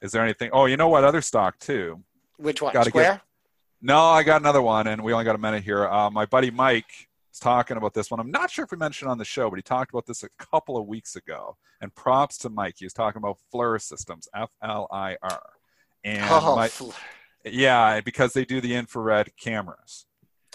Is 0.00 0.12
there 0.12 0.22
anything? 0.24 0.50
Oh, 0.52 0.64
you 0.64 0.76
know 0.76 0.88
what? 0.88 1.04
Other 1.04 1.20
stock 1.20 1.58
too. 1.58 2.02
Which 2.38 2.62
one? 2.62 2.72
Gotta 2.72 2.88
Square? 2.90 3.12
get- 3.12 3.20
No, 3.82 3.98
I 4.00 4.22
got 4.22 4.40
another 4.40 4.62
one, 4.62 4.86
and 4.86 5.02
we 5.04 5.12
only 5.12 5.24
got 5.24 5.34
a 5.34 5.38
minute 5.38 5.62
here. 5.62 5.86
Uh, 5.86 6.10
my 6.10 6.24
buddy 6.26 6.50
Mike 6.50 7.08
was 7.32 7.38
talking 7.40 7.76
about 7.76 7.94
this 7.94 8.10
one. 8.10 8.20
I'm 8.20 8.30
not 8.30 8.50
sure 8.50 8.64
if 8.64 8.70
we 8.70 8.76
mentioned 8.78 9.10
on 9.10 9.18
the 9.18 9.24
show, 9.24 9.48
but 9.50 9.56
he 9.56 9.62
talked 9.62 9.92
about 9.92 10.06
this 10.06 10.22
a 10.22 10.28
couple 10.38 10.76
of 10.76 10.86
weeks 10.86 11.16
ago. 11.16 11.56
And 11.80 11.92
props 11.94 12.38
to 12.38 12.48
Mike. 12.48 12.76
He 12.78 12.84
was 12.84 12.92
talking 12.92 13.18
about 13.18 13.38
FLIR 13.52 13.80
Systems, 13.82 14.28
F 14.34 14.50
L 14.62 14.86
I 14.92 15.16
R. 15.20 15.42
And 16.04 16.24
oh, 16.30 16.54
my- 16.54 16.70
yeah, 17.44 18.00
because 18.00 18.32
they 18.34 18.44
do 18.44 18.60
the 18.60 18.76
infrared 18.76 19.36
cameras. 19.36 20.06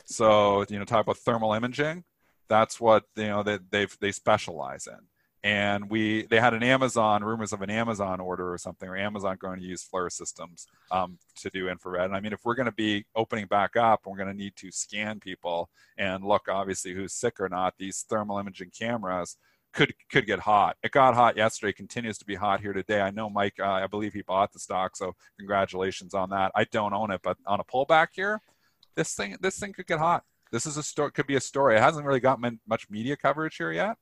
So 0.06 0.66
you 0.70 0.80
know, 0.80 0.86
talk 0.86 1.06
about 1.06 1.18
thermal 1.18 1.54
imaging. 1.54 2.06
That's 2.48 2.80
what 2.80 3.04
you 3.18 3.28
know 3.28 3.44
that 3.44 3.72
they 3.72 3.88
they 4.00 4.14
specialize 4.14 4.88
in. 4.88 5.00
And 5.48 5.90
we 5.90 6.24
they 6.24 6.42
had 6.42 6.54
an 6.54 6.62
Amazon 6.62 7.24
rumors 7.24 7.54
of 7.54 7.62
an 7.62 7.70
Amazon 7.70 8.20
order 8.20 8.52
or 8.52 8.58
something, 8.58 8.90
or 8.90 8.98
Amazon 8.98 9.38
going 9.40 9.62
to 9.62 9.66
use 9.66 9.88
FLIR 9.90 10.12
systems 10.12 10.68
um, 10.92 11.20
to 11.38 11.50
do 11.50 11.70
infrared. 11.70 12.08
And 12.08 12.18
I 12.18 12.20
mean, 12.20 12.34
if 12.34 12.44
we're 12.44 12.54
going 12.54 12.66
to 12.66 12.74
be 12.74 13.06
opening 13.16 13.46
back 13.46 13.78
up, 13.78 14.02
we're 14.06 14.18
going 14.18 14.28
to 14.28 14.34
need 14.34 14.58
to 14.58 14.74
scan 14.74 15.22
people 15.22 15.70
and 15.98 16.22
look 16.26 16.50
obviously 16.50 16.94
who's 16.94 17.14
sick 17.14 17.40
or 17.40 17.48
not. 17.48 17.76
These 17.78 18.06
thermal 18.10 18.40
imaging 18.40 18.72
cameras 18.78 19.38
could 19.72 19.94
could 20.12 20.26
get 20.26 20.40
hot. 20.40 20.76
It 20.84 20.92
got 20.92 21.16
hot 21.16 21.38
yesterday, 21.38 21.72
continues 21.72 22.18
to 22.18 22.26
be 22.26 22.36
hot 22.36 22.60
here 22.60 22.74
today. 22.74 23.00
I 23.00 23.12
know 23.12 23.30
Mike, 23.30 23.56
uh, 23.58 23.72
I 23.72 23.88
believe 23.88 24.12
he 24.12 24.24
bought 24.24 24.52
the 24.52 24.60
stock, 24.60 24.98
so 24.98 25.16
congratulations 25.40 26.14
on 26.14 26.30
that. 26.32 26.52
I 26.56 26.66
don't 26.66 26.94
own 26.94 27.10
it, 27.10 27.22
but 27.24 27.38
on 27.46 27.62
a 27.62 27.64
pullback 27.64 28.08
here, 28.12 28.42
this 28.98 29.16
thing 29.16 29.38
this 29.40 29.58
thing 29.58 29.72
could 29.72 29.88
get 29.88 30.00
hot. 30.00 30.26
This 30.52 30.66
is 30.66 30.76
a 30.76 30.84
story, 30.84 31.12
could 31.12 31.28
be 31.28 31.36
a 31.36 31.42
story. 31.42 31.78
It 31.78 31.82
hasn't 31.82 32.06
really 32.06 32.20
gotten 32.20 32.60
much 32.68 32.90
media 32.90 33.16
coverage 33.16 33.56
here 33.56 33.72
yet. 33.72 33.96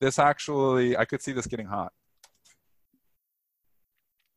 This 0.00 0.18
actually, 0.18 0.96
I 0.96 1.04
could 1.04 1.22
see 1.22 1.32
this 1.32 1.46
getting 1.46 1.66
hot. 1.66 1.92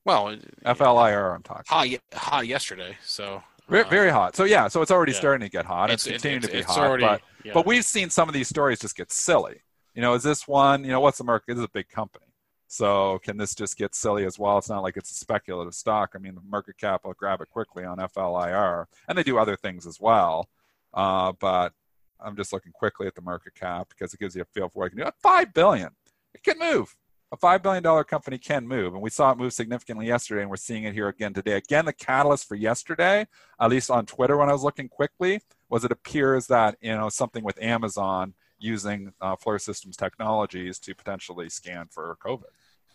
Well, 0.06 0.36
FLIR, 0.66 1.36
I'm 1.36 1.44
talking. 1.44 1.64
hot, 1.68 1.88
hot 2.14 2.48
yesterday, 2.48 2.98
so 3.04 3.42
Very, 3.70 3.86
uh, 3.86 3.90
very 3.90 4.10
hot. 4.10 4.36
So 4.36 4.44
yeah, 4.44 4.68
so 4.68 4.82
it's 4.82 4.92
already 4.92 5.14
yeah. 5.14 5.20
starting 5.20 5.48
to 5.48 5.50
get 5.52 5.66
hot. 5.66 5.90
It's, 5.90 6.06
it's- 6.06 6.22
continuing 6.22 6.42
to 6.42 6.50
be 6.50 6.58
it's 6.60 6.68
hot, 6.68 6.80
already- 6.80 7.06
but 7.06 7.22
yeah. 7.46 7.54
but 7.54 7.66
we've 7.66 7.86
seen 7.86 8.10
some 8.10 8.28
of 8.28 8.34
these 8.34 8.50
stories 8.50 8.80
just 8.80 8.98
get 8.98 9.12
silly. 9.12 9.62
You 9.96 10.02
know, 10.02 10.14
is 10.16 10.24
this 10.24 10.48
one? 10.48 10.84
You 10.84 10.92
know, 10.92 11.00
what's 11.00 11.20
the 11.20 11.24
market? 11.24 11.46
This 11.48 11.60
is 11.60 11.64
a 11.66 11.70
big 11.70 11.88
company. 11.88 12.26
So 12.68 13.20
can 13.24 13.38
this 13.38 13.54
just 13.54 13.78
get 13.78 13.94
silly 13.94 14.26
as 14.26 14.40
well? 14.40 14.58
It's 14.58 14.68
not 14.68 14.82
like 14.82 14.98
it's 14.98 15.12
a 15.12 15.14
speculative 15.16 15.76
stock. 15.76 16.14
I 16.16 16.18
mean, 16.18 16.34
the 16.34 16.42
market 16.42 16.78
cap 16.78 17.02
will 17.06 17.14
grab 17.14 17.40
it 17.42 17.50
quickly 17.50 17.86
on 17.86 18.00
FLIR, 18.00 18.86
and 19.08 19.18
they 19.18 19.24
do 19.24 19.38
other 19.38 19.56
things 19.56 19.86
as 19.86 20.02
well. 20.02 20.50
Uh, 20.94 21.32
but 21.40 21.72
I'm 22.24 22.36
just 22.36 22.54
looking 22.54 22.72
quickly 22.72 23.08
at 23.08 23.16
the 23.16 23.22
market 23.22 23.56
cap 23.56 23.90
because 23.90 24.14
it 24.14 24.20
gives 24.20 24.36
you 24.36 24.42
a 24.42 24.46
feel 24.46 24.70
for 24.70 24.80
what 24.80 24.86
it 24.88 24.90
can 24.92 25.00
do. 25.00 25.12
Five 25.22 25.54
billion, 25.54 25.90
it 26.34 26.44
can 26.44 26.58
move. 26.60 26.96
A 27.32 27.38
five 27.38 27.64
billion 27.64 27.82
dollar 27.82 28.04
company 28.04 28.38
can 28.38 28.68
move, 28.68 28.94
and 28.94 29.02
we 29.02 29.10
saw 29.10 29.32
it 29.32 29.38
move 29.40 29.54
significantly 29.54 30.06
yesterday, 30.06 30.42
and 30.42 30.50
we're 30.52 30.56
seeing 30.56 30.84
it 30.84 30.94
here 30.94 31.08
again 31.08 31.34
today. 31.34 31.54
Again, 31.54 31.86
the 31.86 31.94
catalyst 31.94 32.48
for 32.48 32.54
yesterday, 32.56 33.26
at 33.60 33.70
least 33.72 33.90
on 33.90 34.06
Twitter 34.06 34.38
when 34.38 34.50
I 34.50 34.54
was 34.54 34.64
looking 34.64 34.88
quickly, 34.88 35.42
was 35.68 35.84
it 35.84 35.92
appears 35.92 36.46
that 36.48 36.78
you 36.80 36.92
know 36.96 37.10
something 37.10 37.44
with 37.44 37.60
Amazon 37.62 38.36
using 38.60 39.14
uh, 39.20 39.36
Systems 39.58 39.98
technologies 39.98 40.80
to 40.80 40.94
potentially 40.96 41.50
scan 41.50 41.88
for 41.90 42.16
COVID. 42.24 42.52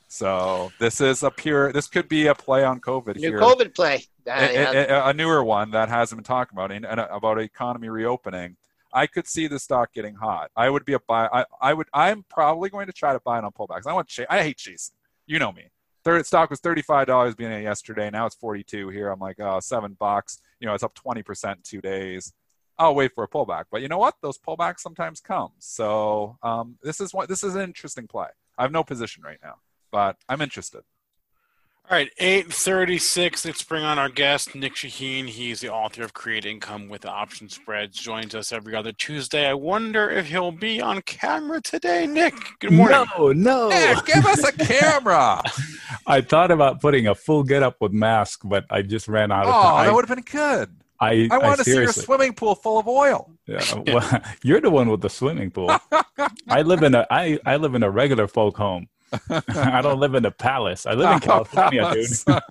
So 0.09 0.73
this 0.79 1.01
is 1.01 1.23
a 1.23 1.31
pure. 1.31 1.71
This 1.73 1.87
could 1.87 2.09
be 2.09 2.29
a 2.29 2.35
play 2.35 2.65
on 2.65 2.81
COVID 2.81 3.17
New 3.17 3.29
here. 3.29 3.39
COVID 3.41 3.75
play. 3.75 4.07
Uh, 4.27 4.31
A- 4.33 4.53
yeah. 4.55 4.73
a, 4.73 4.89
a- 4.89 5.09
a 5.09 5.13
newer 5.13 5.45
one 5.45 5.71
that 5.73 5.89
hasn't 5.91 6.17
been 6.19 6.25
talked 6.25 6.51
about 6.53 6.73
and, 6.73 6.87
and 6.87 6.99
about 7.01 7.39
economy 7.39 7.89
reopening. 7.91 8.57
I 8.93 9.07
could 9.07 9.27
see 9.27 9.47
the 9.47 9.59
stock 9.59 9.93
getting 9.93 10.15
hot. 10.15 10.51
I 10.57 10.71
would 10.71 10.85
be 10.85 10.95
a 10.95 11.01
buy. 11.01 11.29
I, 11.33 11.45
I 11.61 11.75
would. 11.75 11.89
I'm 11.93 12.25
probably 12.29 12.71
going 12.71 12.87
to 12.87 12.93
try 12.93 13.13
to 13.13 13.21
buy 13.21 13.39
it 13.39 13.45
on 13.45 13.53
pullbacks. 13.53 13.87
I 13.87 13.93
want. 13.93 14.09
Ch- 14.09 14.21
I 14.29 14.43
hate 14.43 14.57
chasing. 14.57 14.95
You 15.27 15.39
know 15.39 15.53
me. 15.53 15.71
Third 16.05 16.25
stock 16.27 16.51
was 16.51 16.61
thirty 16.61 16.83
five 16.83 17.07
dollars 17.07 17.35
beginning 17.35 17.59
of 17.59 17.65
yesterday. 17.65 18.11
Now 18.11 18.27
it's 18.27 18.35
forty 18.35 18.63
two 18.65 18.89
here. 18.89 19.11
I'm 19.11 19.21
like, 19.21 19.41
oh, 19.41 19.61
seven 19.61 19.97
bucks. 19.99 20.41
You 20.61 20.67
know, 20.67 20.75
it's 20.75 20.83
up 20.83 20.95
twenty 20.95 21.23
percent 21.23 21.59
in 21.59 21.63
two 21.65 21.81
days. 21.81 22.33
I'll 22.79 22.95
wait 22.95 23.13
for 23.15 23.25
a 23.25 23.29
pullback. 23.29 23.65
But 23.71 23.83
you 23.83 23.89
know 23.89 23.99
what? 23.99 24.15
Those 24.23 24.39
pullbacks 24.39 24.81
sometimes 24.81 25.21
come. 25.21 25.51
So 25.59 26.39
um, 26.43 26.77
this 26.83 27.01
is 27.01 27.13
what 27.13 27.29
this 27.29 27.43
is 27.43 27.57
an 27.57 27.63
interesting 27.63 28.07
play. 28.07 28.29
I 28.57 28.63
have 28.63 28.73
no 28.73 28.85
position 28.85 29.23
right 29.23 29.39
now, 29.43 29.57
but 29.91 30.17
I'm 30.29 30.41
interested. 30.41 30.83
All 31.91 31.97
right, 31.97 32.11
836. 32.19 33.47
Let's 33.47 33.63
bring 33.63 33.83
on 33.83 33.99
our 33.99 34.11
guest, 34.11 34.55
Nic 34.55 34.75
Chahine. 34.75 35.27
He's 35.27 35.61
the 35.61 35.73
author 35.73 36.03
of 36.03 36.13
Create 36.13 36.45
Income 36.45 36.91
with 36.91 37.07
Option 37.07 37.49
Spreads. 37.49 37.97
Joins 37.99 38.35
us 38.35 38.53
every 38.53 38.75
other 38.75 38.93
Tuesday. 38.93 39.47
I 39.49 39.55
wonder 39.55 40.11
if 40.11 40.27
he'll 40.27 40.53
be 40.53 40.83
on 40.83 41.01
camera 41.01 41.63
today, 41.63 42.07
Nick. 42.07 42.35
Good 42.59 42.73
morning. 42.73 43.07
No, 43.17 43.33
no. 43.33 43.69
Nick, 43.71 44.05
give 44.05 44.27
us 44.27 44.47
a 44.47 44.53
camera. 44.53 45.43
I 46.07 46.21
thought 46.21 46.51
about 46.51 46.83
putting 46.83 47.07
a 47.07 47.15
full 47.15 47.43
get 47.43 47.63
up 47.63 47.77
with 47.81 47.93
mask, 47.93 48.41
but 48.45 48.67
I 48.69 48.83
just 48.83 49.09
ran 49.09 49.33
out 49.33 49.47
of 49.47 49.55
Oh, 49.55 49.63
time. 49.63 49.81
Oh, 49.81 49.85
that 49.85 49.95
would 49.95 50.07
have 50.07 50.15
been 50.15 50.25
good. 50.25 50.77
I, 51.01 51.27
I 51.31 51.39
want 51.39 51.57
to 51.57 51.65
see 51.65 51.73
your 51.73 51.91
swimming 51.91 52.35
pool 52.35 52.55
full 52.55 52.79
of 52.79 52.87
oil. 52.87 53.31
Yeah, 53.47 53.65
well, 53.87 54.23
you're 54.43 54.61
the 54.61 54.69
one 54.69 54.91
with 54.91 55.01
the 55.01 55.09
swimming 55.09 55.51
pool. 55.51 55.75
I 56.49 56.61
live 56.61 56.83
in 56.83 56.95
a 56.95 57.07
I, 57.11 57.39
I 57.47 57.57
live 57.57 57.75
in 57.75 57.83
a 57.83 57.91
regular 57.91 58.29
folk 58.29 58.59
home. 58.59 58.89
I 59.49 59.81
don't 59.83 59.99
live 60.01 60.15
in 60.15 60.25
a 60.25 60.31
palace. 60.31 60.87
I 60.87 60.93
live 60.93 61.11
in 61.11 61.17
oh, 61.17 61.21
California, 61.45 61.93
dude. 61.93 62.43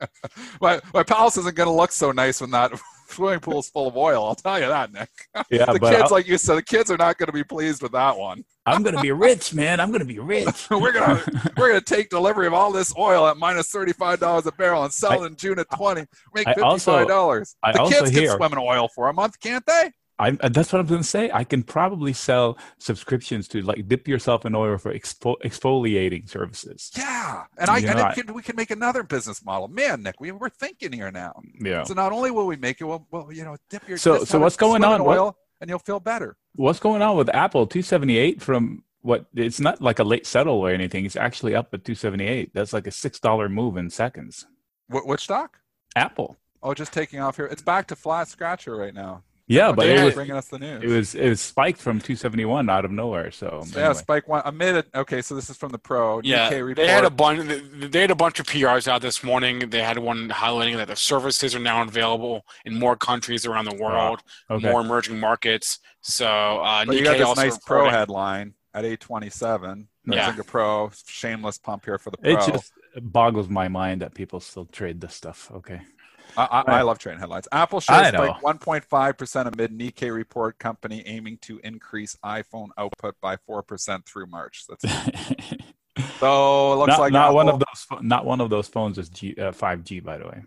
my, 0.60 0.80
my 0.92 1.02
palace 1.02 1.36
isn't 1.38 1.54
going 1.56 1.68
to 1.68 1.72
look 1.74 1.92
so 1.92 2.12
nice 2.12 2.40
when 2.40 2.50
that 2.50 2.72
swimming 3.08 3.40
pool's 3.40 3.70
full 3.70 3.88
of 3.88 3.96
oil. 3.96 4.24
I'll 4.24 4.34
tell 4.34 4.60
you 4.60 4.66
that, 4.66 4.92
Nick. 4.92 5.08
Yeah, 5.50 5.66
the 5.72 5.78
but 5.78 5.90
kids, 5.90 6.02
I'll- 6.04 6.10
like 6.10 6.28
you 6.28 6.38
said, 6.38 6.56
the 6.56 6.62
kids 6.62 6.90
are 6.90 6.96
not 6.96 7.18
going 7.18 7.26
to 7.28 7.32
be 7.32 7.44
pleased 7.44 7.82
with 7.82 7.92
that 7.92 8.16
one. 8.16 8.44
I'm 8.66 8.82
gonna 8.82 9.00
be 9.00 9.12
rich, 9.12 9.54
man. 9.54 9.80
I'm 9.80 9.90
gonna 9.90 10.04
be 10.04 10.18
rich. 10.18 10.68
we're 10.70 10.92
gonna 10.92 11.22
we're 11.56 11.68
gonna 11.68 11.80
take 11.80 12.10
delivery 12.10 12.46
of 12.46 12.52
all 12.52 12.70
this 12.70 12.92
oil 12.98 13.26
at 13.26 13.38
minus 13.38 13.70
thirty 13.70 13.94
five 13.94 14.20
dollars 14.20 14.46
a 14.46 14.52
barrel 14.52 14.84
and 14.84 14.92
sell 14.92 15.22
it 15.22 15.26
in 15.26 15.36
June 15.36 15.58
at 15.58 15.70
twenty. 15.74 16.04
Make 16.34 16.46
I 16.46 16.50
fifty 16.50 16.60
also- 16.60 16.92
five 16.98 17.08
dollars. 17.08 17.56
I 17.62 17.72
The 17.72 17.80
also 17.80 18.00
kids 18.04 18.10
can 18.10 18.36
swim 18.36 18.52
in 18.52 18.58
oil 18.58 18.88
for 18.94 19.08
a 19.08 19.14
month, 19.14 19.40
can't 19.40 19.64
they? 19.64 19.90
I, 20.20 20.30
uh, 20.40 20.48
that's 20.48 20.72
what 20.72 20.80
I'm 20.80 20.86
going 20.86 21.00
to 21.02 21.06
say. 21.06 21.30
I 21.32 21.44
can 21.44 21.62
probably 21.62 22.12
sell 22.12 22.58
subscriptions 22.78 23.46
to 23.48 23.62
like 23.62 23.86
dip 23.86 24.08
yourself 24.08 24.44
in 24.44 24.54
oil 24.54 24.76
for 24.78 24.92
exfo- 24.92 25.40
exfoliating 25.44 26.28
services. 26.28 26.90
Yeah, 26.96 27.44
and 27.56 27.70
I 27.70 27.78
You 27.78 27.88
and 27.88 27.98
know, 27.98 28.04
it 28.04 28.08
I- 28.08 28.14
can, 28.14 28.34
we 28.34 28.42
can 28.42 28.56
make 28.56 28.70
another 28.70 29.02
business 29.02 29.44
model. 29.44 29.68
Man, 29.68 30.02
Nick, 30.02 30.20
we, 30.20 30.32
we're 30.32 30.48
thinking 30.48 30.92
here 30.92 31.10
now. 31.10 31.40
Yeah. 31.60 31.84
So 31.84 31.94
not 31.94 32.12
only 32.12 32.30
will 32.30 32.46
we 32.46 32.56
make 32.56 32.80
it, 32.80 32.84
we'll, 32.84 33.06
we'll 33.10 33.32
you 33.32 33.44
know 33.44 33.56
dip 33.70 33.88
your 33.88 33.98
So- 33.98 34.24
so 34.24 34.38
what's 34.40 34.56
going 34.56 34.82
on? 34.84 35.04
What- 35.04 35.18
Oil, 35.18 35.36
and 35.60 35.70
you'll 35.70 35.78
feel 35.78 36.00
better. 36.00 36.36
What's 36.54 36.80
going 36.80 37.02
on 37.02 37.16
with 37.16 37.32
Apple 37.34 37.66
278 37.66 38.42
from 38.42 38.82
what? 39.02 39.26
It's 39.34 39.60
not 39.60 39.80
like 39.80 40.00
a 40.00 40.04
late 40.04 40.26
settle 40.26 40.54
or 40.56 40.70
anything. 40.70 41.04
It's 41.04 41.14
actually 41.16 41.54
up 41.54 41.72
at 41.72 41.84
278. 41.84 42.52
That's 42.54 42.72
like 42.72 42.86
a 42.88 42.90
six 42.90 43.20
dollar 43.20 43.48
move 43.48 43.76
in 43.76 43.90
seconds. 43.90 44.46
What, 44.88 45.06
which 45.06 45.20
stock? 45.22 45.58
Apple. 45.94 46.36
Oh, 46.62 46.74
just 46.74 46.92
taking 46.92 47.20
off 47.20 47.36
here. 47.36 47.46
It's 47.46 47.62
back 47.62 47.86
to 47.88 47.96
flat 47.96 48.26
scratcher 48.26 48.74
right 48.76 48.92
now. 48.94 49.22
Yeah, 49.48 49.72
but 49.72 49.88
it 49.88 50.04
was 50.04 50.14
bringing 50.14 50.36
us 50.36 50.48
the 50.48 50.58
news. 50.58 50.82
it 50.82 50.88
was 50.88 51.14
it 51.14 51.28
was 51.28 51.40
spiked 51.40 51.80
from 51.80 51.98
271 52.00 52.68
out 52.68 52.84
of 52.84 52.90
nowhere. 52.90 53.30
So 53.30 53.62
yeah, 53.72 53.78
anyway. 53.78 53.94
spike 53.94 54.28
one. 54.28 54.42
Amid 54.44 54.76
it. 54.76 54.88
Okay, 54.94 55.22
so 55.22 55.34
this 55.34 55.48
is 55.48 55.56
from 55.56 55.72
the 55.72 55.78
pro. 55.78 56.20
Yeah, 56.22 56.46
UK 56.46 56.52
report. 56.52 56.76
they 56.76 56.86
had 56.86 57.04
a 57.04 57.10
bunch. 57.10 57.62
They 57.72 58.00
had 58.02 58.10
a 58.10 58.14
bunch 58.14 58.38
of 58.40 58.46
PRs 58.46 58.86
out 58.86 59.00
this 59.00 59.24
morning. 59.24 59.70
They 59.70 59.82
had 59.82 59.98
one 59.98 60.28
highlighting 60.28 60.76
that 60.76 60.88
the 60.88 60.96
services 60.96 61.54
are 61.54 61.60
now 61.60 61.82
available 61.82 62.44
in 62.66 62.78
more 62.78 62.94
countries 62.94 63.46
around 63.46 63.64
the 63.64 63.76
world, 63.76 64.22
okay. 64.50 64.70
more 64.70 64.82
emerging 64.82 65.18
markets. 65.18 65.78
So 66.02 66.26
uh, 66.26 66.84
But 66.84 66.96
you 66.96 67.04
got 67.04 67.16
this 67.16 67.26
also 67.26 67.42
nice 67.42 67.58
pro 67.58 67.78
reporting- 67.78 67.98
headline 67.98 68.54
at 68.74 68.84
827. 68.84 69.88
Yeah. 70.04 70.34
Yeah. 70.36 70.42
Pro. 70.46 70.90
Shameless 71.06 71.58
pump 71.58 71.84
here 71.86 71.98
for 71.98 72.10
the 72.10 72.18
pro. 72.18 72.32
It 72.32 72.52
just 72.52 72.72
boggles 73.00 73.48
my 73.48 73.68
mind 73.68 74.02
that 74.02 74.14
people 74.14 74.40
still 74.40 74.66
trade 74.66 75.00
this 75.00 75.14
stuff. 75.14 75.50
Okay. 75.54 75.80
I, 76.38 76.44
I, 76.44 76.78
I 76.78 76.82
love 76.82 76.98
trading 76.98 77.18
headlines. 77.18 77.48
Apple 77.50 77.80
shares 77.80 78.12
know. 78.12 78.24
spiked 78.40 78.62
1.5% 78.62 79.52
amid 79.52 79.76
Nikkei 79.76 80.14
report 80.14 80.58
company 80.58 81.02
aiming 81.04 81.38
to 81.38 81.58
increase 81.64 82.16
iPhone 82.24 82.68
output 82.78 83.16
by 83.20 83.36
4% 83.36 84.06
through 84.06 84.26
March. 84.26 84.64
That's 84.68 84.82
so 86.20 86.72
it 86.72 86.76
looks 86.76 86.90
not, 86.90 87.00
like 87.00 87.12
not 87.12 87.34
one 87.34 87.48
of 87.48 87.58
those. 87.58 88.02
Not 88.02 88.24
one 88.24 88.40
of 88.40 88.50
those 88.50 88.68
phones 88.68 88.98
is 88.98 89.08
G, 89.08 89.34
uh, 89.36 89.50
5G, 89.50 90.04
by 90.04 90.18
the 90.18 90.26
way. 90.26 90.42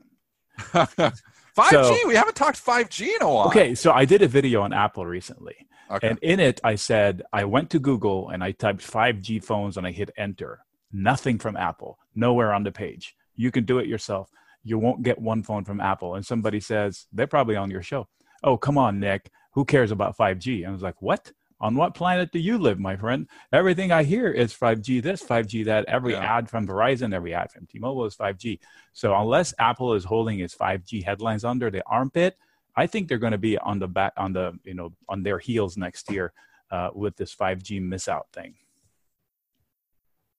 5G. 1.58 1.70
So- 1.70 2.08
we 2.08 2.16
haven't 2.16 2.36
talked 2.36 2.64
5G 2.64 3.02
in 3.02 3.22
a 3.22 3.30
while. 3.30 3.48
Okay, 3.48 3.76
so 3.76 3.92
I 3.92 4.06
did 4.06 4.22
a 4.22 4.28
video 4.28 4.62
on 4.62 4.72
Apple 4.72 5.06
recently, 5.06 5.68
Okay. 5.90 6.08
and 6.08 6.20
in 6.20 6.40
it 6.40 6.62
I 6.64 6.76
said 6.76 7.24
I 7.34 7.44
went 7.44 7.70
to 7.72 7.80
Google 7.80 8.30
and 8.30 8.42
I 8.42 8.52
typed 8.52 8.82
5G 8.82 9.44
phones 9.44 9.76
and 9.76 9.86
I 9.86 9.92
hit 9.92 10.10
enter. 10.18 10.64
Nothing 10.94 11.38
from 11.38 11.58
Apple. 11.58 12.00
Nowhere 12.16 12.54
on 12.54 12.64
the 12.64 12.72
page. 12.72 13.16
You 13.36 13.52
can 13.52 13.66
do 13.66 13.80
it 13.80 13.88
yourself. 13.88 14.30
You 14.64 14.78
won't 14.78 15.04
get 15.04 15.20
one 15.20 15.44
phone 15.44 15.66
from 15.66 15.82
Apple. 15.82 16.16
And 16.16 16.26
somebody 16.26 16.60
says 16.60 17.08
they're 17.12 17.28
probably 17.28 17.56
on 17.56 17.72
your 17.72 17.82
show. 17.84 18.08
Oh, 18.44 18.58
come 18.58 18.78
on, 18.78 19.00
Nick. 19.00 19.32
Who 19.54 19.66
cares 19.66 19.92
about 19.92 20.18
5G? 20.18 20.68
I 20.68 20.72
was 20.72 20.82
like, 20.82 21.02
what? 21.02 21.32
On 21.60 21.76
what 21.76 21.94
planet 21.94 22.32
do 22.32 22.40
you 22.40 22.58
live, 22.58 22.80
my 22.80 22.96
friend? 22.96 23.28
Everything 23.54 23.92
I 23.92 24.02
hear 24.04 24.32
is 24.32 24.52
5G 24.54 25.02
this, 25.02 25.22
5G 25.22 25.64
that. 25.66 25.86
Every 25.86 26.14
Yeah. 26.14 26.38
ad 26.38 26.50
from 26.50 26.66
Verizon, 26.68 27.14
every 27.14 27.36
ad 27.36 27.52
from 27.52 27.68
T-Mobile 27.68 28.06
is 28.06 28.16
5G. 28.16 28.60
So 28.94 29.16
unless 29.16 29.54
Apple 29.60 29.94
is 29.94 30.04
holding 30.04 30.40
its 30.40 30.56
5G 30.56 31.04
headlines 31.04 31.44
under 31.44 31.70
the 31.70 31.84
armpit, 31.86 32.36
I 32.76 32.88
think 32.88 33.08
they're 33.08 33.20
going 33.20 33.34
to 33.34 33.38
be 33.38 33.58
on 33.60 33.78
the 33.80 33.88
back, 33.88 34.14
on 34.18 34.34
the 34.34 34.58
you 34.64 34.74
know, 34.74 34.94
on 35.08 35.22
their 35.24 35.38
heels 35.38 35.78
next 35.78 36.10
year 36.10 36.34
uh, 36.72 36.90
with 36.96 37.16
this 37.18 37.36
5G 37.36 37.80
miss 37.82 38.08
out 38.08 38.28
thing. 38.34 38.56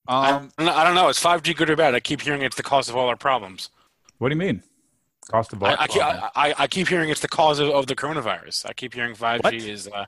um, 0.08 0.50
I, 0.58 0.68
I 0.68 0.84
don't 0.84 0.94
know. 0.94 1.08
Is 1.08 1.18
5G 1.18 1.54
good 1.54 1.70
or 1.70 1.76
bad? 1.76 1.94
I 1.94 2.00
keep 2.00 2.22
hearing 2.22 2.42
it's 2.42 2.56
the 2.56 2.62
cause 2.62 2.88
of 2.88 2.96
all 2.96 3.08
our 3.08 3.16
problems. 3.16 3.70
What 4.22 4.28
do 4.28 4.36
you 4.36 4.38
mean? 4.38 4.62
Cost 5.28 5.52
of 5.52 5.60
I, 5.64 5.74
I, 5.80 5.86
keep, 5.88 6.00
I, 6.02 6.30
I- 6.36 6.54
I 6.58 6.66
keep 6.68 6.86
hearing 6.86 7.10
it's 7.10 7.18
the 7.18 7.26
cause 7.28 7.58
of, 7.58 7.70
of 7.70 7.88
the 7.88 7.96
coronavirus. 7.96 8.66
I 8.66 8.72
keep 8.72 8.94
hearing 8.94 9.16
5G 9.16 9.42
What? 9.42 9.52
is. 9.54 9.88
Uh, 9.88 10.04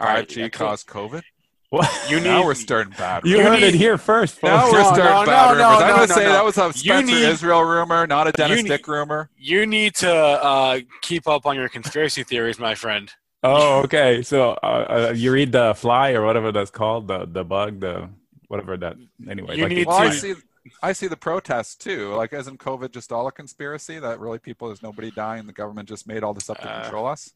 5G 0.00 0.36
yeah, 0.36 0.48
caused 0.48 0.86
COVID. 0.86 1.22
what? 1.68 1.90
You 2.08 2.20
now 2.20 2.38
need- 2.38 2.46
we're 2.46 2.54
starting 2.54 2.94
bad. 2.96 3.22
You 3.26 3.36
You 3.36 3.42
heard 3.42 3.62
it 3.62 3.74
here 3.74 3.98
first, 3.98 4.42
now 4.42 4.64
we're 4.72 4.78
No, 4.78 4.84
starting 4.94 5.04
no, 5.04 5.26
bad 5.26 5.26
no, 5.26 5.48
rumors. 5.50 5.58
no, 5.58 5.68
I'm 5.84 5.90
gonna 5.94 6.06
no, 6.06 6.14
say 6.14 6.24
no. 6.24 6.32
that 6.32 6.44
was 6.44 6.56
a 6.56 6.66
You 6.68 6.72
Spencer 6.72 7.06
need- 7.14 7.22
Israel 7.28 7.62
rumor, 7.64 8.06
not 8.06 8.26
a 8.28 8.32
Dennis 8.32 8.62
need- 8.62 8.68
Dick 8.70 8.88
rumor. 8.88 9.28
You 9.36 9.66
need 9.66 9.94
to 9.96 10.10
uh, 10.10 10.80
keep 11.02 11.28
up 11.28 11.44
on 11.44 11.54
your 11.54 11.68
conspiracy 11.68 12.24
theories, 12.24 12.58
my 12.58 12.74
friend. 12.74 13.10
Oh, 13.42 13.80
okay. 13.82 14.22
So 14.22 14.52
uh, 14.62 14.66
uh, 15.10 15.12
you 15.14 15.30
read 15.32 15.52
the 15.52 15.74
fly 15.74 16.12
or 16.12 16.24
whatever 16.24 16.50
that's 16.50 16.70
called, 16.70 17.08
the 17.08 17.26
the 17.26 17.44
bug, 17.44 17.80
the 17.80 18.08
whatever 18.48 18.78
that. 18.78 18.96
Anyway, 19.28 19.56
You 19.58 19.64
like 19.64 19.72
need 19.72 19.86
to- 19.86 20.12
see. 20.12 20.34
I 20.82 20.92
see 20.92 21.06
the 21.08 21.16
protests 21.16 21.74
too. 21.76 22.14
Like, 22.14 22.32
isn't 22.32 22.58
COVID 22.58 22.90
just 22.92 23.12
all 23.12 23.26
a 23.26 23.32
conspiracy? 23.32 23.98
That 23.98 24.18
really 24.20 24.38
people, 24.38 24.68
there's 24.68 24.82
nobody 24.82 25.10
dying. 25.10 25.46
The 25.46 25.52
government 25.52 25.88
just 25.88 26.06
made 26.06 26.22
all 26.22 26.34
this 26.34 26.48
up 26.48 26.58
to 26.60 26.70
Uh, 26.70 26.82
control 26.82 27.06
us. 27.06 27.32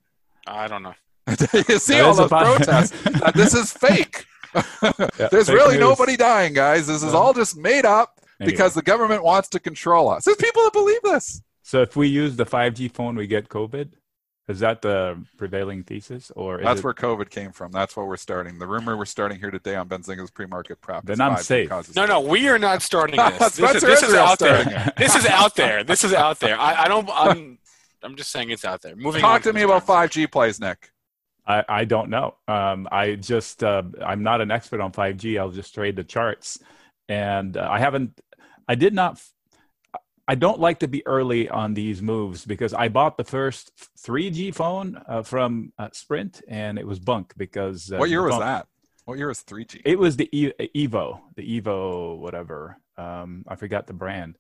I 0.47 0.67
don't 0.69 0.83
know. 0.83 0.95
you 1.69 1.79
see 1.79 1.95
There 1.95 2.05
all 2.05 2.13
is 2.13 2.19
a 2.19 2.23
those 2.23 2.31
protests. 2.31 2.91
that 3.21 3.33
this 3.35 3.55
is 3.55 3.73
fake. 3.73 4.25
Yeah, 4.55 4.63
There's 5.31 5.47
fake 5.49 5.57
really 5.57 5.75
news. 5.75 5.81
nobody 5.81 6.17
dying, 6.17 6.55
guys. 6.55 6.87
This 6.87 7.03
is 7.03 7.13
Uh, 7.13 7.19
all 7.21 7.35
just 7.35 7.57
made 7.57 7.85
up 7.85 8.19
Anyway. 8.41 8.53
because 8.53 8.73
the 8.75 8.83
government 8.83 9.23
wants 9.23 9.49
to 9.51 9.61
control 9.61 10.09
us. 10.09 10.25
There's 10.25 10.39
people 10.39 10.63
that 10.65 10.73
believe 10.73 11.03
this. 11.03 11.43
So 11.63 11.83
if 11.83 11.97
we 11.97 12.09
use 12.09 12.37
the 12.37 12.47
5G 12.47 12.89
phone, 12.95 13.15
we 13.17 13.27
get 13.27 13.49
COVID. 13.51 13.91
Is 14.49 14.61
that 14.61 14.81
the 14.81 15.23
prevailing 15.37 15.83
thesis, 15.83 16.33
or 16.35 16.61
is 16.61 16.65
That's 16.65 16.81
it, 16.81 16.85
where 16.85 16.95
COVID 16.95 17.29
came 17.29 17.53
from. 17.53 17.71
That's 17.71 17.95
what 17.95 18.07
we're 18.07 18.17
starting. 18.17 18.59
The 18.59 18.67
rumor 18.67 18.97
we're 18.97 19.05
starting 19.05 19.39
here 19.39 19.51
today 19.51 19.75
on 19.75 19.91
Benzinga's 19.91 20.31
pre-market 20.31 20.81
prep. 20.81 21.05
Then 21.05 21.21
I'm 21.21 21.37
safe. 21.37 21.71
No, 21.95 22.07
no, 22.07 22.21
we 22.21 22.49
are 22.49 22.59
not 22.59 22.81
starting 22.81 23.17
this. 23.39 23.57
this, 23.57 23.75
is, 23.75 23.83
this 23.83 24.03
is 24.03 24.15
out 24.15 24.39
there. 24.39 24.93
This 24.97 25.15
is 25.15 25.27
out 25.27 25.55
there. 25.55 25.85
This 25.85 26.03
is 26.03 26.15
out 26.15 26.41
there. 26.41 26.59
I, 26.59 26.85
I 26.85 26.89
don't. 26.89 27.09
I'm. 27.13 27.59
I'm 28.03 28.17
just 28.17 28.31
saying 28.31 28.49
it's 28.51 28.65
out 28.65 28.81
there. 28.81 28.97
Moving. 28.97 29.23
on 29.23 29.33
Talk 29.33 29.43
to 29.43 29.53
me 29.53 29.63
about 29.63 29.85
5G 29.85 30.31
plays, 30.31 30.59
Nick. 30.61 30.93
I, 31.47 31.65
I 31.69 31.85
don't 31.85 32.09
know. 32.11 32.37
Um, 32.47 32.89
I 32.91 33.17
just 33.17 33.63
uh, 33.63 33.83
I'm 34.03 34.23
not 34.23 34.41
an 34.41 34.51
expert 34.51 34.81
on 34.81 34.93
5G. 34.93 35.39
I'll 35.39 35.51
just 35.51 35.75
trade 35.75 35.97
the 35.97 36.05
charts. 36.05 36.59
and 37.09 37.57
uh, 37.57 37.69
I 37.71 37.81
haven't. 37.81 38.19
I 38.67 38.77
did 38.77 38.95
not. 38.95 39.21
I 40.31 40.35
don't 40.35 40.61
like 40.61 40.81
to 40.81 40.89
be 40.89 41.05
early 41.07 41.49
on 41.49 41.73
these 41.73 42.03
moves 42.03 42.45
because 42.45 42.75
I 42.75 42.89
bought 42.89 43.17
the 43.17 43.25
first 43.25 43.73
3G 44.07 44.55
phone 44.55 45.01
uh, 45.09 45.23
from 45.23 45.73
uh, 45.79 45.89
Sprint 45.93 46.43
and 46.47 46.79
it 46.79 46.87
was 46.87 46.99
bunk 46.99 47.33
because. 47.39 47.91
Uh, 47.91 47.97
what 47.97 48.11
year 48.11 48.23
was 48.23 48.33
phone, 48.33 48.41
that? 48.41 48.67
What 49.07 49.17
year 49.17 49.29
was 49.29 49.43
3G? 49.43 49.81
It 49.87 49.99
was 49.99 50.19
the 50.19 50.29
e- 50.31 50.53
Evo, 50.77 51.21
the 51.35 51.61
Evo, 51.61 52.19
whatever. 52.19 52.77
Um, 52.99 53.43
I 53.49 53.57
forgot 53.57 53.87
the 53.87 53.95
brand, 53.95 54.37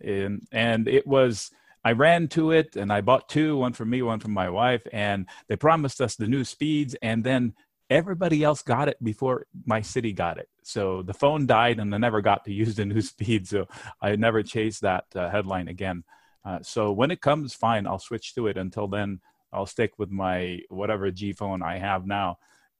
and 0.00 0.46
and 0.52 0.88
it 0.88 1.06
was. 1.06 1.50
I 1.84 1.92
ran 1.92 2.26
to 2.28 2.50
it 2.50 2.74
and 2.74 2.92
I 2.92 3.00
bought 3.00 3.28
two, 3.28 3.56
one 3.58 3.72
for 3.72 3.84
me, 3.84 4.02
one 4.02 4.18
for 4.18 4.26
my 4.26 4.50
wife, 4.50 4.84
and 4.92 5.26
they 5.48 5.54
promised 5.54 6.00
us 6.00 6.16
the 6.16 6.26
new 6.26 6.42
speeds, 6.42 6.96
and 7.00 7.22
then 7.22 7.54
everybody 7.90 8.42
else 8.42 8.62
got 8.62 8.88
it 8.88 9.02
before 9.02 9.46
my 9.64 9.80
city 9.80 10.12
got 10.12 10.38
it. 10.38 10.48
So 10.62 11.02
the 11.02 11.14
phone 11.14 11.46
died 11.46 11.78
and 11.78 11.94
I 11.94 11.98
never 11.98 12.20
got 12.20 12.44
to 12.44 12.52
use 12.62 12.76
the 12.76 12.84
new 12.84 13.00
speed. 13.00 13.48
So 13.48 13.66
I 14.00 14.16
never 14.16 14.42
chased 14.42 14.82
that 14.82 15.04
uh, 15.14 15.30
headline 15.30 15.68
again. 15.68 16.04
Uh, 16.44 16.60
so 16.62 16.92
when 16.92 17.10
it 17.10 17.20
comes, 17.20 17.54
fine, 17.54 17.86
I'll 17.86 17.98
switch 17.98 18.34
to 18.34 18.46
it. 18.46 18.56
Until 18.56 18.86
then, 18.86 19.20
I'll 19.52 19.66
stick 19.66 19.98
with 19.98 20.10
my 20.10 20.60
whatever 20.68 21.10
G 21.10 21.32
phone 21.32 21.62
I 21.62 21.78
have 21.78 22.06
now. 22.06 22.38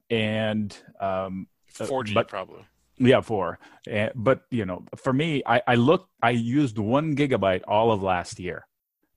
And 0.08 0.76
um, 1.00 1.48
4G 1.72 2.14
but, 2.14 2.28
probably. 2.28 2.64
Yeah, 2.98 3.20
four. 3.20 3.58
Uh, 3.92 4.08
but 4.14 4.42
you 4.50 4.64
know, 4.64 4.84
for 4.96 5.12
me, 5.12 5.42
I, 5.44 5.62
I 5.66 5.74
looked. 5.74 6.08
I 6.22 6.30
used 6.30 6.78
one 6.78 7.14
gigabyte 7.14 7.62
all 7.68 7.92
of 7.92 8.02
last 8.02 8.40
year 8.40 8.66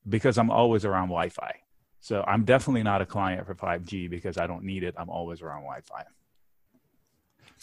because 0.06 0.36
I'm 0.36 0.50
always 0.50 0.84
around 0.84 1.08
Wi-Fi. 1.08 1.54
So 2.00 2.24
I'm 2.26 2.44
definitely 2.44 2.82
not 2.82 3.02
a 3.02 3.06
client 3.06 3.46
for 3.46 3.54
5G 3.54 4.08
because 4.08 4.38
I 4.38 4.46
don't 4.46 4.64
need 4.64 4.82
it. 4.82 4.94
I'm 4.96 5.10
always 5.10 5.42
around 5.42 5.62
Wi-Fi. 5.62 6.04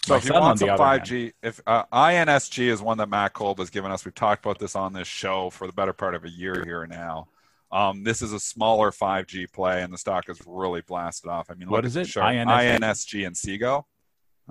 So 0.06 0.14
My 0.14 0.18
if 0.18 0.26
you 0.26 0.34
want 0.34 0.60
some 0.60 0.70
5G, 0.70 1.22
hand, 1.22 1.34
if 1.42 1.62
uh, 1.66 1.84
INSG 1.92 2.68
is 2.68 2.82
one 2.82 3.00
that 3.00 3.10
Matt 3.10 3.34
Kolb 3.34 3.60
has 3.60 3.70
given 3.70 3.92
us, 3.92 4.06
we've 4.06 4.16
talked 4.16 4.46
about 4.46 4.60
this 4.60 4.76
on 4.76 4.94
this 4.94 5.08
show 5.08 5.50
for 5.50 5.66
the 5.66 5.74
better 5.74 5.92
part 5.94 6.14
of 6.16 6.24
a 6.24 6.30
year 6.30 6.64
here 6.64 6.86
now. 6.86 7.28
Um, 7.72 8.04
this 8.04 8.22
is 8.22 8.32
a 8.32 8.40
smaller 8.40 8.92
5G 8.92 9.52
play, 9.52 9.84
and 9.84 9.92
the 9.92 9.98
stock 9.98 10.30
is 10.30 10.40
really 10.46 10.82
blasted 10.82 11.30
off. 11.30 11.50
I 11.50 11.56
mean, 11.56 11.70
what 11.70 11.84
is 11.84 11.96
it? 11.96 12.08
INSG? 12.08 12.80
INSG 12.80 13.28
Inseego. 13.28 13.84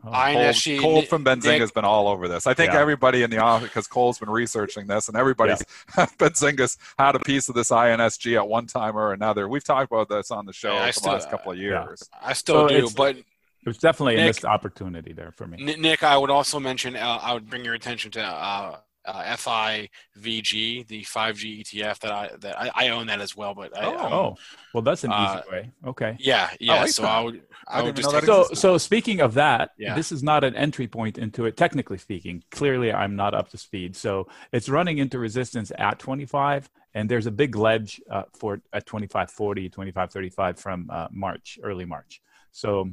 Oh. 0.05 0.11
INSG. 0.11 0.81
Cole, 0.81 0.93
Cole 0.93 1.03
from 1.03 1.25
Benzinga 1.25 1.61
has 1.61 1.73
been 1.73 1.85
all 1.85 2.09
over 2.09 2.29
this. 2.29 2.47
I 2.47 2.55
think 2.55 2.73
yeah. 2.73 2.81
everybody 2.81 3.23
in 3.23 3.31
the 3.31 3.39
office, 3.39 3.69
because 3.69 3.87
Cole's 3.87 4.19
been 4.19 4.31
researching 4.31 4.87
this, 4.87 5.09
and 5.09 5.17
everybody's 5.17 5.63
yeah. 5.97 6.07
Benzinga's 6.19 6.79
had 6.99 7.17
a 7.17 7.19
piece 7.19 7.49
of 7.49 7.55
this 7.55 7.71
INSG 7.71 8.37
at 8.37 8.47
one 8.47 8.67
time 8.67 8.97
or 8.97 9.13
another. 9.13 9.49
We've 9.49 9.65
talked 9.65 9.91
about 9.91 10.09
this 10.09 10.31
on 10.31 10.47
the 10.47 10.53
show 10.53 10.75
yeah, 10.75 10.87
for 10.87 10.93
still, 10.93 11.13
the 11.13 11.19
last 11.19 11.31
couple 11.31 11.53
of 11.53 11.59
years. 11.59 12.09
I 12.23 12.33
still 12.35 12.69
so 12.69 12.81
do, 12.81 12.91
but 12.97 13.17
there's 13.65 13.79
definitely 13.79 14.17
Nick, 14.17 14.23
a 14.23 14.27
missed 14.29 14.45
opportunity 14.45 15.13
there 15.13 15.33
for 15.33 15.47
me. 15.47 15.77
Nick, 15.77 16.05
I 16.05 16.17
would 16.17 16.31
also 16.31 16.61
mention, 16.61 16.95
uh, 16.95 17.19
I 17.21 17.33
would 17.35 17.51
bring 17.51 17.65
your 17.65 17.75
attention 17.75 18.13
to 18.13 18.23
uh, 18.23 18.79
uh, 19.07 19.23
FIVG, 19.37 20.87
the 20.87 21.03
5G 21.03 21.63
ETF 21.63 21.99
that 22.01 22.13
I 22.13 22.31
that 22.41 22.61
I, 22.61 22.71
I 22.75 22.89
own 22.91 23.07
that 23.07 23.21
as 23.21 23.37
well. 23.37 23.55
But 23.55 23.77
I, 23.77 23.85
oh, 23.85 23.97
oh, 23.97 24.37
well, 24.75 24.83
that's 24.83 25.05
an 25.05 25.13
uh, 25.13 25.43
easy 25.43 25.51
way. 25.51 25.71
Okay. 25.87 26.17
Yeah, 26.19 26.51
yeah. 26.61 26.75
I 26.75 26.81
like 26.83 26.91
so 26.91 27.03
that. 27.03 27.11
I 27.11 27.23
would 27.23 27.43
I, 27.69 27.81
I 27.81 27.83
would 27.83 27.97
just 27.97 28.11
so 28.11 28.45
so 28.53 28.79
speaking 28.79 29.21
of 29.21 29.35
that, 29.35 29.71
yeah. 29.79 29.95
this 29.95 30.13
is 30.13 30.23
not 30.23 30.45
an 30.45 30.55
entry 30.57 30.89
point 30.89 31.19
into 31.19 31.47
it. 31.47 31.57
Technically 31.57 31.99
speaking, 31.99 32.43
clearly 32.51 32.93
I'm 32.93 33.17
not 33.17 33.35
up 33.35 33.49
to 33.51 33.59
speed. 33.59 33.97
So 33.97 34.29
it's 34.53 34.69
running 34.69 34.99
into 34.99 35.19
resistance 35.19 35.73
at 35.79 35.99
25, 35.99 36.69
and 36.95 37.09
there's 37.09 37.27
a 37.27 37.33
big 37.33 37.57
ledge 37.57 38.01
uh, 38.11 38.25
for 38.35 38.61
at 38.73 38.87
2540, 38.87 39.69
2535 39.69 40.59
from 40.59 40.91
uh, 40.91 41.09
March, 41.11 41.59
early 41.63 41.85
March. 41.85 42.21
So 42.53 42.91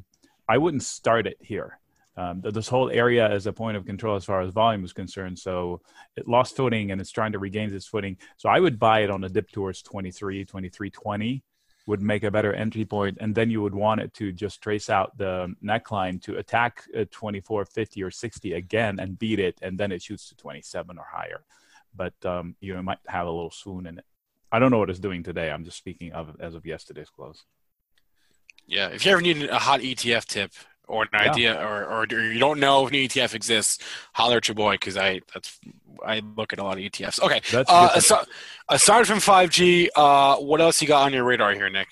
I 0.47 0.57
wouldn't 0.57 0.84
start 0.84 1.26
it 1.26 1.38
here 1.39 1.80
um, 2.16 2.41
this 2.41 2.68
whole 2.68 2.91
area 2.91 3.32
is 3.34 3.47
a 3.47 3.53
point 3.53 3.76
of 3.76 3.86
control 3.86 4.16
as 4.16 4.26
far 4.26 4.41
as 4.41 4.51
volume 4.51 4.86
is 4.86 4.93
concerned. 4.93 5.39
So 5.39 5.82
it 6.16 6.28
lost 6.28 6.55
footing 6.55 6.91
and 6.91 7.01
it's 7.01 7.11
trying 7.11 7.32
to 7.32 7.39
regain 7.39 7.74
its 7.74 7.88
footing. 7.88 8.18
So 8.38 8.49
I 8.49 8.59
would 8.59 8.78
buy 8.78 8.99
it 8.99 9.09
on 9.09 9.24
a 9.24 9.30
dip 9.30 9.51
towards 9.51 9.82
23, 9.82 10.45
23, 10.45 10.89
20 10.89 11.43
would 11.86 12.01
make 12.01 12.24
a 12.24 12.32
better 12.32 12.53
entry 12.53 12.86
point 12.86 13.18
and 13.20 13.36
then 13.36 13.49
you 13.49 13.61
would 13.61 13.76
want 13.76 13.99
it 13.99 14.14
to 14.14 14.32
just 14.32 14.61
trace 14.61 14.89
out 14.89 15.18
the 15.18 15.53
neckline 15.64 16.22
to 16.22 16.38
attack 16.38 16.84
24 17.11 17.66
50 17.66 18.03
or 18.03 18.11
60 18.11 18.53
again 18.53 18.99
and 18.99 19.20
beat 19.20 19.39
it 19.39 19.57
and 19.61 19.78
then 19.78 19.91
it 19.91 20.01
shoots 20.01 20.30
to 20.30 20.36
27 20.36 20.97
or 20.97 21.05
higher 21.11 21.43
but 21.95 22.14
um, 22.26 22.55
you 22.61 22.82
might 22.82 22.99
have 23.07 23.28
a 23.28 23.32
little 23.32 23.51
swoon 23.51 23.86
in 23.86 23.97
it 23.97 24.05
i 24.51 24.59
don't 24.59 24.72
know 24.72 24.78
what 24.78 24.89
it's 24.89 24.99
doing 24.99 25.24
today 25.24 25.51
i'm 25.51 25.66
just 25.66 25.78
speaking 25.78 26.14
of 26.14 26.36
as 26.39 26.55
of 26.55 26.66
yesterday's 26.66 27.09
close 27.09 27.43
yeah 28.66 28.88
if 28.88 29.05
you 29.05 29.11
ever 29.11 29.22
need 29.22 29.43
a 29.49 29.59
hot 29.59 29.82
etf 29.82 30.26
tip 30.26 30.53
or 30.88 31.04
an 31.04 31.10
yeah. 31.14 31.32
idea 31.32 31.62
or, 31.62 31.86
or 31.86 32.08
you 32.10 32.40
don't 32.40 32.60
know 32.60 32.86
if 32.86 32.92
an 32.92 32.98
ETF 32.98 33.34
exists, 33.34 33.80
holler 34.14 34.38
at 34.38 34.48
your 34.48 34.56
boy 34.56 34.74
because 34.74 34.98
I 34.98 35.22
that's 35.34 35.60
I 36.06 36.22
look 36.36 36.54
at 36.54 36.60
a 36.60 36.64
lot 36.64 36.78
of 36.78 36.84
ETFs. 36.84 37.22
Okay. 37.22 37.42
that's 37.52 37.70
Uh, 37.70 37.90
aside, 37.96 38.26
aside, 38.70 39.08
from 39.08 39.20
5G, 39.20 39.88
uh, 39.96 40.38
what 40.38 40.60
else 40.62 40.82
you 40.82 40.88
got 40.88 41.04
on 41.04 41.14
your 41.14 41.24
radar 41.24 41.54
here, 41.54 41.70
Nick? 41.70 41.88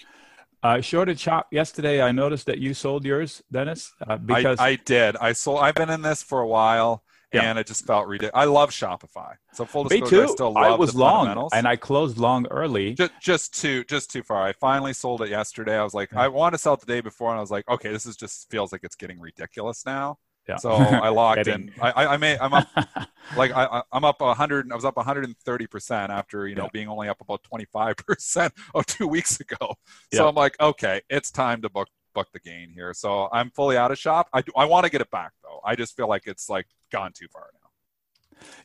I 0.63 0.77
uh, 0.77 0.81
shorted 0.81 1.19
shop 1.19 1.47
yesterday. 1.51 2.01
I 2.01 2.11
noticed 2.11 2.45
that 2.45 2.59
you 2.59 2.73
sold 2.73 3.03
yours, 3.03 3.41
Dennis. 3.51 3.93
Uh, 4.05 4.17
because 4.17 4.59
I, 4.59 4.69
I, 4.69 4.75
did. 4.75 5.15
I 5.17 5.33
sold. 5.33 5.61
I've 5.61 5.75
been 5.75 5.89
in 5.89 6.01
this 6.01 6.21
for 6.21 6.41
a 6.41 6.47
while 6.47 7.03
yeah. 7.33 7.43
and 7.43 7.59
it 7.59 7.67
just 7.67 7.85
felt 7.85 8.07
ridiculous. 8.07 8.33
I 8.33 8.45
love 8.45 8.71
Shopify. 8.71 9.35
So 9.53 9.65
full 9.65 9.85
disclosure, 9.85 10.15
Me 10.15 10.21
too. 10.21 10.23
I 10.23 10.33
still 10.33 10.53
love 10.53 10.63
I 10.63 10.75
was 10.75 10.95
long, 10.95 11.49
and 11.53 11.67
I 11.67 11.75
closed 11.75 12.17
long 12.17 12.47
early. 12.47 12.93
Just, 12.93 13.13
just 13.21 13.59
too, 13.59 13.83
just 13.85 14.11
too 14.11 14.23
far. 14.23 14.45
I 14.45 14.53
finally 14.53 14.93
sold 14.93 15.21
it 15.21 15.29
yesterday. 15.29 15.77
I 15.77 15.83
was 15.83 15.93
like, 15.93 16.11
yeah. 16.11 16.21
I 16.21 16.27
want 16.27 16.53
to 16.53 16.57
sell 16.57 16.73
it 16.73 16.81
the 16.81 16.85
day 16.85 17.01
before, 17.01 17.29
and 17.29 17.37
I 17.37 17.41
was 17.41 17.51
like, 17.51 17.67
okay, 17.69 17.91
this 17.91 18.05
is 18.05 18.15
just 18.15 18.49
feels 18.49 18.71
like 18.71 18.81
it's 18.83 18.95
getting 18.95 19.19
ridiculous 19.19 19.85
now. 19.85 20.17
Yeah. 20.47 20.57
So 20.57 20.71
I 20.71 21.09
locked 21.09 21.47
in. 21.47 21.71
I, 21.81 22.05
I, 22.05 22.17
may, 22.17 22.37
I'm 22.37 22.53
up, 22.53 22.67
like 23.37 23.51
I, 23.51 23.83
I'm 23.91 24.03
up 24.03 24.21
100. 24.21 24.71
I 24.71 24.75
was 24.75 24.85
up 24.85 24.97
130 24.97 25.67
percent 25.67 26.11
after 26.11 26.47
you 26.47 26.55
know 26.55 26.63
yeah. 26.63 26.69
being 26.73 26.87
only 26.87 27.09
up 27.09 27.21
about 27.21 27.43
25 27.43 27.97
percent 27.97 28.53
of 28.75 28.81
oh, 28.81 28.81
two 28.81 29.07
weeks 29.07 29.39
ago. 29.39 29.75
So. 30.13 30.27
I'm 30.27 30.35
like, 30.35 30.59
okay, 30.59 31.01
it's 31.09 31.31
time 31.31 31.61
to 31.61 31.69
book 31.69 31.87
book 32.13 32.27
the 32.33 32.39
gain 32.39 32.71
here. 32.73 32.93
So 32.93 33.29
I'm 33.31 33.51
fully 33.51 33.77
out 33.77 33.91
of 33.91 33.97
shop. 33.97 34.27
I 34.33 34.41
do, 34.41 34.51
I 34.55 34.65
want 34.65 34.85
to 34.85 34.91
get 34.91 35.01
it 35.01 35.11
back 35.11 35.31
though. 35.43 35.59
I 35.65 35.75
just 35.75 35.95
feel 35.95 36.07
like 36.07 36.23
it's 36.25 36.49
like 36.49 36.67
gone 36.91 37.11
too 37.13 37.27
far 37.31 37.47
now. 37.53 37.61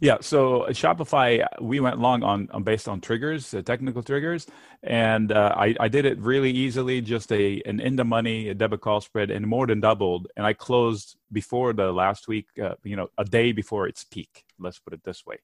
Yeah, 0.00 0.18
so 0.20 0.66
Shopify, 0.70 1.46
we 1.60 1.80
went 1.80 1.98
long 1.98 2.22
on, 2.22 2.48
on 2.50 2.62
based 2.62 2.88
on 2.88 3.00
triggers, 3.00 3.52
uh, 3.52 3.62
technical 3.62 4.02
triggers, 4.02 4.46
and 4.82 5.32
uh, 5.32 5.54
I, 5.56 5.74
I 5.78 5.88
did 5.88 6.06
it 6.06 6.18
really 6.18 6.50
easily, 6.50 7.00
just 7.00 7.30
a 7.32 7.60
an 7.66 7.80
in 7.80 7.96
the 7.96 8.04
money 8.04 8.48
a 8.48 8.54
debit 8.54 8.80
call 8.80 9.00
spread, 9.00 9.30
and 9.30 9.46
more 9.46 9.66
than 9.66 9.80
doubled. 9.80 10.28
And 10.36 10.46
I 10.46 10.52
closed 10.54 11.16
before 11.30 11.72
the 11.74 11.92
last 11.92 12.28
week, 12.28 12.46
uh, 12.62 12.74
you 12.84 12.96
know, 12.96 13.08
a 13.18 13.24
day 13.24 13.52
before 13.52 13.86
its 13.86 14.04
peak. 14.04 14.44
Let's 14.58 14.78
put 14.78 14.94
it 14.94 15.04
this 15.04 15.26
way. 15.26 15.36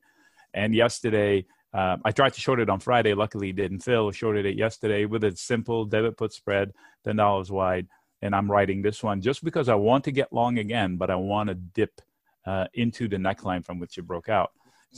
And 0.55 0.75
yesterday, 0.75 1.45
uh, 1.75 1.97
I 2.05 2.13
tried 2.13 2.35
to 2.35 2.41
short 2.41 2.61
it 2.61 2.69
on 2.69 2.81
Friday. 2.81 3.15
Luckily, 3.15 3.53
didn't 3.53 3.81
fill. 3.81 4.11
Shorted 4.11 4.45
it 4.45 4.57
yesterday 4.57 5.07
with 5.07 5.25
a 5.25 5.35
simple 5.37 5.85
debit 5.85 6.17
put 6.17 6.33
spread, 6.33 6.73
ten 7.05 7.17
dollars 7.17 7.51
wide, 7.51 7.89
and 8.21 8.35
I'm 8.35 8.51
writing 8.51 8.83
this 8.83 9.03
one 9.03 9.21
just 9.23 9.43
because 9.43 9.69
I 9.69 9.75
want 9.75 10.05
to 10.05 10.13
get 10.13 10.33
long 10.33 10.59
again, 10.59 10.97
but 10.97 11.11
I 11.11 11.15
want 11.15 11.49
to 11.49 11.55
dip 11.55 12.01
uh, 12.47 12.67
into 12.75 13.09
the 13.09 13.17
neckline 13.17 13.65
from 13.65 13.79
which 13.79 13.97
it 13.97 14.03
broke 14.03 14.29
out. 14.29 14.51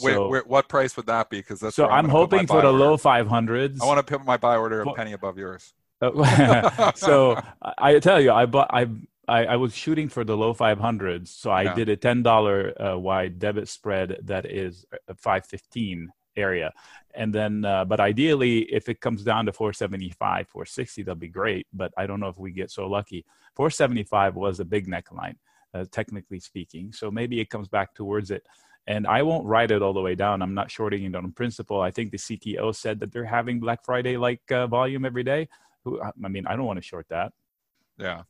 Wait, 0.03 0.15
so, 0.15 0.29
wait, 0.29 0.47
what 0.49 0.69
price 0.69 0.97
would 0.97 1.07
that 1.07 1.31
be? 1.31 1.39
Because 1.39 1.61
that's 1.61 1.77
so 1.77 1.87
I'm, 1.87 2.07
I'm 2.07 2.11
hoping 2.11 2.47
for 2.49 2.61
the 2.61 2.73
order. 2.73 2.79
low 2.79 2.97
500s. 2.97 3.81
I 3.81 3.87
want 3.87 4.05
to 4.05 4.19
put 4.19 4.27
my 4.27 4.37
buy 4.37 4.57
order 4.57 4.81
a 4.81 4.93
penny 4.93 5.13
above 5.13 5.39
yours. 5.39 5.73
so 6.97 7.41
I 7.79 7.99
tell 8.01 8.21
you, 8.21 8.33
I 8.33 8.47
bought 8.47 8.71
I. 8.71 8.89
I, 9.27 9.47
I, 9.47 9.57
was 9.57 9.75
shooting 9.75 10.11
for 10.11 10.23
the 10.23 10.37
low 10.37 10.53
500s, 10.53 11.29
so 11.29 11.51
I 11.51 11.63
yeah. 11.63 11.75
did 11.75 11.89
a 11.89 11.97
$10 11.97 12.93
uh, 12.93 12.99
wide 12.99 13.39
debit 13.39 13.71
spread 13.71 14.19
that 14.25 14.45
is 14.45 14.85
515 15.17 16.11
area, 16.37 16.73
and 17.15 17.35
then 17.35 17.65
uh, 17.65 17.85
but 17.85 18.01
ideally, 18.01 18.61
if 18.73 18.89
it 18.89 19.01
comes 19.01 19.23
down 19.23 19.47
to 19.47 19.53
475, 19.53 20.49
460, 20.49 21.03
that'll 21.03 21.15
be 21.17 21.29
great. 21.29 21.67
But 21.73 21.93
I 21.97 22.07
don't 22.07 22.21
know 22.21 22.29
if 22.29 22.39
we 22.39 22.51
get 22.53 22.71
so 22.71 22.87
lucky. 22.87 23.25
475 23.57 24.35
was 24.35 24.61
a 24.61 24.65
big 24.65 24.87
neckline 24.87 25.37
uh, 25.75 25.85
technically 25.91 26.41
speaking. 26.41 26.93
So 26.93 27.11
maybe 27.11 27.41
it 27.41 27.51
comes 27.51 27.69
back 27.69 27.95
towards 27.95 28.31
it. 28.31 28.47
And 28.87 29.07
I 29.07 29.23
won't 29.23 29.47
write 29.47 29.71
it 29.71 29.83
all 29.83 29.95
the 29.95 30.01
way 30.01 30.15
down. 30.15 30.43
I'm 30.43 30.55
not 30.55 30.71
shorting 30.71 31.05
it 31.05 31.15
on 31.15 31.33
principle. 31.33 31.81
I 31.81 31.91
think 31.91 32.11
the 32.11 32.19
CTO 32.19 32.75
said 32.75 33.01
that 33.01 33.13
they're 33.13 33.25
having 33.25 33.59
Black 33.59 33.85
Friday 33.85 34.17
like 34.17 34.41
uh, 34.53 34.67
volume 34.67 35.05
every 35.05 35.25
day. 35.25 35.49
Who, 35.85 36.01
I 36.03 36.29
mean, 36.29 36.47
I 36.47 36.55
don't 36.55 36.67
want 36.67 36.79
to 36.79 36.83
short 36.83 37.07
that. 37.09 37.33
Yeah, 37.99 38.23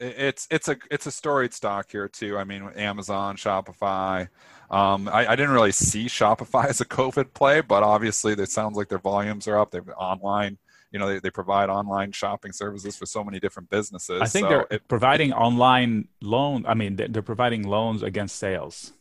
it's 0.00 0.48
it's 0.50 0.68
a 0.68 0.76
it's 0.90 1.06
a 1.06 1.12
storied 1.12 1.54
stock 1.54 1.90
here 1.90 2.08
too. 2.08 2.36
I 2.36 2.44
mean, 2.44 2.68
Amazon, 2.76 3.36
Shopify. 3.36 4.28
Um, 4.70 5.08
I, 5.08 5.26
I, 5.26 5.36
didn't 5.36 5.50
really 5.50 5.72
see 5.72 6.06
Shopify 6.06 6.66
as 6.68 6.80
a 6.80 6.84
COVID 6.84 7.34
play, 7.34 7.60
but 7.60 7.82
obviously, 7.82 8.34
it 8.34 8.50
sounds 8.50 8.76
like 8.76 8.88
their 8.88 8.98
volumes 8.98 9.48
are 9.48 9.58
up. 9.58 9.72
They've 9.72 9.88
online 9.96 10.58
you 10.92 10.98
know 10.98 11.08
they, 11.08 11.18
they 11.20 11.30
provide 11.30 11.68
online 11.68 12.12
shopping 12.12 12.52
services 12.52 12.96
for 12.96 13.06
so 13.06 13.22
many 13.22 13.38
different 13.38 13.70
businesses 13.70 14.20
i 14.20 14.26
think 14.26 14.44
so 14.44 14.48
they're 14.48 14.66
it, 14.70 14.88
providing 14.88 15.32
online 15.32 16.08
loan 16.20 16.64
i 16.66 16.74
mean 16.74 16.96
they're 16.96 17.22
providing 17.22 17.62
loans 17.62 18.02
against 18.02 18.36
sales 18.36 18.92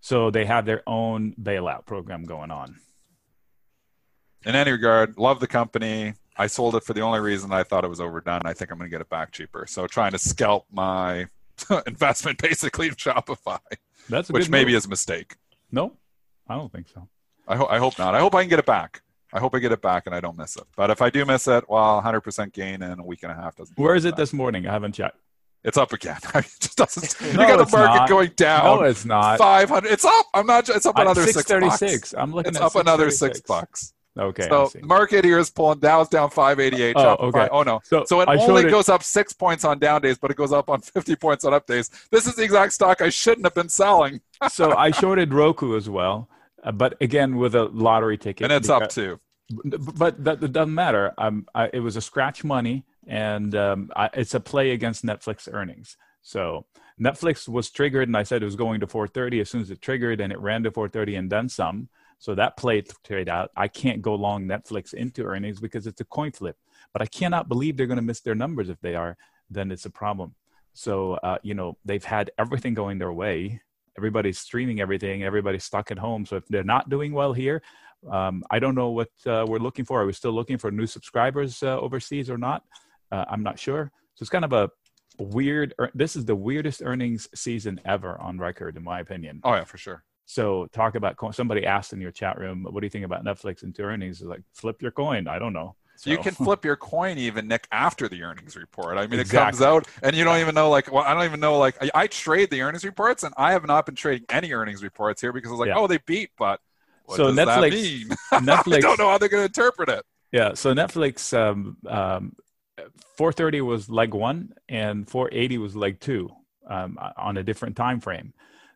so 0.00 0.30
they 0.30 0.44
have 0.44 0.66
their 0.66 0.82
own 0.86 1.34
bailout 1.40 1.86
program 1.86 2.24
going 2.24 2.50
on 2.50 2.76
in 4.44 4.54
any 4.54 4.70
regard 4.70 5.16
love 5.18 5.40
the 5.40 5.46
company 5.46 6.14
i 6.36 6.46
sold 6.46 6.74
it 6.74 6.82
for 6.84 6.92
the 6.94 7.00
only 7.00 7.20
reason 7.20 7.52
i 7.52 7.62
thought 7.62 7.84
it 7.84 7.88
was 7.88 8.00
overdone 8.00 8.40
i 8.44 8.52
think 8.52 8.70
i'm 8.70 8.78
going 8.78 8.88
to 8.90 8.94
get 8.94 9.00
it 9.00 9.08
back 9.08 9.30
cheaper 9.32 9.66
so 9.66 9.86
trying 9.86 10.12
to 10.12 10.18
scalp 10.18 10.66
my 10.72 11.26
investment 11.86 12.36
basically 12.38 12.88
in 12.88 12.94
Shopify, 12.94 13.60
That's 14.08 14.28
a 14.28 14.32
which 14.32 14.48
maybe 14.50 14.72
move. 14.72 14.78
is 14.78 14.86
a 14.86 14.88
mistake. 14.88 15.36
no. 15.70 15.92
I 16.48 16.56
don't 16.56 16.70
think 16.70 16.88
so. 16.88 17.08
I, 17.48 17.56
ho- 17.56 17.68
I 17.70 17.78
hope 17.78 17.98
not. 17.98 18.14
I 18.14 18.20
hope 18.20 18.34
I 18.34 18.42
can 18.42 18.50
get 18.50 18.58
it 18.58 18.66
back. 18.66 19.00
I 19.32 19.38
hope 19.40 19.54
I 19.54 19.60
get 19.60 19.72
it 19.72 19.80
back 19.80 20.04
and 20.06 20.14
I 20.14 20.20
don't 20.20 20.36
miss 20.36 20.56
it. 20.56 20.64
But 20.76 20.90
if 20.90 21.00
I 21.00 21.08
do 21.10 21.24
miss 21.24 21.48
it, 21.48 21.64
well, 21.70 22.02
100% 22.02 22.52
gain 22.52 22.82
in 22.82 22.98
a 22.98 23.04
week 23.04 23.22
and 23.22 23.32
a 23.32 23.34
half 23.34 23.56
doesn't. 23.56 23.78
Where 23.78 23.94
is 23.94 24.04
it 24.04 24.14
this 24.16 24.32
morning? 24.34 24.66
I 24.66 24.72
haven't 24.72 24.92
checked. 24.94 25.18
It's 25.62 25.78
up 25.78 25.92
again. 25.94 26.18
it 26.34 26.44
just 26.60 26.76
doesn't. 26.76 27.16
No, 27.34 27.42
you 27.42 27.48
got 27.48 27.66
the 27.70 27.76
market 27.76 27.94
not. 27.96 28.08
going 28.10 28.30
down. 28.36 28.64
No, 28.64 28.82
it's 28.82 29.04
not. 29.06 29.38
500. 29.38 29.90
It's 29.90 30.04
up. 30.04 30.26
I'm 30.34 30.46
not. 30.46 30.68
It's 30.68 30.84
up 30.84 30.98
another 30.98 31.22
six 31.22 31.36
bucks. 31.36 31.46
636. 31.78 32.14
I'm 32.18 32.32
looking 32.34 32.50
It's 32.50 32.60
up 32.60 32.74
another 32.74 33.10
six 33.10 33.40
bucks. 33.40 33.94
Okay. 34.18 34.48
So 34.48 34.70
market 34.82 35.24
here 35.24 35.38
is 35.38 35.50
pulling 35.50 35.80
down. 35.80 36.02
It's 36.02 36.10
down 36.10 36.30
588. 36.30 36.94
Oh, 36.96 37.16
okay. 37.28 37.48
Oh 37.50 37.62
no. 37.62 37.80
So 37.84 38.04
So 38.06 38.20
it 38.20 38.28
I 38.28 38.36
only 38.36 38.62
it- 38.62 38.70
goes 38.70 38.88
up 38.88 39.02
six 39.02 39.32
points 39.32 39.64
on 39.64 39.78
down 39.78 40.02
days, 40.02 40.18
but 40.18 40.30
it 40.30 40.36
goes 40.36 40.52
up 40.52 40.70
on 40.70 40.80
50 40.82 41.16
points 41.16 41.44
on 41.44 41.52
up 41.52 41.66
days. 41.66 41.90
This 42.10 42.26
is 42.26 42.36
the 42.36 42.42
exact 42.44 42.72
stock 42.74 43.00
I 43.02 43.08
shouldn't 43.08 43.44
have 43.46 43.54
been 43.54 43.68
selling, 43.68 44.20
so 44.50 44.76
I 44.76 44.90
shorted 44.92 45.34
Roku 45.34 45.76
as 45.76 45.90
well, 45.90 46.28
uh, 46.62 46.70
but 46.72 46.96
again 47.00 47.36
with 47.36 47.54
a 47.56 47.64
lottery 47.64 48.16
ticket. 48.16 48.44
and 48.44 48.52
it's 48.52 48.68
up 48.70 48.88
too. 48.88 49.18
But 49.64 50.24
that, 50.24 50.40
that 50.40 50.52
doesn't 50.52 50.74
matter. 50.74 51.12
Um, 51.18 51.46
I, 51.54 51.68
it 51.72 51.80
was 51.80 51.96
a 51.96 52.00
scratch 52.00 52.44
money, 52.44 52.84
and 53.06 53.54
um, 53.54 53.90
I, 53.94 54.08
it's 54.14 54.34
a 54.34 54.40
play 54.40 54.70
against 54.70 55.04
Netflix 55.04 55.52
earnings. 55.52 55.96
So 56.22 56.64
Netflix 57.00 57.46
was 57.48 57.70
triggered, 57.70 58.08
and 58.08 58.16
I 58.16 58.22
said 58.22 58.42
it 58.42 58.46
was 58.46 58.56
going 58.56 58.80
to 58.80 58.86
430 58.86 59.40
as 59.40 59.50
soon 59.50 59.60
as 59.60 59.70
it 59.70 59.82
triggered, 59.82 60.20
and 60.20 60.32
it 60.32 60.38
ran 60.40 60.62
to 60.62 60.70
430 60.70 61.16
and 61.16 61.30
then 61.30 61.48
some. 61.48 61.88
So 62.18 62.34
that 62.34 62.56
played 62.56 62.88
trade 63.04 63.28
out. 63.28 63.50
I 63.56 63.68
can't 63.68 64.02
go 64.02 64.14
long 64.14 64.44
Netflix 64.46 64.94
into 64.94 65.24
earnings 65.24 65.60
because 65.60 65.86
it's 65.86 66.00
a 66.00 66.04
coin 66.04 66.32
flip. 66.32 66.56
But 66.92 67.02
I 67.02 67.06
cannot 67.06 67.48
believe 67.48 67.76
they're 67.76 67.86
going 67.86 67.96
to 67.96 68.02
miss 68.02 68.20
their 68.20 68.34
numbers. 68.34 68.68
If 68.68 68.80
they 68.80 68.94
are, 68.94 69.16
then 69.50 69.70
it's 69.70 69.84
a 69.84 69.90
problem. 69.90 70.34
So 70.72 71.14
uh, 71.14 71.38
you 71.42 71.54
know 71.54 71.76
they've 71.84 72.04
had 72.04 72.30
everything 72.38 72.74
going 72.74 72.98
their 72.98 73.12
way. 73.12 73.60
Everybody's 73.96 74.38
streaming 74.38 74.80
everything. 74.80 75.22
Everybody's 75.22 75.64
stuck 75.64 75.90
at 75.90 75.98
home. 75.98 76.26
So 76.26 76.36
if 76.36 76.46
they're 76.48 76.64
not 76.64 76.88
doing 76.88 77.12
well 77.12 77.32
here, 77.32 77.62
um, 78.10 78.42
I 78.50 78.58
don't 78.58 78.74
know 78.74 78.90
what 78.90 79.10
uh, 79.26 79.44
we're 79.48 79.58
looking 79.58 79.84
for. 79.84 80.02
Are 80.02 80.06
we 80.06 80.12
still 80.12 80.32
looking 80.32 80.58
for 80.58 80.70
new 80.70 80.86
subscribers 80.86 81.62
uh, 81.62 81.78
overseas 81.78 82.28
or 82.28 82.38
not? 82.38 82.64
Uh, 83.12 83.24
I'm 83.28 83.42
not 83.42 83.58
sure. 83.58 83.92
So 84.14 84.22
it's 84.22 84.30
kind 84.30 84.44
of 84.44 84.52
a 84.52 84.70
weird. 85.18 85.74
This 85.94 86.16
is 86.16 86.24
the 86.24 86.34
weirdest 86.34 86.82
earnings 86.84 87.28
season 87.34 87.80
ever 87.84 88.20
on 88.20 88.38
record, 88.38 88.76
in 88.76 88.84
my 88.84 89.00
opinion. 89.00 89.40
Oh 89.44 89.54
yeah, 89.54 89.64
for 89.64 89.78
sure. 89.78 90.04
So 90.26 90.66
talk 90.72 90.94
about 90.94 91.16
somebody 91.34 91.66
asked 91.66 91.92
in 91.92 92.00
your 92.00 92.10
chat 92.10 92.38
room, 92.38 92.66
"What 92.68 92.80
do 92.80 92.86
you 92.86 92.90
think 92.90 93.04
about 93.04 93.24
Netflix 93.24 93.62
into 93.62 93.82
earnings?" 93.82 94.20
It's 94.20 94.28
like 94.28 94.42
flip 94.52 94.80
your 94.80 94.90
coin. 94.90 95.28
I 95.28 95.38
don't 95.38 95.52
know. 95.52 95.76
So 95.96 96.10
you 96.10 96.18
can 96.18 96.34
flip 96.44 96.64
your 96.64 96.76
coin 96.76 97.18
even 97.18 97.46
Nick 97.46 97.68
after 97.70 98.08
the 98.08 98.22
earnings 98.22 98.56
report. 98.56 98.96
I 98.96 99.06
mean, 99.06 99.20
it 99.20 99.28
comes 99.28 99.60
out 99.60 99.86
and 100.02 100.16
you 100.16 100.24
don't 100.24 100.40
even 100.40 100.54
know 100.54 100.70
like 100.70 100.90
well, 100.90 101.04
I 101.04 101.14
don't 101.14 101.24
even 101.24 101.40
know 101.40 101.58
like 101.58 101.76
I, 101.82 101.90
I 101.94 102.06
trade 102.06 102.50
the 102.50 102.62
earnings 102.62 102.84
reports 102.84 103.22
and 103.22 103.34
I 103.36 103.52
have 103.52 103.66
not 103.66 103.86
been 103.86 103.94
trading 103.94 104.26
any 104.30 104.52
earnings 104.52 104.82
reports 104.82 105.20
here 105.20 105.32
because 105.32 105.50
I 105.50 105.52
was 105.52 105.60
like, 105.60 105.68
Yeah. 105.68 105.78
oh, 105.78 105.86
they 105.86 105.98
beat, 105.98 106.30
but 106.38 106.60
what 107.04 107.16
So 107.16 107.26
does 107.28 107.36
that 107.36 107.48
Netflix- 107.48 108.16
I 108.32 108.80
don't 108.80 108.98
know 108.98 109.10
how 109.10 109.18
they're 109.18 109.28
going 109.28 109.42
to 109.42 109.46
interpret 109.46 109.88
it. 109.88 110.04
Yeah. 110.32 110.54
So 110.54 110.74
Netflix, 110.74 111.36
um, 111.36 111.76
um, 111.86 112.34
430 113.16 113.60
was 113.60 113.88
leg 113.88 114.14
one, 114.14 114.52
and 114.68 115.08
480 115.08 115.58
was 115.58 115.76
leg 115.76 116.00
two 116.00 116.28
um, 116.68 116.98
on 117.16 117.36
a 117.36 117.42
different 117.42 117.76
time 117.76 118.00
frame. 118.00 118.32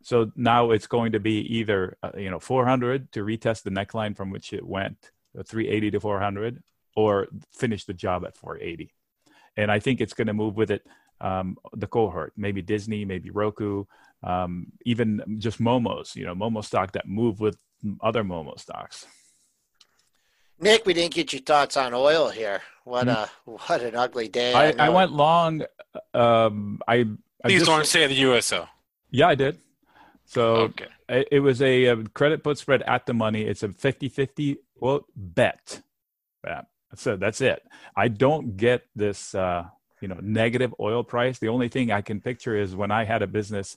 So 0.09 0.32
now 0.36 0.70
it's 0.70 0.86
going 0.86 1.12
to 1.12 1.20
be 1.20 1.40
either 1.59 1.98
uh, 2.02 2.12
you 2.16 2.30
know 2.30 2.38
400 2.40 3.12
to 3.12 3.20
retest 3.22 3.62
the 3.64 3.70
neckline 3.70 4.16
from 4.16 4.30
which 4.30 4.54
it 4.54 4.64
went, 4.66 5.11
uh, 5.38 5.42
380 5.42 5.90
to 5.90 6.00
400, 6.00 6.62
or 6.96 7.28
finish 7.52 7.84
the 7.84 7.92
job 7.92 8.24
at 8.24 8.34
480. 8.34 8.90
And 9.59 9.70
I 9.70 9.80
think 9.80 10.00
it's 10.00 10.14
going 10.14 10.28
to 10.28 10.32
move 10.32 10.56
with 10.56 10.70
it 10.70 10.86
um, 11.20 11.59
the 11.74 11.86
cohort, 11.86 12.32
maybe 12.38 12.62
Disney, 12.62 13.04
maybe 13.04 13.28
Roku, 13.28 13.84
um, 14.22 14.72
even 14.86 15.36
just 15.38 15.61
Momos. 15.61 16.16
You 16.16 16.24
know, 16.24 16.34
Momo 16.34 16.64
stock 16.64 16.92
that 16.92 17.06
move 17.06 17.38
with 17.38 17.59
other 18.00 18.24
Momo 18.24 18.59
stocks. 18.59 19.04
Nick, 20.59 20.86
we 20.86 20.94
didn't 20.94 21.12
get 21.12 21.34
your 21.34 21.42
thoughts 21.42 21.76
on 21.76 21.92
oil 21.92 22.30
here. 22.30 22.62
What 22.84 23.04
Hmm. 23.09 23.11
a 23.11 23.30
what 23.44 23.82
an 23.82 23.94
ugly 23.94 24.28
day. 24.28 24.54
I, 24.54 24.68
I 24.68 24.86
know. 24.86 24.92
went 24.92 25.12
long. 25.12 25.64
Um, 26.14 26.80
I 26.88 26.94
I 26.94 27.04
Please 27.44 27.59
just- 27.61 27.66
don't 27.66 27.86
say 27.86 28.06
the 28.06 28.14
USO. 28.14 28.66
Yeah, 29.11 29.28
I 29.28 29.34
did. 29.34 29.59
So 30.28 30.74
Okay. 30.74 30.88
it, 31.08 31.28
it 31.32 31.40
was 31.40 31.62
a, 31.62 31.88
uh 31.88 31.96
credit 32.14 32.44
put 32.44 32.58
spread 32.58 32.82
at 32.84 33.06
the 33.06 33.14
money. 33.14 33.42
It's 33.42 33.64
a 33.64 33.70
50-50 33.70 34.58
well 34.76 35.06
bet. 35.16 35.82
Yeah. 36.46 36.62
So 36.96 37.16
that's 37.16 37.42
it. 37.42 37.62
I 37.96 38.08
don't 38.08 38.56
get 38.56 38.84
this 38.96 39.34
uh, 39.34 39.64
you 40.02 40.08
know 40.08 40.18
negative 40.22 40.74
oil 40.80 41.04
price. 41.04 41.38
The 41.40 41.48
only 41.48 41.68
thing 41.68 41.92
I 41.92 42.02
can 42.02 42.20
picture 42.20 42.56
is 42.56 42.76
when 42.76 42.92
I 42.92 43.04
had 43.04 43.22
a 43.22 43.28
business 43.28 43.76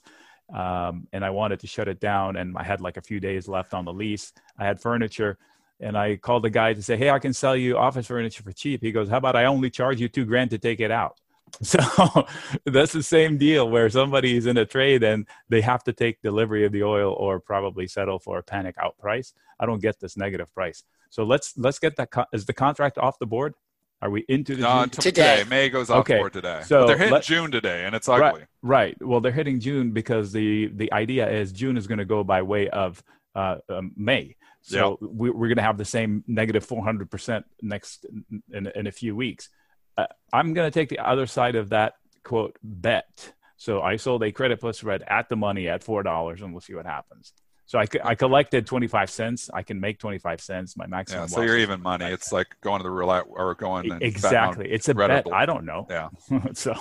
um, 0.54 1.08
and 1.12 1.24
I 1.24 1.30
wanted 1.30 1.60
to 1.62 1.68
shut 1.68 1.88
it 1.88 2.00
down 2.00 2.36
and 2.36 2.56
I 2.58 2.64
had 2.64 2.80
like 2.82 2.98
a 2.98 3.02
few 3.02 3.20
days 3.20 3.48
left 3.48 3.74
on 3.74 3.86
the 3.86 3.94
lease. 3.94 4.32
I 4.58 4.66
had 4.66 4.80
furniture 4.80 5.38
and 5.80 5.98
I 5.98 6.16
called 6.16 6.44
the 6.44 6.50
guy 6.50 6.74
to 6.74 6.82
say, 6.82 6.96
"Hey, 6.98 7.10
I 7.10 7.20
can 7.20 7.34
sell 7.34 7.56
you 7.56 7.78
office 7.78 8.08
furniture 8.08 8.44
for 8.44 8.52
cheap." 8.52 8.82
He 8.82 8.92
goes, 8.92 9.08
"How 9.10 9.18
about 9.18 9.36
I 9.36 9.46
only 9.46 9.70
charge 9.70 10.00
you 10.00 10.08
2 10.10 10.26
grand 10.26 10.50
to 10.50 10.58
take 10.58 10.80
it 10.80 10.92
out?" 10.92 11.20
So 11.62 12.26
that's 12.64 12.92
the 12.92 13.02
same 13.02 13.38
deal 13.38 13.68
where 13.68 13.88
somebody 13.90 14.36
is 14.36 14.46
in 14.46 14.56
a 14.56 14.64
trade 14.66 15.02
and 15.02 15.26
they 15.48 15.60
have 15.60 15.84
to 15.84 15.92
take 15.92 16.20
delivery 16.22 16.64
of 16.64 16.72
the 16.72 16.82
oil 16.82 17.12
or 17.12 17.40
probably 17.40 17.86
settle 17.86 18.18
for 18.18 18.38
a 18.38 18.42
panic 18.42 18.74
out 18.82 18.98
price. 18.98 19.32
I 19.60 19.66
don't 19.66 19.80
get 19.80 20.00
this 20.00 20.16
negative 20.16 20.52
price. 20.54 20.82
So 21.10 21.24
let's 21.24 21.52
let's 21.56 21.78
get 21.78 21.96
that. 21.96 22.10
Co- 22.10 22.24
is 22.32 22.46
the 22.46 22.52
contract 22.54 22.98
off 22.98 23.18
the 23.18 23.26
board? 23.26 23.54
Are 24.00 24.10
we 24.10 24.24
into 24.28 24.56
the 24.56 24.68
Uh, 24.68 24.86
t- 24.86 25.00
Today. 25.02 25.36
today. 25.38 25.48
May 25.48 25.68
goes 25.68 25.88
off 25.88 26.00
Okay, 26.00 26.18
board 26.18 26.32
today. 26.32 26.62
so 26.64 26.80
But 26.80 26.86
they're 26.88 26.96
hitting 26.98 27.12
let- 27.12 27.22
June 27.22 27.50
today, 27.52 27.84
and 27.84 27.94
it's 27.94 28.08
ugly. 28.08 28.42
Right. 28.62 28.96
Well, 29.00 29.20
they're 29.20 29.30
hitting 29.30 29.60
June 29.60 29.92
because 29.92 30.32
the 30.32 30.66
the 30.74 30.92
idea 30.92 31.30
is 31.30 31.52
June 31.52 31.76
is 31.76 31.86
going 31.86 31.98
to 31.98 32.04
go 32.04 32.24
by 32.24 32.42
way 32.42 32.68
of 32.70 33.00
uh, 33.36 33.58
um, 33.68 33.92
May. 33.96 34.34
So 34.62 34.98
we, 35.00 35.30
we're 35.30 35.48
going 35.48 35.56
to 35.56 35.62
have 35.62 35.78
the 35.78 35.84
same 35.84 36.24
negative 36.26 36.64
400 36.64 37.10
percent 37.10 37.44
next 37.60 38.06
in, 38.52 38.66
in 38.74 38.86
a 38.88 38.92
few 38.92 39.14
weeks. 39.14 39.48
Uh, 39.96 40.06
I'm 40.32 40.54
going 40.54 40.70
to 40.70 40.74
take 40.74 40.88
the 40.88 40.98
other 40.98 41.26
side 41.26 41.56
of 41.56 41.70
that 41.70 41.94
quote 42.24 42.58
bet. 42.62 43.32
So 43.56 43.80
I 43.80 43.96
sold 43.96 44.22
a 44.24 44.32
credit 44.32 44.60
plus 44.60 44.78
spread 44.78 45.02
at 45.06 45.28
the 45.28 45.36
money 45.36 45.68
at 45.68 45.84
four 45.84 46.02
dollars, 46.02 46.42
and 46.42 46.52
we'll 46.52 46.60
see 46.60 46.74
what 46.74 46.86
happens. 46.86 47.32
So 47.66 47.78
I, 47.78 47.86
I 48.04 48.14
collected 48.16 48.66
25 48.66 49.08
cents. 49.08 49.48
I 49.54 49.62
can 49.62 49.80
make 49.80 49.98
25 49.98 50.40
cents. 50.42 50.76
My 50.76 50.86
maximum. 50.86 51.22
Yeah, 51.22 51.26
so 51.26 51.40
you're 51.40 51.56
even 51.58 51.80
money. 51.80 52.04
It's 52.06 52.32
like 52.32 52.48
going 52.60 52.80
to 52.80 52.82
the 52.82 52.90
roulette 52.90 53.24
or 53.28 53.54
going 53.54 53.90
and 53.90 54.02
exactly. 54.02 54.70
It's 54.70 54.88
a 54.88 54.94
bet. 54.94 55.26
I 55.32 55.46
don't 55.46 55.64
know. 55.64 55.86
Yeah, 55.88 56.08
so 56.54 56.74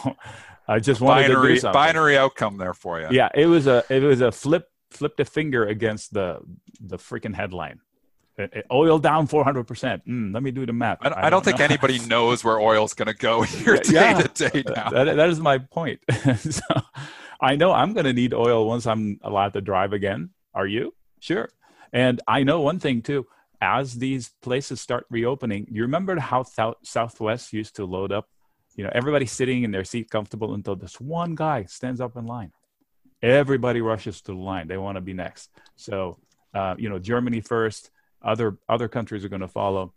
I 0.67 0.79
just 0.79 1.01
wanted 1.01 1.23
to 1.23 1.27
do 1.27 1.33
binary 1.35 1.59
something 1.59 1.73
binary 1.79 2.17
outcome 2.17 2.57
there 2.57 2.73
for 2.73 2.99
you. 2.99 3.07
yeah 3.11 3.29
it 3.33 3.45
was 3.45 3.67
a 3.67 3.83
it 3.89 4.01
was 4.01 4.21
a 4.21 4.31
flip 4.31 4.67
flip 4.89 5.17
the 5.17 5.25
finger 5.25 5.65
against 5.65 6.13
the 6.13 6.39
the 6.79 6.97
freaking 6.97 7.35
headline 7.35 7.79
oil 8.71 8.99
down 8.99 9.27
400 9.27 9.65
percent. 9.65 10.05
Mm, 10.07 10.33
let 10.33 10.43
me 10.43 10.51
do 10.51 10.65
the 10.65 10.73
math. 10.73 10.99
I, 11.01 11.09
don't- 11.09 11.17
I 11.25 11.29
don't 11.29 11.43
think 11.45 11.59
know. 11.59 11.65
anybody 11.65 11.99
knows 12.07 12.43
where 12.43 12.59
oil's 12.59 12.93
going 12.93 13.07
to 13.07 13.13
go 13.13 13.41
here 13.59 13.77
day 13.77 13.91
Yeah. 13.93 14.21
to 14.21 14.49
day 14.49 14.63
now. 14.75 14.89
that, 14.89 15.15
that 15.15 15.29
is 15.29 15.39
my 15.39 15.57
point. 15.59 15.99
So 16.37 16.61
i 17.43 17.55
know 17.55 17.71
i'm 17.71 17.93
going 17.93 18.05
to 18.05 18.13
need 18.13 18.35
oil 18.35 18.67
once 18.67 18.85
i'm 18.85 19.19
allowed 19.23 19.53
to 19.53 19.61
drive 19.61 19.93
again. 19.93 20.29
Are 20.53 20.67
you? 20.67 20.93
Sure. 21.19 21.49
And 21.91 22.21
i 22.27 22.43
know 22.43 22.61
one 22.61 22.79
thing 22.79 23.01
too. 23.01 23.25
As 23.63 23.95
these 23.95 24.31
places 24.41 24.81
start 24.81 25.05
reopening 25.09 25.67
you 25.71 25.81
remember 25.83 26.19
how 26.19 26.43
South, 26.43 26.77
southwest 26.83 27.51
used 27.53 27.75
to 27.77 27.85
load 27.85 28.11
up? 28.11 28.27
You 28.75 28.83
know 28.85 28.91
everybody's 28.93 29.31
sitting 29.31 29.63
in 29.63 29.71
their 29.71 29.83
seat 29.83 30.09
comfortable 30.09 30.53
until 30.53 30.75
this 30.75 30.99
one 31.01 31.35
guy 31.35 31.63
stands 31.65 31.99
up 32.01 32.15
in 32.15 32.25
line. 32.25 32.51
Everybody 33.21 33.81
rushes 33.81 34.21
to 34.21 34.31
the 34.31 34.37
line. 34.37 34.67
They 34.67 34.77
want 34.77 34.95
to 34.97 35.01
be 35.01 35.13
next. 35.13 35.49
So 35.75 36.17
uh, 36.53 36.75
you 36.77 36.89
know 36.89 36.99
germany 36.99 37.41
first 37.41 37.91
other 38.23 38.57
other 38.69 38.87
countries 38.87 39.23
are 39.25 39.29
going 39.29 39.41
to 39.41 39.47
follow 39.47 39.93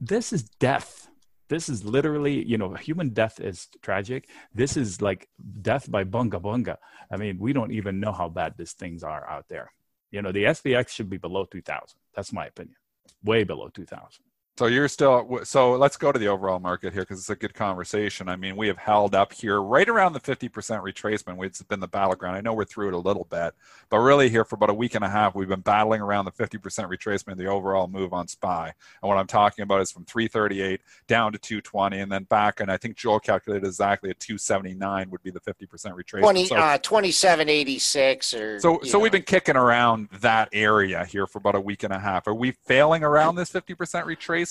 this 0.00 0.32
is 0.32 0.44
death. 0.60 1.08
This 1.48 1.68
is 1.68 1.84
literally 1.84 2.44
you 2.44 2.58
know 2.58 2.74
human 2.74 3.10
death 3.10 3.40
is 3.40 3.68
tragic. 3.82 4.28
This 4.54 4.76
is 4.76 5.00
like 5.02 5.28
death 5.62 5.90
by 5.90 6.04
bunga 6.04 6.40
bunga. 6.40 6.76
I 7.10 7.16
mean 7.16 7.38
we 7.38 7.52
don't 7.52 7.72
even 7.72 8.00
know 8.00 8.12
how 8.12 8.28
bad 8.28 8.54
these 8.56 8.72
things 8.72 9.02
are 9.02 9.28
out 9.28 9.46
there. 9.48 9.72
You 10.10 10.22
know 10.22 10.32
the 10.32 10.44
spx 10.44 10.88
should 10.88 11.10
be 11.10 11.18
below 11.18 11.44
2000 11.44 11.98
that's 12.14 12.32
my 12.32 12.46
opinion. 12.46 12.76
Way 13.22 13.44
below 13.44 13.68
2000 13.68 14.24
So 14.56 14.66
you're 14.66 14.86
still 14.86 15.40
so 15.42 15.72
let's 15.72 15.96
go 15.96 16.12
to 16.12 16.18
the 16.18 16.28
overall 16.28 16.60
market 16.60 16.92
here 16.92 17.02
because 17.02 17.18
it's 17.18 17.28
a 17.28 17.34
good 17.34 17.54
conversation. 17.54 18.28
I 18.28 18.36
mean, 18.36 18.54
we 18.56 18.68
have 18.68 18.78
held 18.78 19.12
up 19.12 19.32
here 19.32 19.60
right 19.60 19.88
around 19.88 20.12
the 20.12 20.20
50% 20.20 20.48
retracement. 20.48 21.44
It's 21.44 21.60
been 21.62 21.80
the 21.80 21.88
battleground. 21.88 22.36
I 22.36 22.40
know 22.40 22.54
we're 22.54 22.64
through 22.64 22.88
it 22.88 22.94
a 22.94 22.98
little 22.98 23.26
bit, 23.28 23.52
but 23.90 23.98
really 23.98 24.28
here 24.28 24.44
for 24.44 24.54
about 24.54 24.70
a 24.70 24.74
week 24.74 24.94
and 24.94 25.04
a 25.04 25.08
half, 25.08 25.34
we've 25.34 25.48
been 25.48 25.58
battling 25.58 26.00
around 26.00 26.26
the 26.26 26.30
50% 26.30 26.60
retracement 26.60 27.36
the 27.36 27.46
overall 27.46 27.88
move 27.88 28.12
on 28.12 28.28
SPY. 28.28 28.72
And 29.02 29.08
what 29.08 29.18
I'm 29.18 29.26
talking 29.26 29.64
about 29.64 29.80
is 29.80 29.90
from 29.90 30.04
338 30.04 30.80
down 31.08 31.32
to 31.32 31.38
220 31.38 31.98
and 31.98 32.12
then 32.12 32.22
back. 32.22 32.60
And 32.60 32.70
I 32.70 32.76
think 32.76 32.96
Joel 32.96 33.18
calculated 33.18 33.66
exactly 33.66 34.10
at 34.10 34.20
279 34.20 35.10
would 35.10 35.22
be 35.24 35.32
the 35.32 35.40
50% 35.40 35.66
retracement. 35.96 36.20
20, 36.20 36.46
So- 36.46 36.56
uh, 36.56 36.78
2786 36.78 38.34
or 38.34 38.60
so, 38.60 38.80
so 38.84 39.00
we've 39.00 39.10
been 39.10 39.22
kicking 39.22 39.56
around 39.56 40.10
that 40.20 40.48
area 40.52 41.04
here 41.06 41.26
for 41.26 41.38
about 41.38 41.56
a 41.56 41.60
week 41.60 41.82
and 41.82 41.92
a 41.92 41.98
half. 41.98 42.28
Are 42.28 42.34
we 42.34 42.52
failing 42.52 43.02
around 43.02 43.34
this 43.34 43.50
50% 43.50 44.06
retracement? 44.06 44.43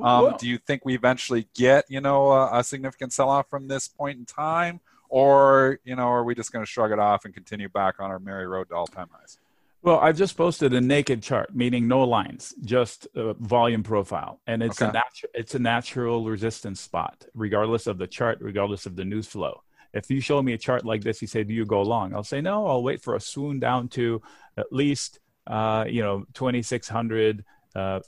Um, 0.00 0.34
do 0.38 0.48
you 0.48 0.58
think 0.58 0.84
we 0.84 0.94
eventually 0.94 1.48
get, 1.54 1.84
you 1.88 2.00
know, 2.00 2.30
a, 2.32 2.58
a 2.60 2.64
significant 2.64 3.12
sell-off 3.12 3.48
from 3.48 3.68
this 3.68 3.88
point 3.88 4.18
in 4.18 4.26
time, 4.26 4.80
or 5.08 5.78
you 5.84 5.96
know, 5.96 6.08
are 6.08 6.24
we 6.24 6.34
just 6.34 6.52
going 6.52 6.64
to 6.64 6.70
shrug 6.70 6.92
it 6.92 6.98
off 6.98 7.24
and 7.24 7.34
continue 7.34 7.68
back 7.68 8.00
on 8.00 8.10
our 8.10 8.18
merry 8.18 8.46
road 8.46 8.68
to 8.68 8.74
all-time 8.74 9.08
highs? 9.12 9.38
Well, 9.82 9.98
I've 9.98 10.16
just 10.16 10.36
posted 10.36 10.74
a 10.74 10.80
naked 10.80 11.22
chart, 11.22 11.54
meaning 11.56 11.88
no 11.88 12.04
lines, 12.04 12.54
just 12.64 13.08
volume 13.14 13.82
profile, 13.82 14.40
and 14.46 14.62
it's 14.62 14.80
Okay. 14.80 14.86
a 14.88 14.92
natural 14.92 15.30
it's 15.34 15.54
a 15.56 15.58
natural 15.58 16.24
resistance 16.24 16.80
spot, 16.80 17.24
regardless 17.34 17.88
of 17.88 17.98
the 17.98 18.06
chart, 18.06 18.38
regardless 18.40 18.86
of 18.86 18.94
the 18.94 19.04
news 19.04 19.26
flow. 19.26 19.62
If 19.92 20.08
you 20.08 20.20
show 20.20 20.40
me 20.40 20.52
a 20.52 20.58
chart 20.58 20.84
like 20.84 21.02
this, 21.02 21.20
you 21.20 21.26
say, 21.26 21.42
"Do 21.42 21.52
you 21.52 21.66
go 21.66 21.82
long?" 21.82 22.14
I'll 22.14 22.22
say, 22.22 22.40
"No, 22.40 22.66
I'll 22.68 22.82
wait 22.84 23.02
for 23.02 23.16
a 23.16 23.20
swoon 23.20 23.58
down 23.58 23.88
to 23.90 24.22
at 24.56 24.72
least 24.72 25.18
uh, 25.48 25.84
you 25.88 26.02
know 26.02 26.26
2600, 26.32 27.44
uh, 27.74 28.00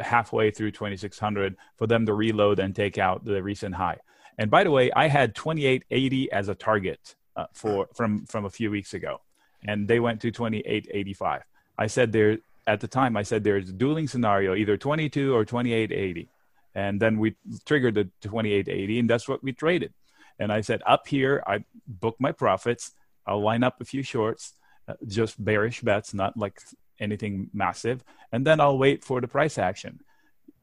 halfway 0.00 0.50
through 0.50 0.70
2600, 0.70 1.56
for 1.76 1.86
them 1.86 2.06
to 2.06 2.14
reload 2.14 2.58
and 2.58 2.74
take 2.74 2.98
out 2.98 3.24
the 3.24 3.42
recent 3.42 3.74
high." 3.74 3.98
And 4.38 4.50
by 4.50 4.64
the 4.64 4.70
way, 4.70 4.90
I 4.92 5.08
had 5.08 5.34
2880 5.34 6.30
as 6.32 6.48
a 6.48 6.54
target 6.54 7.14
uh, 7.36 7.46
for 7.52 7.88
from 7.94 8.26
from 8.26 8.44
a 8.44 8.50
few 8.50 8.70
weeks 8.70 8.94
ago 8.94 9.20
and 9.66 9.88
they 9.88 10.00
went 10.00 10.20
to 10.22 10.30
2885. 10.30 11.42
I 11.78 11.86
said 11.86 12.12
there 12.12 12.38
at 12.66 12.80
the 12.80 12.88
time 12.88 13.16
I 13.16 13.22
said 13.22 13.44
there's 13.44 13.68
a 13.68 13.72
dueling 13.72 14.08
scenario 14.08 14.54
either 14.54 14.76
22 14.76 15.34
or 15.34 15.44
2880. 15.44 16.28
And 16.74 17.00
then 17.00 17.18
we 17.18 17.34
triggered 17.64 17.94
the 17.94 18.04
2880 18.20 18.98
and 19.00 19.10
that's 19.10 19.28
what 19.28 19.42
we 19.42 19.52
traded. 19.52 19.92
And 20.38 20.52
I 20.52 20.60
said 20.60 20.82
up 20.86 21.06
here 21.06 21.42
I 21.46 21.64
book 21.86 22.16
my 22.18 22.32
profits, 22.32 22.92
I'll 23.26 23.42
line 23.42 23.62
up 23.62 23.80
a 23.80 23.84
few 23.84 24.02
shorts, 24.02 24.52
uh, 24.88 24.94
just 25.06 25.42
bearish 25.42 25.80
bets, 25.80 26.14
not 26.14 26.36
like 26.36 26.60
anything 26.98 27.50
massive, 27.52 28.04
and 28.32 28.46
then 28.46 28.60
I'll 28.60 28.78
wait 28.78 29.04
for 29.04 29.20
the 29.20 29.28
price 29.28 29.58
action. 29.58 30.00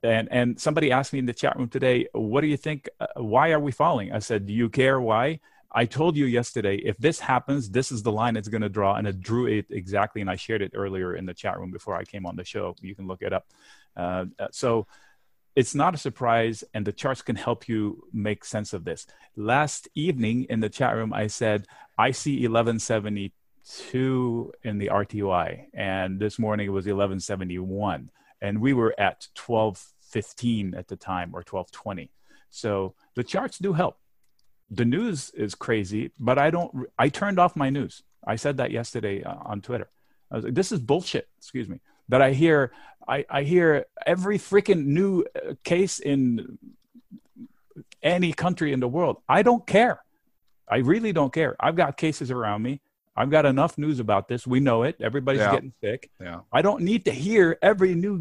And 0.02 0.28
and 0.32 0.60
somebody 0.60 0.92
asked 0.92 1.14
me 1.14 1.20
in 1.20 1.26
the 1.26 1.34
chat 1.34 1.58
room 1.58 1.70
today, 1.70 2.08
what 2.14 2.42
do 2.42 2.48
you 2.48 2.58
think 2.58 2.90
uh, 3.00 3.08
why 3.16 3.52
are 3.52 3.60
we 3.60 3.72
falling? 3.72 4.12
I 4.12 4.20
said, 4.20 4.46
do 4.46 4.54
you 4.54 4.70
care 4.70 5.00
why? 5.00 5.40
I 5.76 5.86
told 5.86 6.16
you 6.16 6.26
yesterday, 6.26 6.76
if 6.76 6.98
this 6.98 7.20
happens, 7.20 7.70
this 7.70 7.92
is 7.92 8.04
the 8.04 8.12
line 8.12 8.38
it's 8.38 8.48
going 8.48 8.62
to 8.62 8.70
draw. 8.70 8.96
And 8.96 9.08
it 9.08 9.20
drew 9.20 9.48
it 9.48 9.66
exactly. 9.72 10.22
And 10.22 10.30
I 10.30 10.36
shared 10.36 10.62
it 10.62 10.74
earlier 10.76 11.16
in 11.16 11.26
the 11.26 11.34
chat 11.34 11.58
room 11.58 11.72
before 11.72 11.96
I 11.96 12.04
came 12.04 12.26
on 12.28 12.36
the 12.36 12.44
show. 12.44 12.76
You 12.82 12.96
can 12.96 13.08
look 13.08 13.24
it 13.24 13.34
up. 13.34 13.48
Uh, 13.98 14.26
uh, 14.38 14.48
so 14.52 14.86
it's 15.56 15.74
not 15.74 15.96
a 15.96 15.98
surprise. 15.98 16.64
And 16.76 16.86
the 16.86 16.92
charts 16.92 17.24
can 17.24 17.36
help 17.36 17.68
you 17.68 18.04
make 18.14 18.46
sense 18.46 18.74
of 18.74 18.86
this. 18.86 19.08
Last 19.36 19.88
evening 19.96 20.46
in 20.50 20.60
the 20.60 20.70
chat 20.70 20.96
room, 20.96 21.12
I 21.12 21.26
said, 21.28 21.66
I 21.98 22.12
see 22.12 22.38
1172 23.66 24.52
in 24.64 24.78
the 24.78 24.88
RTY. 24.88 25.68
And 25.74 26.20
this 26.20 26.38
morning 26.38 26.68
it 26.68 26.72
was 26.72 26.86
1171. 26.86 28.10
And 28.42 28.60
we 28.60 28.74
were 28.74 28.94
at 29.00 29.28
1215 29.38 30.76
at 30.76 30.88
the 30.88 30.98
time 30.98 31.30
or 31.30 31.40
1220. 31.40 32.12
So 32.50 32.96
the 33.16 33.24
charts 33.24 33.58
do 33.58 33.74
help 33.74 33.98
the 34.74 34.86
news 34.86 35.30
is 35.32 35.56
crazy, 35.56 36.12
but 36.20 36.38
I 36.38 36.50
don't. 36.50 36.88
I 36.98 37.10
turned 37.10 37.40
off 37.40 37.56
my 37.56 37.70
news. 37.70 38.04
I 38.26 38.36
said 38.36 38.58
that 38.58 38.72
yesterday 38.72 39.24
uh, 39.24 39.36
on 39.44 39.62
Twitter. 39.62 39.90
I 40.32 40.36
was 40.36 40.46
like, 40.46 40.56
"This 40.56 40.72
is 40.72 40.80
bullshit." 40.80 41.28
Excuse 41.38 41.70
me. 41.70 41.80
That 42.10 42.22
I 42.22 42.32
hear. 42.32 42.72
I, 43.08 43.26
I 43.30 43.44
hear 43.44 43.86
every 44.06 44.40
freaking 44.40 44.86
new 44.86 45.26
uh, 45.36 45.56
case 45.64 46.00
in 46.00 46.58
any 48.02 48.34
country 48.34 48.74
in 48.74 48.80
the 48.80 48.88
world. 48.88 49.18
I 49.28 49.44
don't 49.44 49.66
care. 49.68 50.02
I 50.70 50.78
really 50.78 51.12
don't 51.12 51.34
care. 51.34 51.56
I've 51.60 51.76
got 51.76 51.98
cases 51.98 52.32
around 52.32 52.64
me. 52.64 52.82
I've 53.16 53.30
got 53.30 53.46
enough 53.46 53.78
news 53.78 54.00
about 54.00 54.28
this. 54.28 54.48
We 54.48 54.60
know 54.60 54.84
it. 54.84 54.96
Everybody's 55.00 55.42
Yeah. 55.42 55.52
getting 55.52 55.74
sick. 55.84 56.10
Yeah. 56.20 56.40
I 56.52 56.62
don't 56.62 56.82
need 56.82 57.06
to 57.06 57.12
hear 57.12 57.58
every 57.62 57.94
new. 57.96 58.20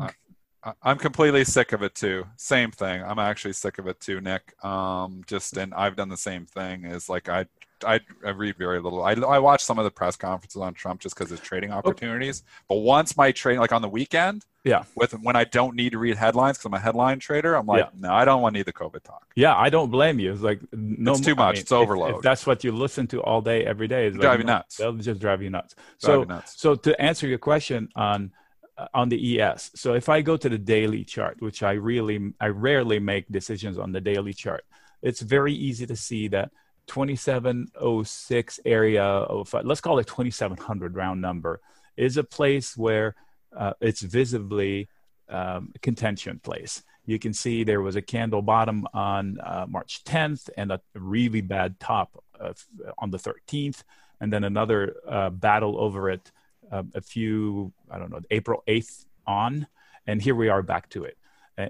I- 0.65 0.73
I'm 0.83 0.99
completely 0.99 1.45
sick 1.45 1.73
of 1.73 1.83
it 1.83 1.95
too. 1.95 2.25
Same 2.37 2.71
thing. 2.71 3.03
I'm 3.03 3.19
actually 3.19 3.55
sick 3.55 3.79
of 3.79 3.87
it 3.89 3.99
too, 4.01 4.21
Nick. 4.21 4.55
Um, 4.65 5.23
just 5.27 5.57
and 5.57 5.75
I've 5.75 5.97
done 5.97 6.09
the 6.09 6.17
same 6.17 6.47
thing. 6.47 6.85
Is 6.85 7.09
like 7.09 7.29
I, 7.29 7.47
I, 7.85 8.01
I 8.25 8.31
read 8.31 8.57
very 8.57 8.81
little. 8.81 9.03
I, 9.03 9.13
I 9.13 9.39
watch 9.39 9.65
some 9.65 9.79
of 9.79 9.85
the 9.85 9.91
press 9.91 10.17
conferences 10.17 10.61
on 10.61 10.75
Trump 10.75 11.01
just 11.01 11.15
because 11.17 11.33
it's 11.33 11.41
trading 11.43 11.71
opportunities. 11.73 12.43
But 12.69 12.77
once 12.77 13.17
my 13.17 13.33
trade, 13.33 13.59
like 13.59 13.73
on 13.73 13.83
the 13.83 13.89
weekend, 13.89 14.45
Yeah. 14.65 14.85
with 14.95 15.13
when 15.13 15.37
I 15.37 15.45
don't 15.45 15.75
need 15.77 15.93
to 15.93 15.99
read 15.99 16.17
headlines 16.17 16.59
because 16.59 16.67
I'm 16.67 16.75
a 16.75 16.79
headline 16.79 17.19
trader, 17.19 17.55
I'm 17.55 17.67
like, 17.67 17.85
Yeah. 17.85 18.09
no, 18.09 18.13
I 18.13 18.25
don't 18.25 18.43
want 18.43 18.55
to 18.55 18.59
need 18.61 18.67
the 18.67 18.73
COVID 18.73 19.03
talk. 19.03 19.27
Yeah, 19.35 19.57
I 19.57 19.71
don't 19.71 19.91
blame 19.91 20.19
you. 20.19 20.33
It's 20.33 20.43
like 20.43 20.61
no, 20.73 21.13
It's 21.13 21.21
too 21.21 21.33
I 21.33 21.35
much. 21.35 21.55
mean, 21.55 21.61
It's 21.63 21.73
overload. 21.73 22.17
If, 22.17 22.23
that's 22.23 22.47
what 22.47 22.63
you 22.65 22.73
listen 22.73 23.07
to 23.09 23.23
all 23.23 23.41
day, 23.43 23.65
every 23.67 23.89
day, 23.89 24.07
it's 24.07 24.17
Drive 24.17 24.41
you 24.41 24.45
nuts. 24.47 24.77
They'll 24.77 24.93
just 24.95 25.21
drive 25.21 25.43
you 25.43 25.51
nuts. 25.51 25.75
Drive 25.75 25.87
so, 25.99 26.21
you 26.21 26.27
nuts. 26.27 26.61
so 26.61 26.75
to 26.77 27.01
answer 27.01 27.27
your 27.27 27.39
question 27.39 27.89
on 27.97 28.33
uh, 28.79 28.87
on 28.95 29.11
the 29.11 29.39
ES, 29.41 29.71
so 29.75 29.93
if 29.93 30.09
I 30.09 30.23
go 30.23 30.39
to 30.39 30.49
the 30.49 30.57
daily 30.57 31.05
chart, 31.05 31.37
which 31.41 31.63
I 31.63 31.73
really 31.73 32.33
I 32.41 32.47
rarely 32.47 32.99
make 32.99 33.29
decisions 33.31 33.77
on 33.79 33.93
the 33.93 34.01
daily 34.01 34.33
chart, 34.33 34.65
it's 35.03 35.21
very 35.21 35.53
easy 35.53 35.85
to 35.87 35.95
see 35.97 36.29
that 36.29 36.51
2706 36.87 38.61
area 38.65 39.03
of 39.05 39.55
let's 39.65 39.81
call 39.81 39.99
it 39.99 40.07
2700 40.07 40.97
round 40.97 41.21
number 41.21 41.61
is 41.97 42.17
a 42.17 42.25
place 42.25 42.77
where 42.77 43.15
uh, 43.57 43.73
it's 43.81 44.03
visibly 44.03 44.89
um, 45.29 45.73
contention 45.83 46.41
place. 46.43 46.83
You 47.05 47.19
can 47.19 47.33
see 47.33 47.65
there 47.65 47.81
was 47.81 47.97
a 47.97 48.03
candle 48.03 48.43
bottom 48.43 48.87
on 48.95 49.39
uh, 49.41 49.67
March 49.69 50.05
10th 50.05 50.49
and 50.57 50.71
a 50.71 50.81
really 50.95 51.41
bad 51.41 51.81
top 51.81 52.23
of, 52.39 52.65
on 52.99 53.11
the 53.11 53.19
13th, 53.19 53.83
and 54.21 54.33
then 54.33 54.45
another 54.45 54.97
uh, 55.09 55.31
battle 55.31 55.81
over 55.81 56.11
it 56.11 56.31
uh, 56.71 56.85
a 56.95 57.01
few, 57.01 57.73
I 57.91 57.99
don't 57.99 58.11
know, 58.11 58.21
April 58.31 58.63
8th 58.69 59.05
on. 59.27 59.67
And 60.07 60.23
here 60.23 60.35
we 60.35 60.49
are 60.49 60.63
back 60.63 60.89
to 60.91 61.05
it 61.05 61.17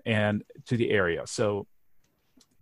and 0.07 0.45
to 0.67 0.77
the 0.77 0.91
area. 0.91 1.27
So 1.27 1.67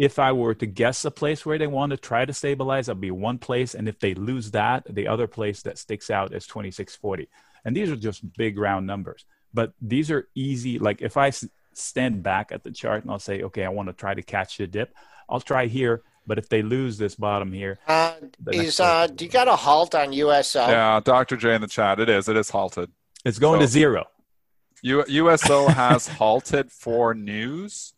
if 0.08 0.18
I 0.18 0.32
were 0.32 0.54
to 0.54 0.66
guess 0.66 1.04
a 1.04 1.10
place 1.10 1.44
where 1.44 1.58
they 1.58 1.66
want 1.66 1.90
to 1.90 1.96
try 1.98 2.24
to 2.24 2.32
stabilize, 2.32 2.86
that'd 2.86 3.00
be 3.02 3.10
one 3.10 3.36
place. 3.38 3.74
And 3.74 3.86
if 3.86 3.98
they 4.00 4.14
lose 4.14 4.50
that, 4.52 4.78
the 4.88 5.06
other 5.06 5.26
place 5.26 5.60
that 5.66 5.76
sticks 5.76 6.08
out 6.10 6.32
is 6.32 6.46
2640. 6.46 7.28
And 7.64 7.76
these 7.76 7.90
are 7.90 7.96
just 7.96 8.20
big 8.38 8.56
round 8.58 8.86
numbers. 8.86 9.26
But 9.52 9.74
these 9.82 10.10
are 10.10 10.26
easy. 10.34 10.78
Like 10.78 11.02
if 11.02 11.18
I 11.18 11.28
s- 11.28 11.46
stand 11.74 12.22
back 12.22 12.50
at 12.50 12.62
the 12.64 12.70
chart 12.70 13.02
and 13.02 13.10
I'll 13.10 13.18
say, 13.18 13.42
okay, 13.42 13.64
I 13.66 13.68
want 13.68 13.88
to 13.88 13.92
try 13.92 14.14
to 14.14 14.22
catch 14.22 14.56
the 14.56 14.66
dip, 14.66 14.94
I'll 15.28 15.40
try 15.52 15.66
here. 15.66 16.02
But 16.26 16.38
if 16.38 16.48
they 16.48 16.62
lose 16.62 16.96
this 16.96 17.14
bottom 17.16 17.52
here, 17.52 17.78
Uh, 17.86 18.14
is 18.52 18.80
uh, 18.80 19.06
do 19.08 19.24
you 19.26 19.30
got 19.30 19.48
a 19.48 19.56
halt 19.56 19.94
on 19.94 20.12
USO? 20.14 20.60
yeah, 20.66 21.00
Dr. 21.04 21.36
J 21.36 21.54
in 21.56 21.60
the 21.60 21.66
chat. 21.66 22.00
It 22.00 22.08
is. 22.08 22.26
It 22.26 22.36
is 22.38 22.48
halted. 22.48 22.90
it's 23.26 23.38
going 23.38 23.60
to 23.60 23.66
zero. 23.66 24.06
U- 24.82 25.04
USO 25.06 25.68
has 25.68 26.06
halted 26.08 26.72
for 26.72 27.12
news. 27.12 27.92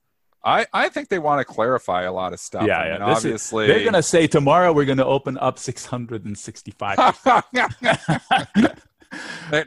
I, 0.45 0.66
I 0.72 0.88
think 0.88 1.09
they 1.09 1.20
want 1.20 1.38
to 1.40 1.45
clarify 1.45 2.03
a 2.03 2.12
lot 2.12 2.32
of 2.32 2.40
stuff. 2.40 2.66
Yeah, 2.66 2.78
I 2.80 2.86
yeah. 2.88 2.99
mean, 2.99 3.09
is- 3.11 3.16
obviously, 3.18 3.66
They're 3.68 3.80
going 3.80 3.93
to 3.93 4.03
say 4.03 4.26
tomorrow 4.26 4.72
we're 4.72 4.86
going 4.86 4.99
to 4.99 5.07
open 5.07 5.38
up 5.38 5.57
665. 5.59 6.99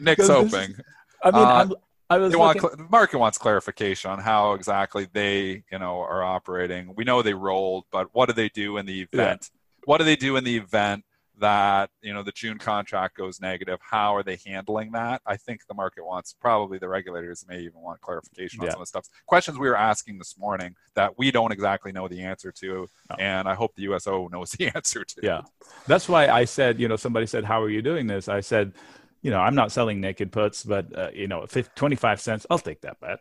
Nick's 0.02 0.28
hoping. 0.28 0.76
I 1.24 1.32
mean, 1.32 1.44
Uh, 1.44 1.48
I'm, 1.48 1.74
I 2.10 2.18
was 2.18 2.34
They 2.34 2.38
looking- 2.40 2.62
cl- 2.62 2.76
the 2.76 2.88
market 2.90 3.18
wants 3.18 3.38
clarification 3.38 4.12
on 4.12 4.20
how 4.20 4.54
exactly 4.54 5.08
they, 5.12 5.64
you 5.72 5.80
know, 5.80 6.00
are 6.02 6.24
operating. 6.24 6.94
We 6.96 7.04
know 7.04 7.22
they 7.22 7.34
rolled, 7.34 7.86
but 7.92 8.10
what 8.14 8.28
do 8.28 8.34
they 8.34 8.50
do 8.50 8.78
in 8.78 8.86
the 8.86 9.02
event? 9.02 9.50
What 9.86 10.00
do 10.00 10.04
they 10.04 10.16
do 10.16 10.36
in 10.36 10.44
the 10.44 10.58
event 10.58 11.04
that 11.40 11.90
you 12.02 12.14
know 12.14 12.24
the 12.24 12.32
June 12.32 12.58
contract 12.58 13.18
goes 13.18 13.40
negative? 13.42 13.80
How 13.82 14.16
are 14.16 14.24
they 14.24 14.38
handling 14.46 14.92
that? 14.94 15.22
I 15.26 15.38
think 15.38 15.62
the 15.68 15.74
market 15.74 16.06
wants 16.06 16.34
probably 16.34 16.78
the 16.78 16.88
regulators 16.90 17.46
may 17.48 17.60
even 17.60 17.82
want 17.82 18.02
clarification 18.02 18.60
on 18.62 18.66
Yeah. 18.68 18.72
some 18.74 18.82
of 18.82 18.86
the 18.86 18.90
stuff. 18.90 19.08
Questions 19.26 19.58
we 19.58 19.68
were 19.68 19.78
asking 19.78 20.18
this 20.18 20.38
morning 20.38 20.76
that 20.96 21.18
we 21.18 21.32
don't 21.32 21.52
exactly 21.52 21.92
know 21.92 22.08
the 22.08 22.22
answer 22.22 22.52
to, 22.54 22.88
No. 23.10 23.16
and 23.20 23.48
I 23.48 23.54
hope 23.56 23.76
the 23.76 23.84
USO 23.84 24.28
knows 24.30 24.52
the 24.52 24.68
answer 24.76 25.04
to. 25.04 25.20
Yeah. 25.24 25.42
That's 25.88 26.08
why 26.08 26.28
I 26.28 26.46
said, 26.46 26.80
you 26.80 26.88
know, 26.88 26.96
somebody 26.96 27.26
said, 27.26 27.44
How 27.44 27.62
are 27.62 27.70
you 27.70 27.82
doing 27.82 28.08
this? 28.08 28.28
I 28.30 28.40
said, 28.42 28.74
you 29.22 29.32
know, 29.32 29.40
I'm 29.40 29.56
not 29.56 29.72
selling 29.72 30.00
naked 30.02 30.32
puts, 30.32 30.64
but, 30.64 30.96
uh, 30.98 31.10
you 31.14 31.28
know, 31.28 31.46
25 31.48 32.22
cents, 32.22 32.46
I'll 32.50 32.60
take 32.60 32.82
that 32.82 33.00
bet. 33.00 33.20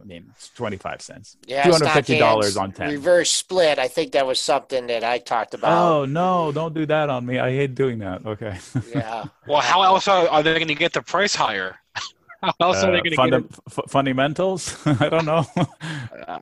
I 0.00 0.04
mean, 0.04 0.26
it's 0.30 0.48
25 0.50 1.00
cents. 1.02 1.36
Yeah, 1.46 1.62
$250 1.64 2.56
on 2.56 2.70
hands, 2.70 2.76
10. 2.78 2.90
Reverse 2.90 3.30
split. 3.30 3.78
I 3.78 3.86
think 3.88 4.12
that 4.12 4.26
was 4.26 4.40
something 4.40 4.86
that 4.88 5.04
I 5.04 5.18
talked 5.18 5.54
about. 5.54 5.92
Oh, 5.92 6.04
no, 6.04 6.50
don't 6.52 6.74
do 6.74 6.84
that 6.86 7.10
on 7.10 7.24
me. 7.24 7.38
I 7.38 7.50
hate 7.50 7.74
doing 7.74 7.98
that. 8.00 8.26
Okay. 8.26 8.58
Yeah. 8.94 9.24
Well, 9.46 9.60
how 9.60 9.82
else 9.82 10.06
are, 10.08 10.28
are 10.28 10.42
they 10.42 10.54
going 10.54 10.68
to 10.68 10.74
get 10.74 10.92
the 10.92 11.02
price 11.02 11.34
higher? 11.34 11.76
How 12.44 12.54
else 12.68 12.82
are 12.82 12.88
Uh, 12.88 12.92
they 12.92 12.98
going 12.98 13.10
to 13.10 13.16
funda- 13.16 13.40
get 13.42 13.58
f- 13.78 13.84
fundamentals? 13.90 14.86
I 14.86 15.08
don't 15.08 15.24
know. 15.24 15.44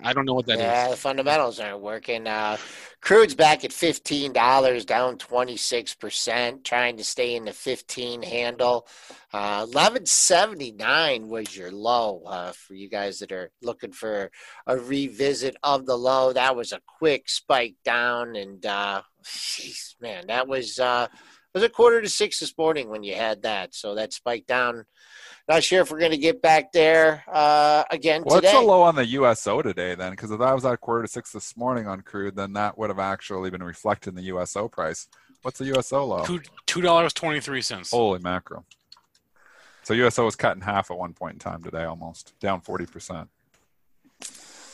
I 0.02 0.12
don't 0.12 0.24
know 0.24 0.34
what 0.34 0.46
that 0.46 0.54
is. 0.58 0.60
yeah, 0.60 0.88
the 0.90 0.96
fundamentals 0.96 1.58
aren't 1.60 1.80
working. 1.80 2.26
Uh, 2.26 2.56
crude's 3.00 3.34
back 3.34 3.64
at 3.64 3.72
fifteen 3.72 4.32
dollars, 4.32 4.84
down 4.84 5.18
twenty 5.18 5.56
six 5.56 5.94
percent, 5.94 6.64
trying 6.64 6.96
to 6.98 7.04
stay 7.04 7.34
in 7.34 7.44
the 7.44 7.52
fifteen 7.52 8.22
handle. 8.22 8.86
Uh, 9.32 9.66
Eleven 9.70 10.06
seventy 10.06 10.72
nine 10.72 11.28
was 11.28 11.56
your 11.56 11.70
low 11.72 12.22
uh, 12.26 12.52
for 12.52 12.74
you 12.74 12.88
guys 12.88 13.18
that 13.20 13.32
are 13.32 13.50
looking 13.62 13.92
for 13.92 14.30
a 14.66 14.76
revisit 14.76 15.56
of 15.62 15.86
the 15.86 15.96
low. 15.96 16.32
That 16.32 16.56
was 16.56 16.72
a 16.72 16.80
quick 16.98 17.28
spike 17.28 17.76
down, 17.84 18.36
and 18.36 18.64
uh, 18.64 19.02
jeez, 19.24 19.94
man, 20.00 20.26
that 20.28 20.46
was 20.48 20.78
uh, 20.78 21.08
it 21.10 21.58
was 21.58 21.64
a 21.64 21.68
quarter 21.68 22.00
to 22.00 22.08
six 22.08 22.38
this 22.40 22.56
morning 22.56 22.88
when 22.88 23.02
you 23.02 23.14
had 23.14 23.42
that. 23.42 23.74
So 23.74 23.94
that 23.96 24.12
spike 24.12 24.46
down. 24.46 24.84
Not 25.48 25.64
sure 25.64 25.80
if 25.80 25.90
we're 25.90 25.98
going 25.98 26.12
to 26.12 26.18
get 26.18 26.40
back 26.40 26.72
there 26.72 27.24
uh, 27.30 27.84
again 27.90 28.22
What's 28.22 28.36
today. 28.36 28.48
What's 28.48 28.60
the 28.60 28.66
low 28.66 28.82
on 28.82 28.94
the 28.94 29.06
USO 29.06 29.60
today 29.60 29.94
then? 29.94 30.12
Because 30.12 30.30
if 30.30 30.38
that 30.38 30.54
was 30.54 30.64
at 30.64 30.80
quarter 30.80 31.02
to 31.02 31.08
six 31.08 31.32
this 31.32 31.56
morning 31.56 31.86
on 31.86 32.02
crude, 32.02 32.36
then 32.36 32.52
that 32.52 32.78
would 32.78 32.90
have 32.90 33.00
actually 33.00 33.50
been 33.50 33.62
reflected 33.62 34.10
in 34.10 34.14
the 34.16 34.22
USO 34.24 34.68
price. 34.68 35.08
What's 35.42 35.58
the 35.58 35.64
USO 35.66 36.04
low? 36.04 36.24
Two 36.24 36.40
two 36.66 36.80
dollars 36.80 37.12
twenty 37.12 37.40
three 37.40 37.62
cents. 37.62 37.90
Holy 37.90 38.20
mackerel! 38.20 38.64
So 39.82 39.94
USO 39.94 40.24
was 40.24 40.36
cut 40.36 40.56
in 40.56 40.62
half 40.62 40.90
at 40.90 40.96
one 40.96 41.12
point 41.12 41.34
in 41.34 41.38
time 41.40 41.62
today, 41.62 41.84
almost 41.84 42.38
down 42.38 42.60
forty 42.60 42.86
percent. 42.86 43.28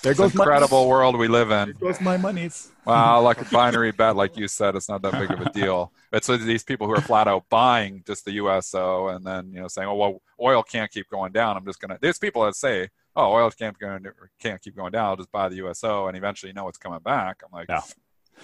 There 0.03 0.13
an 0.13 0.19
goes 0.19 0.35
my- 0.35 0.45
incredible 0.45 0.89
world 0.89 1.17
we 1.19 1.29
live 1.29 1.51
in. 1.51 1.75
There 1.79 1.89
goes 1.93 2.01
my 2.01 2.17
monies. 2.17 2.71
Well, 2.85 3.23
like 3.23 3.41
a 3.41 3.45
binary 3.53 3.93
bet, 3.93 4.17
like 4.17 4.37
you 4.37 4.49
said, 4.49 4.77
it's 4.77 4.89
not 4.89 5.03
that 5.03 5.13
big 5.13 5.31
of 5.31 5.41
a 5.41 5.51
deal. 5.51 5.93
But 6.11 6.25
so 6.25 6.37
these 6.37 6.63
people 6.65 6.87
who 6.87 6.95
are 6.95 7.01
flat 7.01 7.29
out 7.29 7.45
buying 7.51 8.03
just 8.07 8.25
the 8.25 8.33
USO 8.33 9.09
and 9.09 9.25
then 9.27 9.53
you 9.53 9.61
know 9.61 9.69
saying, 9.69 9.89
"Oh 9.89 9.95
well, 9.97 10.23
oil 10.41 10.63
can't 10.63 10.91
keep 10.91 11.09
going 11.11 11.33
down. 11.33 11.57
I'm 11.57 11.65
just 11.65 11.81
gonna." 11.81 11.99
There's 12.01 12.19
people 12.19 12.45
that 12.45 12.55
say, 12.57 12.89
"Oh, 13.17 13.33
oil 13.33 13.51
can't 13.51 13.79
go 13.79 13.99
can't 14.41 14.61
keep 14.63 14.77
going 14.77 14.93
down. 14.93 15.07
I'll 15.07 15.17
just 15.17 15.33
buy 15.33 15.49
the 15.49 15.57
USO 15.57 16.07
and 16.07 16.17
eventually 16.17 16.51
you 16.51 16.55
know 16.55 16.69
it's 16.69 16.79
coming 16.79 17.01
back." 17.01 17.43
I'm 17.45 17.51
like, 17.53 17.69
Yeah. 17.69 17.83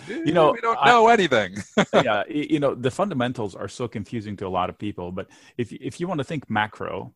"Dude, 0.07 0.27
You 0.27 0.35
know, 0.35 0.53
we 0.53 0.61
don't 0.61 0.79
I- 0.81 0.89
know 0.91 1.09
anything. 1.09 1.57
yeah, 1.95 2.25
you 2.29 2.59
know, 2.61 2.75
the 2.75 2.91
fundamentals 2.91 3.55
are 3.55 3.69
so 3.69 3.87
confusing 3.89 4.37
to 4.39 4.47
a 4.47 4.53
lot 4.59 4.69
of 4.69 4.77
people. 4.79 5.13
But 5.13 5.29
if 5.57 5.73
if 5.73 6.01
you 6.01 6.09
want 6.09 6.19
to 6.19 6.25
think 6.25 6.51
macro, 6.51 7.15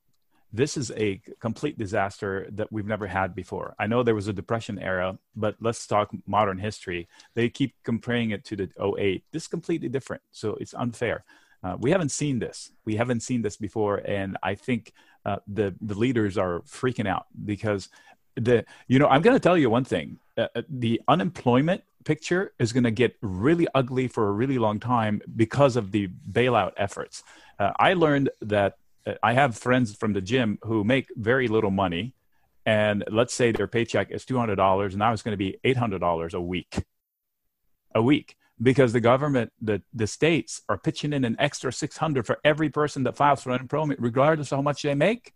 this 0.52 0.76
is 0.76 0.90
a 0.92 1.20
complete 1.40 1.78
disaster 1.78 2.48
that 2.52 2.72
we've 2.72 2.86
never 2.86 3.06
had 3.06 3.34
before. 3.34 3.74
I 3.78 3.86
know 3.86 4.02
there 4.02 4.14
was 4.14 4.28
a 4.28 4.32
depression 4.32 4.78
era, 4.78 5.18
but 5.36 5.56
let's 5.60 5.86
talk 5.86 6.10
modern 6.26 6.58
history. 6.58 7.08
They 7.34 7.48
keep 7.50 7.74
comparing 7.84 8.30
it 8.30 8.44
to 8.46 8.56
the 8.56 8.70
08. 8.98 9.24
This 9.30 9.44
is 9.44 9.48
completely 9.48 9.88
different. 9.88 10.22
So 10.30 10.56
it's 10.60 10.74
unfair. 10.74 11.24
Uh, 11.62 11.76
we 11.78 11.90
haven't 11.90 12.10
seen 12.10 12.38
this. 12.38 12.70
We 12.84 12.96
haven't 12.96 13.20
seen 13.20 13.42
this 13.42 13.56
before, 13.56 13.96
and 13.96 14.36
I 14.42 14.54
think 14.54 14.92
uh, 15.24 15.38
the 15.46 15.74
the 15.80 15.94
leaders 15.94 16.38
are 16.38 16.60
freaking 16.60 17.08
out 17.08 17.26
because 17.44 17.88
the 18.36 18.64
you 18.86 18.98
know 18.98 19.08
I'm 19.08 19.22
going 19.22 19.34
to 19.34 19.40
tell 19.40 19.58
you 19.58 19.68
one 19.68 19.84
thing: 19.84 20.18
uh, 20.36 20.46
uh, 20.54 20.62
the 20.68 21.00
unemployment 21.08 21.82
picture 22.04 22.52
is 22.60 22.72
going 22.72 22.84
to 22.84 22.92
get 22.92 23.16
really 23.20 23.66
ugly 23.74 24.06
for 24.06 24.28
a 24.28 24.32
really 24.32 24.58
long 24.58 24.78
time 24.78 25.20
because 25.36 25.74
of 25.76 25.90
the 25.90 26.08
bailout 26.30 26.72
efforts. 26.76 27.24
Uh, 27.58 27.72
I 27.78 27.94
learned 27.94 28.30
that 28.40 28.78
I 29.22 29.32
have 29.34 29.56
friends 29.56 29.94
from 29.94 30.12
the 30.12 30.20
gym 30.20 30.58
who 30.62 30.84
make 30.84 31.06
very 31.16 31.48
little 31.48 31.70
money, 31.70 32.14
and 32.66 33.04
let's 33.10 33.34
say 33.34 33.52
their 33.52 33.66
paycheck 33.68 34.10
is 34.10 34.24
two 34.24 34.38
hundred 34.38 34.56
dollars, 34.56 34.94
and 34.94 34.98
now 34.98 35.12
it's 35.12 35.22
going 35.22 35.32
to 35.32 35.36
be 35.38 35.58
eight 35.64 35.76
hundred 35.76 36.00
dollars 36.00 36.34
a 36.34 36.40
week, 36.40 36.84
a 37.94 38.02
week 38.02 38.36
because 38.60 38.92
the 38.92 39.00
government, 39.00 39.52
the 39.62 39.80
the 39.94 40.06
states 40.06 40.62
are 40.68 40.76
pitching 40.78 41.12
in 41.12 41.24
an 41.24 41.36
extra 41.38 41.72
six 41.72 41.96
hundred 41.96 42.26
for 42.26 42.38
every 42.44 42.68
person 42.68 43.04
that 43.04 43.16
files 43.16 43.42
for 43.42 43.52
unemployment, 43.52 44.00
regardless 44.00 44.50
of 44.52 44.58
how 44.58 44.62
much 44.62 44.82
they 44.82 44.94
make 44.94 45.32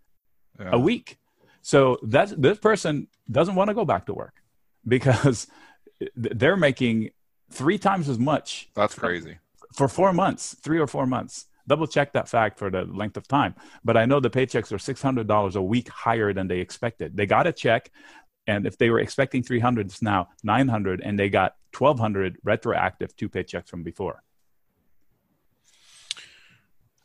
Yeah. 0.59 0.71
a 0.73 0.79
week. 0.79 1.19
So 1.63 1.99
that 2.03 2.35
this 2.43 2.59
person 2.59 3.07
doesn't 3.31 3.55
want 3.55 3.69
to 3.69 3.75
go 3.75 3.85
back 3.85 4.07
to 4.07 4.15
work 4.15 4.35
because 4.87 5.47
they're 6.17 6.57
making 6.57 7.11
three 7.51 7.79
times 7.79 8.09
as 8.09 8.19
much 8.19 8.69
That's 8.75 8.95
crazy. 8.97 9.39
for 9.73 9.87
four 9.89 10.13
months, 10.13 10.57
three 10.61 10.81
or 10.81 10.89
four 10.89 11.07
months. 11.07 11.47
Double 11.67 11.87
check 11.87 12.13
that 12.13 12.29
fact 12.29 12.59
for 12.59 12.71
the 12.71 12.85
length 12.85 13.17
of 13.17 13.29
time. 13.29 13.55
But 13.85 13.97
I 13.97 14.05
know 14.05 14.21
the 14.21 14.31
paychecks 14.31 14.73
are 14.73 14.79
six 14.79 15.01
hundred 15.01 15.27
dollars 15.27 15.57
a 15.57 15.63
week 15.63 15.89
higher 15.89 16.33
than 16.33 16.49
they 16.49 16.59
expected. 16.59 17.17
They 17.17 17.27
got 17.27 17.47
a 17.47 17.53
check, 17.53 17.91
and 18.47 18.67
if 18.67 18.79
they 18.79 18.91
were 18.91 19.01
expecting 19.01 19.43
three 19.43 19.61
hundred, 19.61 19.87
it's 19.87 20.03
now 20.03 20.29
nine 20.43 20.69
hundred, 20.69 21.01
and 21.01 21.19
they 21.19 21.29
got 21.29 21.55
twelve 21.73 21.99
hundred 21.99 22.39
retroactive 22.43 23.15
two 23.17 23.29
paychecks 23.29 23.69
from 23.69 23.83
before. 23.83 24.23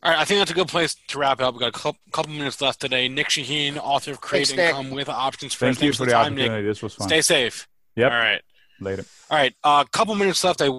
All 0.03 0.11
right, 0.11 0.19
I 0.19 0.25
think 0.25 0.39
that's 0.39 0.51
a 0.51 0.53
good 0.53 0.67
place 0.67 0.95
to 1.07 1.19
wrap 1.19 1.41
up. 1.41 1.55
We've 1.55 1.59
got 1.59 1.69
a 1.69 1.71
couple, 1.71 1.99
couple 2.11 2.31
minutes 2.31 2.61
left 2.61 2.79
today. 2.79 3.09
Nic 3.09 3.27
Chahine, 3.27 3.77
author 3.77 4.11
of 4.11 4.21
Create 4.21 4.47
Thanks, 4.47 4.57
Nick. 4.57 4.69
Income 4.69 4.91
with 4.91 5.09
Options 5.09 5.53
First. 5.53 5.79
Thank 5.79 5.85
you 5.85 5.91
for 5.91 5.97
for 5.97 6.05
the 6.05 6.11
time, 6.11 6.35
Nick. 6.35 6.45
opportunity. 6.45 6.67
This 6.67 6.83
was 6.83 6.93
fun. 6.93 7.07
Stay 7.07 7.21
safe. 7.21 7.67
Yep. 7.95 8.11
All 8.11 8.17
right. 8.17 8.41
Later. 8.79 9.05
All 9.31 9.37
right. 9.37 9.53
A 9.63 9.67
uh, 9.67 9.83
couple 9.85 10.13
minutes 10.15 10.43
left. 10.43 10.61
I 10.61 10.69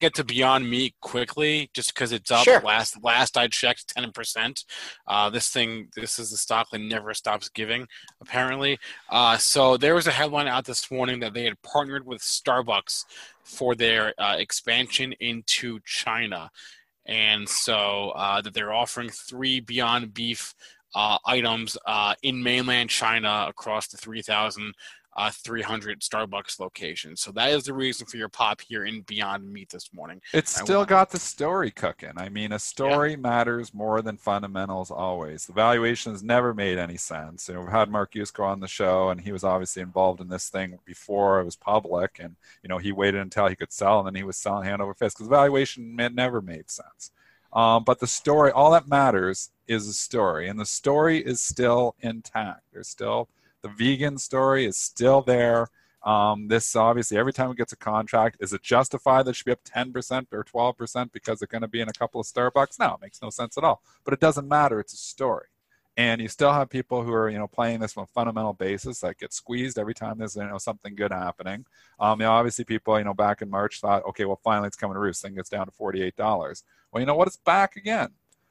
get 0.00 0.14
to 0.14 0.24
Beyond 0.24 0.68
Meat 0.68 0.94
quickly, 1.00 1.70
just 1.74 1.94
because 1.94 2.12
it's 2.12 2.30
up. 2.30 2.44
Sure. 2.44 2.60
Last 2.60 3.02
last 3.02 3.36
I 3.36 3.48
checked, 3.48 3.94
ten 3.94 4.10
percent. 4.12 4.64
Uh, 5.06 5.30
this 5.30 5.48
thing, 5.50 5.88
this 5.94 6.18
is 6.18 6.30
the 6.30 6.36
stock 6.36 6.68
that 6.70 6.80
never 6.80 7.14
stops 7.14 7.48
giving, 7.48 7.86
apparently. 8.20 8.78
Uh, 9.10 9.36
so 9.36 9.76
there 9.76 9.94
was 9.94 10.06
a 10.06 10.12
headline 10.12 10.48
out 10.48 10.64
this 10.64 10.90
morning 10.90 11.20
that 11.20 11.34
they 11.34 11.44
had 11.44 11.60
partnered 11.62 12.06
with 12.06 12.20
Starbucks 12.22 13.04
for 13.44 13.74
their 13.74 14.14
uh, 14.18 14.36
expansion 14.38 15.12
into 15.20 15.78
China, 15.84 16.50
and 17.06 17.48
so 17.48 18.10
uh, 18.16 18.40
that 18.40 18.54
they're 18.54 18.72
offering 18.72 19.10
three 19.10 19.60
Beyond 19.60 20.14
Beef 20.14 20.54
uh, 20.94 21.18
items 21.24 21.76
uh, 21.86 22.14
in 22.22 22.42
mainland 22.42 22.90
China 22.90 23.46
across 23.48 23.88
the 23.88 23.96
three 23.96 24.22
thousand 24.22 24.74
uh, 25.16 25.30
300 25.30 26.00
Starbucks 26.00 26.60
locations. 26.60 27.20
So 27.20 27.32
that 27.32 27.50
is 27.50 27.64
the 27.64 27.74
reason 27.74 28.06
for 28.06 28.16
your 28.16 28.28
pop 28.28 28.60
here 28.60 28.84
in 28.84 29.02
Beyond 29.02 29.52
Meat 29.52 29.70
this 29.70 29.92
morning. 29.92 30.20
It's 30.32 30.58
I 30.58 30.64
still 30.64 30.78
want- 30.78 30.88
got 30.88 31.10
the 31.10 31.18
story 31.18 31.70
cooking. 31.70 32.12
I 32.16 32.28
mean, 32.28 32.52
a 32.52 32.58
story 32.58 33.16
matters 33.16 33.74
more 33.74 34.02
than 34.02 34.16
fundamentals 34.16 34.90
always. 34.90 35.46
The 35.46 35.52
valuation 35.52 36.12
has 36.12 36.22
never 36.22 36.54
made 36.54 36.78
any 36.78 36.96
sense. 36.96 37.48
You 37.48 37.54
know, 37.54 37.60
we've 37.60 37.70
had 37.70 37.90
Mark 37.90 38.14
Yusko 38.14 38.44
on 38.44 38.60
the 38.60 38.68
show, 38.68 39.10
and 39.10 39.20
he 39.20 39.32
was 39.32 39.44
obviously 39.44 39.82
involved 39.82 40.20
in 40.20 40.28
this 40.28 40.48
thing 40.48 40.78
before 40.84 41.40
it 41.40 41.44
was 41.44 41.56
public. 41.56 42.18
And 42.20 42.36
you 42.62 42.68
know, 42.68 42.78
he 42.78 42.92
waited 42.92 43.20
until 43.20 43.48
he 43.48 43.56
could 43.56 43.72
sell, 43.72 43.98
and 43.98 44.06
then 44.06 44.14
he 44.14 44.22
was 44.22 44.36
selling 44.36 44.64
hand 44.64 44.80
over 44.80 44.94
fist 44.94 45.16
because 45.16 45.28
the 45.28 45.34
valuation 45.36 45.96
never 45.96 46.40
made 46.40 46.70
sense. 46.70 47.10
Um, 47.52 47.82
but 47.82 47.98
the 47.98 48.06
story, 48.06 48.52
all 48.52 48.70
that 48.70 48.86
matters 48.86 49.50
is 49.66 49.88
the 49.88 49.92
story, 49.92 50.48
and 50.48 50.58
the 50.58 50.66
story 50.66 51.18
is 51.18 51.42
still 51.42 51.96
intact. 52.00 52.62
There's 52.72 52.88
still 52.88 53.28
the 53.62 53.68
vegan 53.68 54.18
story 54.18 54.66
is 54.66 54.76
still 54.76 55.22
there. 55.22 55.68
Um, 56.02 56.48
this 56.48 56.74
obviously 56.76 57.18
every 57.18 57.32
time 57.32 57.50
it 57.50 57.58
gets 57.58 57.72
a 57.72 57.76
contract, 57.76 58.38
is 58.40 58.52
it 58.52 58.62
justified 58.62 59.26
that 59.26 59.30
it 59.30 59.36
should 59.36 59.46
be 59.46 59.52
up 59.52 59.64
10% 59.64 60.26
or 60.32 60.44
12% 60.44 61.12
because 61.12 61.38
they're 61.38 61.46
going 61.46 61.60
to 61.62 61.68
be 61.68 61.80
in 61.80 61.88
a 61.88 61.92
couple 61.92 62.20
of 62.20 62.26
Starbucks? 62.26 62.78
No, 62.78 62.94
it 62.94 63.02
makes 63.02 63.20
no 63.20 63.30
sense 63.30 63.58
at 63.58 63.64
all. 63.64 63.82
But 64.04 64.14
it 64.14 64.20
doesn't 64.20 64.48
matter. 64.48 64.80
It's 64.80 64.94
a 64.94 64.96
story. 64.96 65.46
And 65.96 66.22
you 66.22 66.28
still 66.28 66.52
have 66.52 66.70
people 66.70 67.02
who 67.02 67.12
are, 67.12 67.28
you 67.28 67.36
know, 67.36 67.48
playing 67.48 67.80
this 67.80 67.96
on 67.96 68.04
a 68.04 68.06
fundamental 68.06 68.54
basis 68.54 69.00
that 69.00 69.18
get 69.18 69.34
squeezed 69.34 69.78
every 69.78 69.92
time 69.92 70.16
there's, 70.16 70.36
you 70.36 70.44
know, 70.44 70.56
something 70.56 70.94
good 70.94 71.12
happening. 71.12 71.66
Um, 71.98 72.20
you 72.20 72.26
know, 72.26 72.32
obviously 72.32 72.64
people, 72.64 72.96
you 72.96 73.04
know, 73.04 73.12
back 73.12 73.42
in 73.42 73.50
March 73.50 73.80
thought, 73.80 74.06
okay, 74.06 74.24
well, 74.24 74.40
finally 74.42 74.68
it's 74.68 74.76
coming 74.76 74.94
to 74.94 75.00
roost. 75.00 75.20
Thing 75.20 75.34
gets 75.34 75.50
down 75.50 75.66
to 75.66 75.72
$48. 75.72 76.14
Well, 76.90 77.00
you 77.00 77.06
know 77.06 77.14
what? 77.14 77.28
It's 77.28 77.36
back 77.36 77.76
again. 77.76 78.10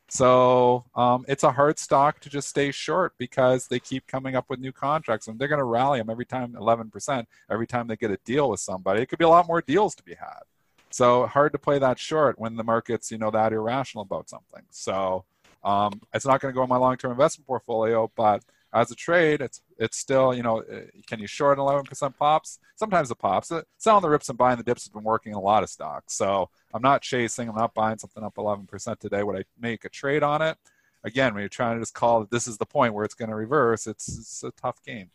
So 0.09 0.85
um, 0.95 1.23
it's 1.27 1.43
a 1.43 1.51
hard 1.51 1.77
stock 1.77 2.19
to 2.21 2.29
just 2.29 2.49
stay 2.49 2.71
short 2.71 3.13
because 3.17 3.67
they 3.67 3.79
keep 3.79 4.07
coming 4.07 4.35
up 4.35 4.49
with 4.49 4.59
new 4.59 4.71
contracts 4.71 5.27
and 5.27 5.37
they're 5.37 5.47
going 5.47 5.59
to 5.59 5.65
rally 5.65 5.99
them 5.99 6.09
every 6.09 6.25
time 6.25 6.53
11%, 6.53 7.25
every 7.49 7.67
time 7.67 7.87
they 7.87 7.95
get 7.95 8.11
a 8.11 8.17
deal 8.25 8.49
with 8.49 8.59
somebody. 8.59 9.01
It 9.01 9.05
could 9.07 9.19
be 9.19 9.25
a 9.25 9.29
lot 9.29 9.47
more 9.47 9.61
deals 9.61 9.95
to 9.95 10.03
be 10.03 10.15
had. 10.15 10.41
So 10.89 11.27
hard 11.27 11.51
to 11.51 11.59
play 11.59 11.77
that 11.79 11.99
short 11.99 12.39
when 12.39 12.55
the 12.55 12.63
market's, 12.63 13.11
you 13.11 13.19
know, 13.19 13.29
that 13.31 13.53
irrational 13.53 14.01
about 14.01 14.29
something. 14.29 14.63
So 14.71 15.25
um, 15.63 16.01
it's 16.13 16.25
not 16.25 16.41
going 16.41 16.51
to 16.51 16.55
go 16.55 16.63
in 16.63 16.69
my 16.69 16.77
long-term 16.77 17.11
investment 17.11 17.45
portfolio, 17.45 18.11
but 18.15 18.43
as 18.73 18.91
a 18.91 18.95
trade, 18.95 19.41
it's 19.41 19.61
it's 19.77 19.97
still, 19.97 20.33
you 20.33 20.43
know, 20.43 20.59
uh, 20.59 20.81
can 21.07 21.19
you 21.19 21.27
short 21.27 21.57
an 21.57 21.63
11% 21.63 22.15
pops? 22.17 22.59
Sometimes 22.75 23.09
it 23.09 23.17
pops. 23.17 23.51
Uh, 23.51 23.61
Selling 23.77 24.01
the 24.01 24.09
rips 24.09 24.29
and 24.29 24.37
buying 24.37 24.57
the 24.57 24.63
dips 24.63 24.83
has 24.83 24.89
been 24.89 25.03
working 25.03 25.31
in 25.31 25.37
a 25.37 25.41
lot 25.41 25.63
of 25.63 25.69
stocks. 25.69 26.13
So 26.13 26.49
I'm 26.73 26.81
not 26.81 27.01
chasing. 27.01 27.49
I'm 27.49 27.55
not 27.55 27.73
buying 27.73 27.97
something 27.97 28.23
up 28.23 28.35
11% 28.35 28.99
today. 28.99 29.23
Would 29.23 29.37
I 29.37 29.43
make 29.59 29.85
a 29.85 29.89
trade 29.89 30.21
on 30.21 30.41
it? 30.41 30.57
Again, 31.03 31.33
when 31.33 31.41
you're 31.41 31.49
trying 31.49 31.77
to 31.77 31.81
just 31.81 31.93
call 31.93 32.23
it, 32.23 32.29
this 32.29 32.47
is 32.47 32.57
the 32.57 32.65
point 32.65 32.93
where 32.93 33.05
it's 33.05 33.15
going 33.15 33.29
to 33.29 33.35
reverse, 33.35 33.87
it's, 33.87 34.09
it's 34.17 34.43
a 34.43 34.51
tough 34.51 34.83
game. 34.83 35.11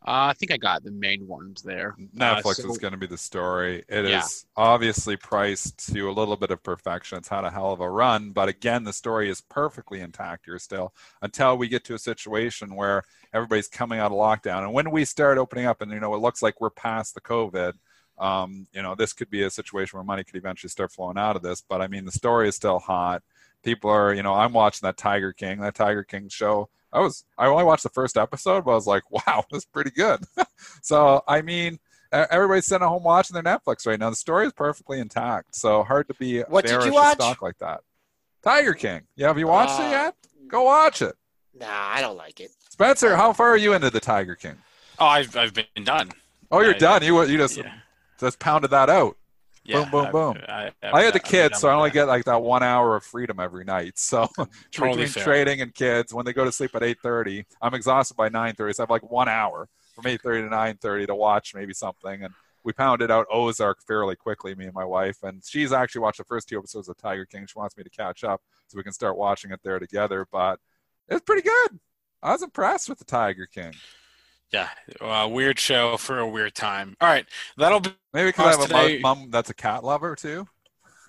Uh, 0.01 0.31
I 0.31 0.33
think 0.33 0.51
I 0.51 0.57
got 0.57 0.83
the 0.83 0.91
main 0.91 1.27
ones 1.27 1.61
there. 1.61 1.93
Netflix 2.15 2.45
Uh, 2.45 2.53
so- 2.53 2.71
is 2.71 2.77
going 2.77 2.93
to 2.93 2.97
be 2.97 3.05
the 3.05 3.17
story. 3.17 3.83
It 3.89 4.05
is 4.05 4.09
Yeah. 4.09 4.23
obviously 4.55 5.17
priced 5.17 5.93
to 5.93 6.09
a 6.09 6.13
little 6.13 6.37
bit 6.37 6.51
of 6.51 6.63
perfection. 6.63 7.17
It's 7.17 7.27
had 7.27 7.43
a 7.43 7.51
hell 7.51 7.73
of 7.73 7.81
a 7.81 7.89
run, 7.89 8.31
but 8.31 8.47
again, 8.47 8.85
the 8.85 8.93
story 8.93 9.29
is 9.29 9.41
perfectly 9.41 9.99
intact 9.99 10.45
here 10.45 10.57
still 10.57 10.93
until 11.21 11.57
we 11.57 11.67
get 11.67 11.83
to 11.85 11.95
a 11.95 11.99
situation 11.99 12.75
where 12.75 13.03
everybody's 13.33 13.67
coming 13.67 13.99
out 13.99 14.11
of 14.11 14.17
lockdown. 14.17 14.63
And 14.63 14.73
when 14.73 14.89
we 14.89 15.03
start 15.03 15.37
opening 15.37 15.65
up, 15.65 15.81
and 15.81 15.91
you 15.91 15.99
know, 15.99 16.13
it 16.15 16.19
looks 16.19 16.41
like 16.41 16.61
we're 16.61 16.69
past 16.69 17.13
the 17.13 17.21
COVID. 17.21 17.73
Um, 18.17 18.67
you 18.73 18.81
know, 18.81 18.95
this 18.95 19.13
could 19.13 19.29
be 19.29 19.43
a 19.43 19.49
situation 19.49 19.97
where 19.97 20.03
money 20.05 20.23
could 20.23 20.35
eventually 20.37 20.69
start 20.69 20.91
flowing 20.91 21.17
out 21.17 21.35
of 21.35 21.41
this. 21.41 21.61
But 21.61 21.81
I 21.81 21.87
mean, 21.87 22.05
the 22.05 22.11
story 22.11 22.47
is 22.47 22.55
still 22.55 22.79
hot. 22.79 23.21
People 23.63 23.89
are, 23.89 24.13
you 24.13 24.23
know, 24.23 24.33
I'm 24.33 24.53
watching 24.53 24.87
that 24.87 24.97
Tiger 24.97 25.33
King, 25.33 25.59
that 25.59 25.75
Tiger 25.75 26.03
King 26.05 26.29
show. 26.29 26.69
I 26.91 26.99
was, 26.99 27.23
I 27.37 27.47
only 27.47 27.63
watched 27.63 27.83
the 27.83 27.89
first 27.89 28.17
episode, 28.17 28.65
but 28.65 28.71
I 28.71 28.75
was 28.75 28.87
like, 28.87 29.03
wow, 29.11 29.43
that's 29.51 29.65
pretty 29.65 29.91
good. 29.91 30.23
so, 30.81 31.23
I 31.27 31.41
mean, 31.41 31.79
everybody's 32.11 32.65
sitting 32.65 32.83
at 32.85 32.89
home 32.89 33.03
watching 33.03 33.33
their 33.35 33.43
Netflix 33.43 33.85
right 33.85 33.99
now. 33.99 34.09
The 34.09 34.15
story 34.15 34.47
is 34.47 34.53
perfectly 34.53 34.99
intact. 34.99 35.55
So 35.55 35.83
hard 35.83 36.07
to 36.07 36.13
be 36.15 36.41
What 36.41 36.65
did 36.65 36.71
you 36.71 36.77
bearish 36.77 36.87
of 36.87 36.93
watch? 36.93 37.13
stock 37.17 37.41
like 37.41 37.57
that. 37.59 37.81
Tiger 38.43 38.73
King. 38.73 39.01
Yeah, 39.15 39.27
have 39.27 39.37
you 39.37 39.47
watched 39.47 39.79
Uh, 39.79 39.83
it 39.83 39.89
yet? 39.91 40.15
Go 40.47 40.63
watch 40.63 41.01
it. 41.01 41.15
Nah, 41.53 41.65
I 41.69 42.01
don't 42.01 42.17
like 42.17 42.39
it. 42.39 42.51
Spencer, 42.69 43.15
how 43.15 43.33
far 43.33 43.49
are 43.49 43.57
you 43.57 43.73
into 43.73 43.89
the 43.89 43.99
Tiger 43.99 44.35
King? 44.35 44.55
Oh, 44.97 45.05
I've 45.05 45.35
I've 45.35 45.53
been 45.53 45.65
done. 45.83 46.09
Oh, 46.51 46.61
you're 46.61 46.73
I- 46.75 46.77
done. 46.77 47.03
You 47.03 47.21
you 47.23 47.37
just 47.37 47.57
Yeah. 47.57 47.71
just 48.19 48.39
pounded 48.39 48.71
that 48.71 48.89
out. 48.89 49.17
Yeah, 49.63 49.81
boom, 49.89 49.91
boom, 49.91 50.11
boom. 50.11 50.37
I, 50.47 50.71
I 50.81 51.03
had 51.03 51.13
the 51.13 51.19
kids, 51.19 51.59
so 51.59 51.69
I 51.69 51.73
only 51.73 51.91
get 51.91 52.07
like 52.07 52.25
that 52.25 52.41
one 52.41 52.63
hour 52.63 52.95
of 52.95 53.03
freedom 53.03 53.39
every 53.39 53.65
night. 53.65 53.99
So 53.99 54.27
Totally 54.71 55.03
between 55.03 55.07
fair. 55.07 55.23
trading 55.23 55.61
and 55.61 55.73
kids, 55.73 56.13
when 56.13 56.25
they 56.25 56.33
go 56.33 56.45
to 56.45 56.51
sleep 56.51 56.75
at 56.75 56.83
eight 56.83 56.99
thirty, 57.01 57.45
I'm 57.61 57.73
exhausted 57.73 58.15
by 58.17 58.29
nine 58.29 58.55
thirty. 58.55 58.73
So 58.73 58.81
I 58.81 58.83
have 58.83 58.89
like 58.89 59.09
one 59.09 59.27
hour 59.29 59.67
from 59.93 60.07
eight 60.07 60.21
thirty 60.21 60.41
to 60.41 60.49
nine 60.49 60.77
thirty 60.77 61.05
to 61.05 61.15
watch 61.15 61.53
maybe 61.53 61.73
something. 61.73 62.23
And 62.23 62.33
we 62.63 62.73
pounded 62.73 63.11
out 63.11 63.27
Ozark 63.31 63.81
fairly 63.85 64.15
quickly, 64.15 64.55
me 64.55 64.65
and 64.65 64.73
my 64.73 64.85
wife. 64.85 65.23
And 65.23 65.41
she's 65.45 65.71
actually 65.71 66.01
watched 66.01 66.17
the 66.17 66.23
first 66.25 66.49
two 66.49 66.57
episodes 66.57 66.89
of 66.89 66.97
Tiger 66.97 67.25
King. 67.25 67.45
She 67.45 67.57
wants 67.57 67.77
me 67.77 67.83
to 67.83 67.89
catch 67.89 68.23
up 68.23 68.41
so 68.67 68.77
we 68.77 68.83
can 68.83 68.93
start 68.93 69.17
watching 69.17 69.51
it 69.51 69.59
there 69.63 69.79
together. 69.79 70.27
But 70.31 70.59
it's 71.07 71.21
pretty 71.21 71.43
good. 71.43 71.79
I 72.21 72.31
was 72.31 72.43
impressed 72.43 72.89
with 72.89 72.97
the 72.99 73.05
Tiger 73.05 73.45
King. 73.45 73.73
Yeah, 74.51 74.69
uh, 74.99 75.27
weird 75.31 75.59
show 75.59 75.97
for 75.97 76.19
a 76.19 76.27
weird 76.27 76.55
time. 76.55 76.97
All 76.99 77.07
right, 77.07 77.25
that'll 77.57 77.79
be. 77.79 77.91
Maybe 78.13 78.29
because 78.29 78.71
I 78.71 78.81
have 78.81 78.91
a 78.91 78.99
mom 78.99 79.29
that's 79.29 79.51
a 79.51 79.53
cat 79.53 79.83
lover 79.83 80.15
too. 80.15 80.47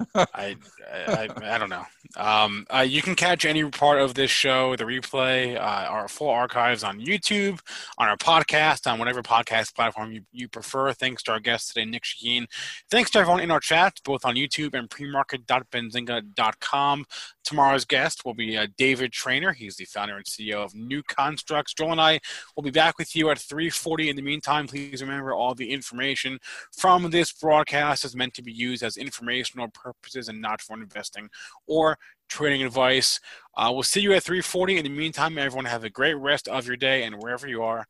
I, 0.15 0.57
I 0.93 1.29
I 1.43 1.59
don't 1.59 1.69
know. 1.69 1.85
Um, 2.17 2.67
uh, 2.75 2.81
you 2.81 3.03
can 3.03 3.15
catch 3.15 3.45
any 3.45 3.63
part 3.65 4.01
of 4.01 4.15
this 4.15 4.31
show, 4.31 4.75
the 4.77 4.85
replay, 4.85 5.57
uh, 5.57 5.89
our 5.89 6.09
full 6.09 6.31
archives 6.31 6.83
on 6.83 6.99
YouTube, 7.01 7.61
on 7.99 8.09
our 8.09 8.17
podcast, 8.17 8.91
on 8.91 8.99
whatever 8.99 9.23
podcast 9.23 9.75
platform 9.75 10.13
you, 10.13 10.23
you 10.33 10.49
prefer. 10.49 10.91
Thanks 10.93 11.23
to 11.25 11.33
our 11.33 11.41
guest 11.41 11.69
today, 11.69 11.85
Nic 11.85 12.03
Chahine. 12.03 12.47
Thanks 12.91 13.11
to 13.11 13.19
everyone 13.19 13.41
in 13.41 13.51
our 13.51 13.61
chat, 13.61 14.01
both 14.05 14.25
on 14.25 14.37
YouTube 14.37 14.73
and 14.75 14.89
premarket.benzinga.com. 14.89 17.05
Tomorrow's 17.45 17.85
guest 17.85 18.25
will 18.25 18.35
be 18.35 18.57
uh, 18.57 18.67
David 18.77 19.13
Trainer. 19.13 19.53
He's 19.53 19.77
the 19.77 19.85
founder 19.85 20.17
and 20.17 20.25
CEO 20.25 20.65
of 20.65 20.75
New 20.75 21.03
Constructs. 21.03 21.75
Joel 21.75 21.93
and 21.93 22.01
I 22.01 22.21
will 22.55 22.63
be 22.63 22.71
back 22.71 22.99
with 22.99 23.17
you 23.17 23.31
at 23.31 23.39
3:40. 23.39 24.09
In 24.09 24.17
the 24.17 24.23
meantime, 24.23 24.67
please 24.67 25.03
remember 25.03 25.33
all 25.33 25.55
the 25.55 25.71
information 25.71 26.39
from 26.77 27.11
this 27.11 27.33
broadcast 27.33 28.05
is 28.05 28.17
meant 28.17 28.35
to 28.35 28.43
be 28.43 28.53
used 28.53 28.83
as 28.83 28.97
informational 28.97 29.69
purposes 29.69 30.29
and 30.29 30.41
not 30.41 30.61
for 30.61 30.75
investing 30.81 31.29
or 31.67 31.99
trading 32.29 32.63
advice. 32.63 33.21
Uh, 33.57 33.71
we'll 33.73 33.83
see 33.83 34.01
you 34.01 34.13
at 34.13 34.23
3:40. 34.23 34.77
In 34.79 34.85
the 34.85 34.91
meantime, 34.91 35.39
everyone 35.39 35.65
have 35.65 35.85
a 35.85 35.91
great 35.91 36.15
rest 36.15 36.49
of 36.49 36.67
your 36.67 36.77
day, 36.77 37.03
and 37.03 37.23
wherever 37.23 37.49
you 37.49 37.63
are, 37.63 37.87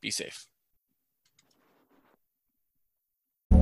be 0.00 0.10
safe. 0.10 0.46